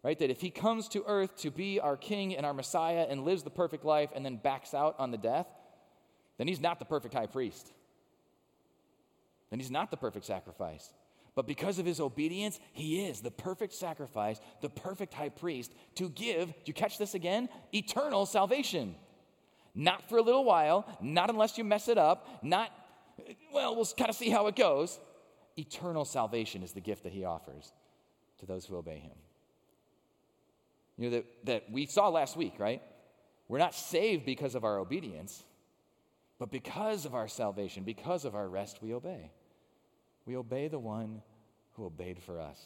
Right? 0.02 0.18
That 0.18 0.30
if 0.30 0.39
he 0.39 0.50
comes 0.50 0.88
to 0.89 1.04
earth 1.06 1.38
to 1.39 1.52
be 1.52 1.80
our 1.80 1.97
king 1.97 2.36
and 2.36 2.45
our 2.45 2.54
Messiah 2.54 3.06
and 3.10 3.26
lives 3.26 3.43
the 3.43 3.50
perfect 3.50 3.84
life 3.84 4.10
and 4.16 4.26
then 4.26 4.38
backs 4.38 4.74
out 4.74 4.95
on 4.97 5.12
the 5.12 5.18
death, 5.18 5.47
then 6.38 6.47
he's 6.47 6.62
not 6.62 6.80
the 6.80 6.86
perfect 6.86 7.14
high 7.14 7.26
priest. 7.26 7.72
Then 9.50 9.60
he's 9.60 9.72
not 9.72 9.91
the 9.91 9.97
perfect 9.97 10.26
sacrifice. 10.26 10.93
But 11.36 11.47
because 11.47 11.80
of 11.80 11.86
his 11.86 12.00
obedience, 12.00 12.60
he 12.74 13.06
is 13.06 13.22
the 13.22 13.32
perfect 13.32 13.74
sacrifice, 13.74 14.39
the 14.62 14.70
perfect 14.70 15.14
high 15.14 15.30
priest 15.30 15.74
to 15.95 16.10
give, 16.10 16.47
do 16.47 16.64
you 16.66 16.74
catch 16.74 16.97
this 16.97 17.14
again? 17.14 17.50
Eternal 17.74 18.26
salvation. 18.26 18.95
Not 19.76 20.08
for 20.10 20.18
a 20.18 20.22
little 20.22 20.43
while, 20.43 20.86
not 21.02 21.30
unless 21.30 21.58
you 21.58 21.64
mess 21.64 21.88
it 21.88 21.97
up, 21.97 22.28
not, 22.43 22.72
well, 23.54 23.76
we'll 23.76 23.86
kind 23.86 24.10
of 24.10 24.16
see 24.16 24.30
how 24.30 24.47
it 24.47 24.56
goes. 24.56 25.00
Eternal 25.58 26.06
salvation 26.06 26.64
is 26.64 26.72
the 26.72 26.82
gift 26.82 27.04
that 27.04 27.14
he 27.14 27.26
offers 27.26 27.72
to 28.39 28.45
those 28.45 28.66
who 28.66 28.76
obey 28.78 29.00
him. 29.00 29.16
You 31.00 31.10
know, 31.10 31.16
that, 31.16 31.26
that 31.45 31.72
we 31.72 31.86
saw 31.86 32.10
last 32.10 32.36
week, 32.36 32.56
right? 32.60 32.82
We're 33.47 33.58
not 33.58 33.74
saved 33.74 34.26
because 34.26 34.54
of 34.54 34.66
our 34.66 34.78
obedience. 34.78 35.43
But 36.39 36.52
because 36.52 37.06
of 37.06 37.16
our 37.16 37.30
salvation, 37.30 37.84
because 37.84 38.26
of 38.26 38.36
our 38.36 38.47
rest, 38.47 38.82
we 38.82 38.93
obey. 38.93 39.32
We 40.26 40.36
obey 40.36 40.68
the 40.68 40.78
one 40.78 41.22
who 41.76 41.86
obeyed 41.86 42.22
for 42.22 42.39
us. 42.39 42.60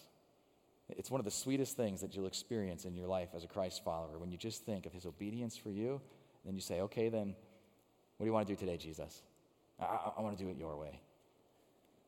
It's 0.89 1.11
one 1.11 1.21
of 1.21 1.25
the 1.25 1.31
sweetest 1.31 1.77
things 1.77 2.01
that 2.01 2.15
you'll 2.15 2.25
experience 2.25 2.86
in 2.86 2.95
your 2.95 3.07
life 3.07 3.29
as 3.36 3.43
a 3.43 3.47
Christ 3.47 3.84
follower 3.84 4.17
when 4.17 4.31
you 4.31 4.38
just 4.38 4.65
think 4.65 4.88
of 4.88 4.93
his 4.93 5.05
obedience 5.05 5.55
for 5.55 5.69
you, 5.69 5.91
and 5.91 6.45
then 6.45 6.55
you 6.55 6.61
say, 6.61 6.81
okay, 6.81 7.09
then 7.09 7.36
what 8.17 8.25
do 8.25 8.25
you 8.25 8.34
want 8.34 8.47
to 8.47 8.53
do 8.53 8.59
today, 8.59 8.77
Jesus? 8.77 9.21
I, 9.79 9.86
I, 9.86 10.11
I 10.17 10.21
want 10.21 10.38
to 10.38 10.43
do 10.43 10.49
it 10.49 10.57
your 10.57 10.75
way. 10.75 10.99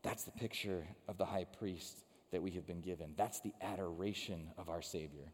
That's 0.01 0.23
the 0.23 0.31
picture 0.31 0.85
of 1.07 1.17
the 1.17 1.25
high 1.25 1.45
priest 1.45 2.03
that 2.31 2.41
we 2.41 2.51
have 2.51 2.67
been 2.67 2.81
given. 2.81 3.13
That's 3.15 3.39
the 3.39 3.53
adoration 3.61 4.49
of 4.57 4.69
our 4.69 4.81
Savior. 4.81 5.31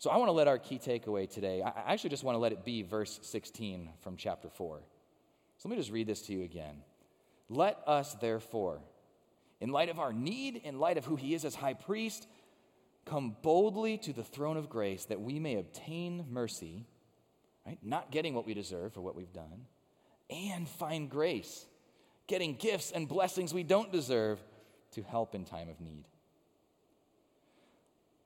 So 0.00 0.08
I 0.08 0.16
want 0.16 0.28
to 0.28 0.32
let 0.32 0.48
our 0.48 0.58
key 0.58 0.78
takeaway 0.78 1.28
today, 1.28 1.60
I 1.60 1.92
actually 1.92 2.08
just 2.08 2.24
want 2.24 2.34
to 2.34 2.38
let 2.38 2.52
it 2.52 2.64
be 2.64 2.80
verse 2.80 3.20
16 3.20 3.90
from 4.00 4.16
chapter 4.16 4.48
4. 4.48 4.80
So 5.58 5.68
let 5.68 5.76
me 5.76 5.76
just 5.76 5.92
read 5.92 6.06
this 6.06 6.22
to 6.22 6.32
you 6.32 6.42
again. 6.42 6.76
Let 7.50 7.78
us, 7.86 8.14
therefore, 8.14 8.80
in 9.60 9.68
light 9.68 9.90
of 9.90 9.98
our 9.98 10.10
need, 10.10 10.56
in 10.64 10.78
light 10.78 10.96
of 10.96 11.04
who 11.04 11.16
he 11.16 11.34
is 11.34 11.44
as 11.44 11.54
high 11.54 11.74
priest, 11.74 12.26
come 13.04 13.36
boldly 13.42 13.98
to 13.98 14.14
the 14.14 14.24
throne 14.24 14.56
of 14.56 14.70
grace 14.70 15.04
that 15.04 15.20
we 15.20 15.38
may 15.38 15.56
obtain 15.56 16.24
mercy, 16.30 16.86
right? 17.66 17.78
Not 17.82 18.10
getting 18.10 18.32
what 18.32 18.46
we 18.46 18.54
deserve 18.54 18.94
for 18.94 19.02
what 19.02 19.14
we've 19.14 19.34
done, 19.34 19.66
and 20.30 20.66
find 20.66 21.10
grace, 21.10 21.66
getting 22.26 22.54
gifts 22.54 22.90
and 22.90 23.06
blessings 23.06 23.52
we 23.52 23.64
don't 23.64 23.92
deserve 23.92 24.42
to 24.92 25.02
help 25.02 25.34
in 25.34 25.44
time 25.44 25.68
of 25.68 25.78
need. 25.78 26.04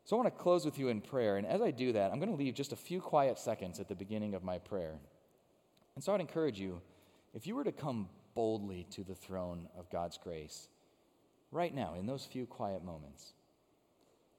So 0.04 0.16
I 0.16 0.22
want 0.22 0.36
to 0.36 0.42
close 0.42 0.64
with 0.64 0.78
you 0.78 0.88
in 0.88 1.00
prayer. 1.00 1.38
And 1.38 1.46
as 1.46 1.62
I 1.62 1.70
do 1.70 1.92
that, 1.92 2.12
I'm 2.12 2.18
going 2.18 2.30
to 2.30 2.36
leave 2.36 2.54
just 2.54 2.72
a 2.72 2.76
few 2.76 3.00
quiet 3.00 3.38
seconds 3.38 3.80
at 3.80 3.88
the 3.88 3.94
beginning 3.94 4.34
of 4.34 4.44
my 4.44 4.58
prayer. 4.58 4.98
And 5.94 6.04
so 6.04 6.12
I'd 6.12 6.20
encourage 6.20 6.60
you 6.60 6.80
if 7.32 7.46
you 7.46 7.54
were 7.54 7.64
to 7.64 7.72
come 7.72 8.08
boldly 8.34 8.86
to 8.90 9.02
the 9.02 9.14
throne 9.14 9.68
of 9.78 9.90
God's 9.90 10.18
grace, 10.18 10.68
right 11.50 11.74
now, 11.74 11.94
in 11.98 12.06
those 12.06 12.26
few 12.26 12.46
quiet 12.46 12.84
moments, 12.84 13.32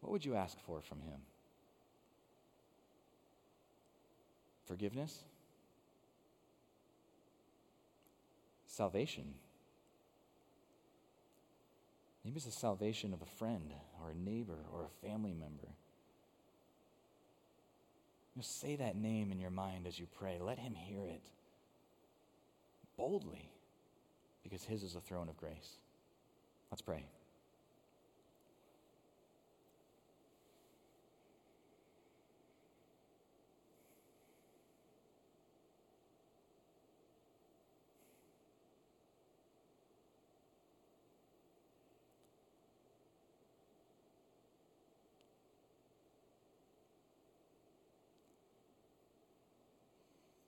what 0.01 0.11
would 0.11 0.23
you 0.23 0.35
ask 0.35 0.59
for 0.61 0.81
from 0.81 1.01
Him? 1.01 1.19
Forgiveness? 4.65 5.23
Salvation? 8.67 9.33
Maybe 12.25 12.37
it's 12.37 12.45
the 12.45 12.51
salvation 12.51 13.13
of 13.13 13.21
a 13.21 13.37
friend 13.37 13.71
or 14.01 14.09
a 14.09 14.15
neighbor 14.15 14.57
or 14.73 14.83
a 14.83 15.07
family 15.07 15.33
member. 15.33 15.69
You 18.35 18.41
say 18.41 18.75
that 18.77 18.95
name 18.95 19.31
in 19.31 19.39
your 19.39 19.51
mind 19.51 19.85
as 19.85 19.99
you 19.99 20.07
pray. 20.17 20.39
Let 20.41 20.57
him 20.57 20.73
hear 20.73 21.05
it 21.05 21.21
boldly 22.97 23.51
because 24.43 24.63
his 24.63 24.81
is 24.81 24.95
a 24.95 25.01
throne 25.01 25.29
of 25.29 25.37
grace. 25.37 25.77
Let's 26.71 26.81
pray. 26.81 27.05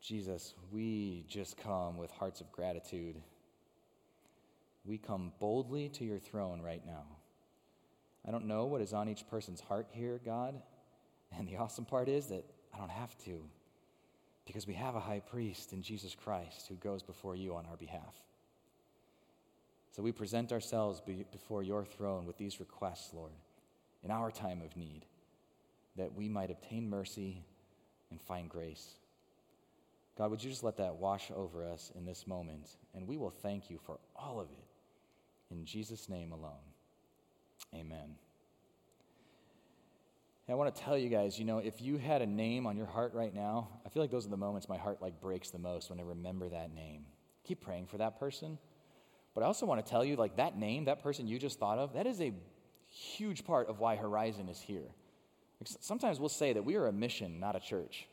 Jesus, 0.08 0.54
we 0.72 1.26
just 1.28 1.58
come 1.58 1.98
with 1.98 2.10
hearts 2.12 2.40
of 2.40 2.50
gratitude. 2.54 3.18
We 4.86 4.98
come 4.98 5.34
boldly 5.38 5.90
to 5.90 6.06
your 6.06 6.18
throne 6.18 6.62
right 6.62 6.82
now. 6.86 7.04
I 8.26 8.32
don't 8.32 8.46
know 8.46 8.68
what 8.68 8.80
is 8.80 8.94
on 8.94 9.10
each 9.10 9.28
person's 9.28 9.60
heart 9.60 9.88
here, 9.92 10.22
God. 10.24 10.62
And 11.38 11.46
the 11.46 11.58
awesome 11.58 11.84
part 11.84 12.08
is 12.08 12.28
that 12.28 12.46
I 12.74 12.78
don't 12.78 12.90
have 12.90 13.18
to 13.26 13.42
because 14.46 14.66
we 14.66 14.76
have 14.76 14.96
a 14.96 15.02
high 15.02 15.20
priest 15.20 15.74
in 15.74 15.82
Jesus 15.82 16.16
Christ 16.16 16.68
who 16.70 16.76
goes 16.76 17.04
before 17.04 17.36
you 17.36 17.54
on 17.56 17.66
our 17.66 17.76
behalf. 17.76 18.16
So 19.92 20.02
we 20.02 20.14
present 20.14 20.54
ourselves 20.54 21.02
before 21.34 21.64
your 21.64 21.84
throne 21.84 22.26
with 22.26 22.38
these 22.38 22.62
requests, 22.62 23.14
Lord, 23.14 23.34
in 24.06 24.12
our 24.12 24.32
time 24.32 24.62
of 24.62 24.78
need, 24.78 25.06
that 25.98 26.16
we 26.16 26.30
might 26.30 26.50
obtain 26.50 26.90
mercy 26.90 27.44
and 28.10 28.22
find 28.22 28.48
grace. 28.48 28.94
God, 30.18 30.32
would 30.32 30.44
you 30.44 30.50
just 30.50 30.64
let 30.64 30.78
that 30.78 30.96
wash 30.96 31.30
over 31.36 31.64
us 31.64 31.92
in 31.96 32.06
this 32.06 32.26
moment? 32.26 32.78
And 32.96 33.08
we 33.08 33.18
will 33.18 33.30
thank 33.30 33.70
you 33.70 33.80
for 33.86 34.00
all 34.16 34.40
of 34.40 34.48
it. 34.50 35.54
In 35.54 35.64
Jesus' 35.64 36.10
name 36.10 36.32
alone. 36.32 36.54
Amen. 37.76 38.16
I 40.50 40.56
want 40.56 40.74
to 40.74 40.82
tell 40.82 40.98
you 40.98 41.10
guys, 41.10 41.38
you 41.38 41.44
know, 41.44 41.58
if 41.58 41.82
you 41.82 41.98
had 41.98 42.22
a 42.22 42.26
name 42.26 42.66
on 42.66 42.78
your 42.78 42.86
heart 42.86 43.14
right 43.14 43.34
now, 43.34 43.68
I 43.86 43.90
feel 43.90 44.02
like 44.02 44.12
those 44.12 44.26
are 44.26 44.30
the 44.30 44.38
moments 44.38 44.70
my 44.70 44.78
heart 44.78 45.02
like 45.02 45.20
breaks 45.20 45.50
the 45.50 45.60
most 45.60 45.90
when 45.90 46.00
I 46.00 46.04
remember 46.04 46.48
that 46.48 46.74
name. 46.74 47.04
Keep 47.44 47.62
praying 47.62 47.88
for 47.88 47.98
that 47.98 48.18
person. 48.18 48.58
But 49.36 49.44
I 49.44 49.46
also 49.46 49.66
want 49.66 49.86
to 49.86 49.90
tell 49.90 50.06
you, 50.06 50.16
like 50.16 50.38
that 50.38 50.58
name, 50.58 50.86
that 50.86 51.04
person 51.04 51.28
you 51.28 51.38
just 51.38 51.60
thought 51.60 51.78
of, 51.78 51.94
that 51.94 52.08
is 52.08 52.22
a 52.22 52.34
huge 52.88 53.44
part 53.44 53.68
of 53.68 53.80
why 53.80 53.98
Horizon 53.98 54.48
is 54.48 54.62
here. 54.62 54.88
Sometimes 55.64 56.20
we'll 56.20 56.30
say 56.30 56.54
that 56.54 56.64
we 56.64 56.76
are 56.76 56.88
a 56.88 56.94
mission, 56.94 57.40
not 57.40 57.56
a 57.56 57.60
church. 57.60 58.08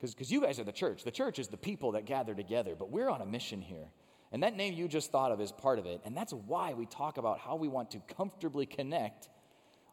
Because 0.00 0.30
you 0.30 0.40
guys 0.40 0.60
are 0.60 0.64
the 0.64 0.72
church. 0.72 1.02
The 1.04 1.10
church 1.10 1.38
is 1.38 1.48
the 1.48 1.56
people 1.56 1.92
that 1.92 2.04
gather 2.04 2.34
together, 2.34 2.74
but 2.78 2.90
we're 2.90 3.08
on 3.08 3.20
a 3.20 3.26
mission 3.26 3.60
here. 3.60 3.90
And 4.30 4.42
that 4.42 4.56
name 4.56 4.74
you 4.74 4.88
just 4.88 5.10
thought 5.10 5.32
of 5.32 5.40
is 5.40 5.50
part 5.50 5.78
of 5.78 5.86
it. 5.86 6.00
And 6.04 6.16
that's 6.16 6.32
why 6.32 6.74
we 6.74 6.86
talk 6.86 7.18
about 7.18 7.38
how 7.38 7.56
we 7.56 7.66
want 7.66 7.90
to 7.92 8.02
comfortably 8.14 8.66
connect 8.66 9.28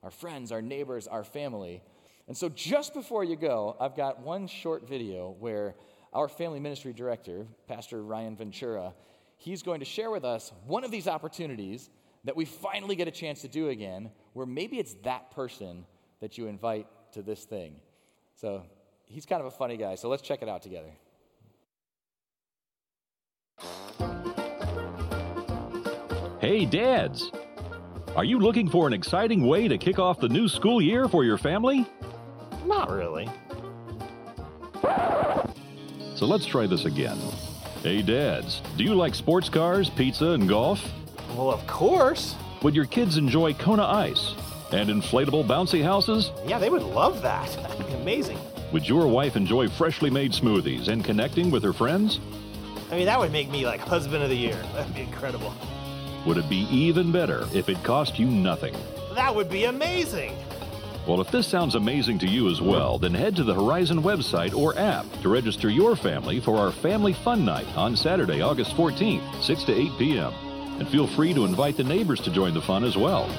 our 0.04 0.12
friends, 0.12 0.52
our 0.52 0.62
neighbors, 0.62 1.08
our 1.08 1.24
family. 1.24 1.82
And 2.28 2.38
so 2.38 2.50
just 2.50 2.94
before 2.94 3.24
you 3.24 3.36
go, 3.36 3.76
I've 3.80 3.96
got 3.96 4.20
one 4.20 4.48
short 4.48 4.88
video 4.88 5.36
where 5.40 5.76
our 6.14 6.28
family 6.28 6.60
ministry 6.60 6.94
director, 6.94 7.48
Pastor 7.68 8.04
Ryan 8.04 8.36
Ventura, 8.36 8.94
he's 9.38 9.64
going 9.64 9.80
to 9.80 9.86
share 9.86 10.12
with 10.12 10.24
us 10.24 10.52
one 10.68 10.84
of 10.84 10.92
these 10.92 11.08
opportunities 11.08 11.90
that 12.24 12.36
we 12.36 12.46
finally 12.46 12.96
get 12.96 13.08
a 13.08 13.12
chance 13.12 13.42
to 13.42 13.48
do 13.48 13.70
again, 13.70 14.12
where 14.34 14.46
maybe 14.46 14.80
it's 14.80 14.96
that 15.04 15.32
person 15.32 15.86
that 16.20 16.38
you 16.38 16.48
invite 16.48 16.88
to 17.14 17.22
this 17.22 17.44
thing. 17.46 17.76
So 18.36 18.64
he's 19.08 19.26
kind 19.26 19.42
of 19.42 19.48
a 19.48 19.52
funny 19.52 19.78
guy, 19.78 19.96
so 19.96 20.10
let's 20.10 20.22
check 20.22 20.42
it 20.42 20.50
out 20.50 20.62
together. 20.62 20.92
Hey, 26.40 26.66
dads! 26.66 27.32
Are 28.16 28.24
you 28.24 28.40
looking 28.40 28.70
for 28.70 28.88
an 28.88 28.94
exciting 28.94 29.46
way 29.48 29.68
to 29.68 29.78
kick 29.78 30.00
off 30.00 30.20
the 30.20 30.30
new 30.30 30.48
school 30.48 30.82
year 30.82 31.08
for 31.08 31.24
your 31.24 31.38
family? 31.38 31.86
Not 32.66 32.90
really. 32.90 33.30
So 36.16 36.26
let's 36.26 36.46
try 36.46 36.66
this 36.66 36.86
again. 36.86 37.18
Hey, 37.84 38.02
dads, 38.02 38.62
do 38.78 38.84
you 38.84 38.96
like 38.96 39.16
sports 39.16 39.50
cars, 39.50 39.90
pizza, 39.90 40.28
and 40.30 40.48
golf? 40.48 40.82
Well, 41.36 41.52
of 41.52 41.66
course. 41.68 42.36
Would 42.62 42.74
your 42.74 42.86
kids 42.86 43.18
enjoy 43.18 43.54
Kona 43.54 43.86
Ice 43.86 44.34
and 44.72 44.90
inflatable 44.90 45.46
bouncy 45.46 45.84
houses? 45.84 46.32
Yeah, 46.48 46.58
they 46.58 46.70
would 46.70 46.82
love 46.84 47.22
that. 47.22 47.54
Amazing. 48.02 48.40
Would 48.76 48.90
your 48.90 49.08
wife 49.08 49.38
enjoy 49.38 49.70
freshly 49.70 50.10
made 50.10 50.34
smoothies 50.34 50.90
and 50.90 51.02
connecting 51.02 51.50
with 51.50 51.64
her 51.64 51.72
friends? 51.72 52.20
I 52.92 52.98
mean, 52.98 53.06
that 53.06 53.18
would 53.18 53.32
make 53.32 53.50
me 53.50 53.66
like 53.66 53.80
husband 53.80 54.22
of 54.22 54.30
the 54.30 54.36
year. 54.36 54.62
That'd 54.74 54.94
be 54.94 55.00
incredible. 55.00 55.54
Would 56.26 56.36
it 56.36 56.50
be 56.50 56.68
even 56.70 57.10
better 57.10 57.48
if 57.54 57.70
it 57.70 57.82
cost 57.86 58.20
you 58.20 58.26
nothing? 58.26 58.76
That 59.14 59.34
would 59.34 59.50
be 59.50 59.64
amazing. 59.64 60.36
Well, 61.08 61.22
if 61.22 61.32
this 61.32 61.48
sounds 61.48 61.76
amazing 61.76 62.20
to 62.20 62.28
you 62.28 62.50
as 62.50 62.60
well, 62.60 62.98
then 62.98 63.14
head 63.14 63.38
to 63.38 63.46
the 63.46 63.56
Horizon 63.56 64.04
website 64.04 64.54
or 64.54 64.78
app 64.78 65.06
to 65.22 65.30
register 65.30 65.70
your 65.70 65.96
family 65.96 66.42
for 66.42 66.58
our 66.58 66.74
Family 66.74 67.14
Fun 67.14 67.46
Night 67.46 67.78
on 67.78 67.96
Saturday, 67.96 68.42
August 68.42 68.76
14th, 68.76 69.42
6 69.42 69.64
to 69.64 69.74
8 69.74 69.92
p.m. 69.98 70.34
And 70.80 70.88
feel 70.90 71.08
free 71.08 71.34
to 71.34 71.46
invite 71.46 71.78
the 71.78 71.86
neighbors 71.86 72.20
to 72.20 72.30
join 72.30 72.54
the 72.54 72.62
fun 72.62 72.84
as 72.84 72.98
well. 72.98 73.30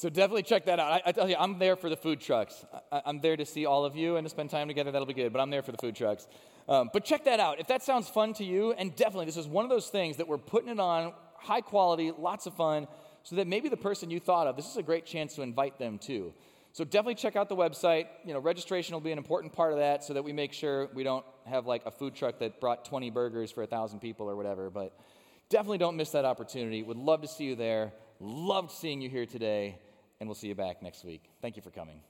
So 0.00 0.08
definitely 0.08 0.44
check 0.44 0.64
that 0.64 0.80
out. 0.80 0.92
I, 0.92 1.02
I, 1.04 1.12
tell 1.12 1.28
you, 1.28 1.36
I'm 1.38 1.58
there 1.58 1.76
for 1.76 1.90
the 1.90 1.96
food 1.96 2.22
trucks. 2.22 2.64
I, 2.90 3.02
am 3.04 3.20
there 3.20 3.36
to 3.36 3.44
see 3.44 3.66
all 3.66 3.84
of 3.84 3.96
you 3.96 4.16
and 4.16 4.24
to 4.24 4.30
spend 4.30 4.48
time 4.48 4.66
together. 4.66 4.90
That'll 4.90 5.04
be 5.04 5.12
good. 5.12 5.30
But 5.30 5.40
I'm 5.40 5.50
there 5.50 5.60
for 5.60 5.72
the 5.72 5.76
food 5.76 5.94
trucks. 5.94 6.26
Um, 6.70 6.88
but 6.90 7.04
check 7.04 7.24
that 7.24 7.38
out. 7.38 7.60
If 7.60 7.66
that 7.66 7.82
sounds 7.82 8.08
fun 8.08 8.32
to 8.34 8.44
you, 8.44 8.72
and 8.72 8.96
definitely 8.96 9.26
this 9.26 9.36
is 9.36 9.46
one 9.46 9.62
of 9.62 9.70
those 9.70 9.88
things 9.88 10.16
that 10.16 10.26
we're 10.26 10.38
putting 10.38 10.70
it 10.70 10.80
on 10.80 11.12
high 11.36 11.60
quality, 11.60 12.12
lots 12.16 12.46
of 12.46 12.54
fun 12.54 12.88
so 13.24 13.36
that 13.36 13.46
maybe 13.46 13.68
the 13.68 13.76
person 13.76 14.08
you 14.08 14.20
thought 14.20 14.46
of, 14.46 14.56
this 14.56 14.70
is 14.70 14.78
a 14.78 14.82
great 14.82 15.04
chance 15.04 15.34
to 15.34 15.42
invite 15.42 15.78
them 15.78 15.98
too. 15.98 16.32
So 16.72 16.82
definitely 16.82 17.16
check 17.16 17.36
out 17.36 17.50
the 17.50 17.56
website. 17.56 18.06
You 18.24 18.32
know, 18.32 18.40
registration 18.40 18.94
will 18.94 19.02
be 19.02 19.12
an 19.12 19.18
important 19.18 19.52
part 19.52 19.72
of 19.72 19.80
that 19.80 20.02
so 20.02 20.14
that 20.14 20.24
we 20.24 20.32
make 20.32 20.54
sure 20.54 20.88
we 20.94 21.04
don't 21.04 21.26
have 21.44 21.66
like 21.66 21.84
a 21.84 21.90
food 21.90 22.14
truck 22.14 22.38
that 22.38 22.58
brought 22.58 22.86
20 22.86 23.10
burgers 23.10 23.50
for 23.50 23.60
1,000 23.60 24.00
people 24.00 24.30
or 24.30 24.36
whatever. 24.36 24.70
But 24.70 24.98
definitely 25.50 25.76
don't 25.76 25.98
miss 25.98 26.08
that 26.12 26.24
opportunity. 26.24 26.82
Would 26.82 26.96
love 26.96 27.20
to 27.20 27.28
see 27.28 27.44
you 27.44 27.54
there. 27.54 27.92
Loved 28.18 28.70
seeing 28.70 29.00
you 29.00 29.08
here 29.08 29.24
today, 29.24 29.78
and 30.20 30.28
we'll 30.28 30.34
see 30.34 30.48
you 30.48 30.54
back 30.54 30.82
next 30.82 31.04
week. 31.04 31.22
Thank 31.40 31.56
you 31.56 31.62
for 31.62 31.70
coming. 31.70 32.00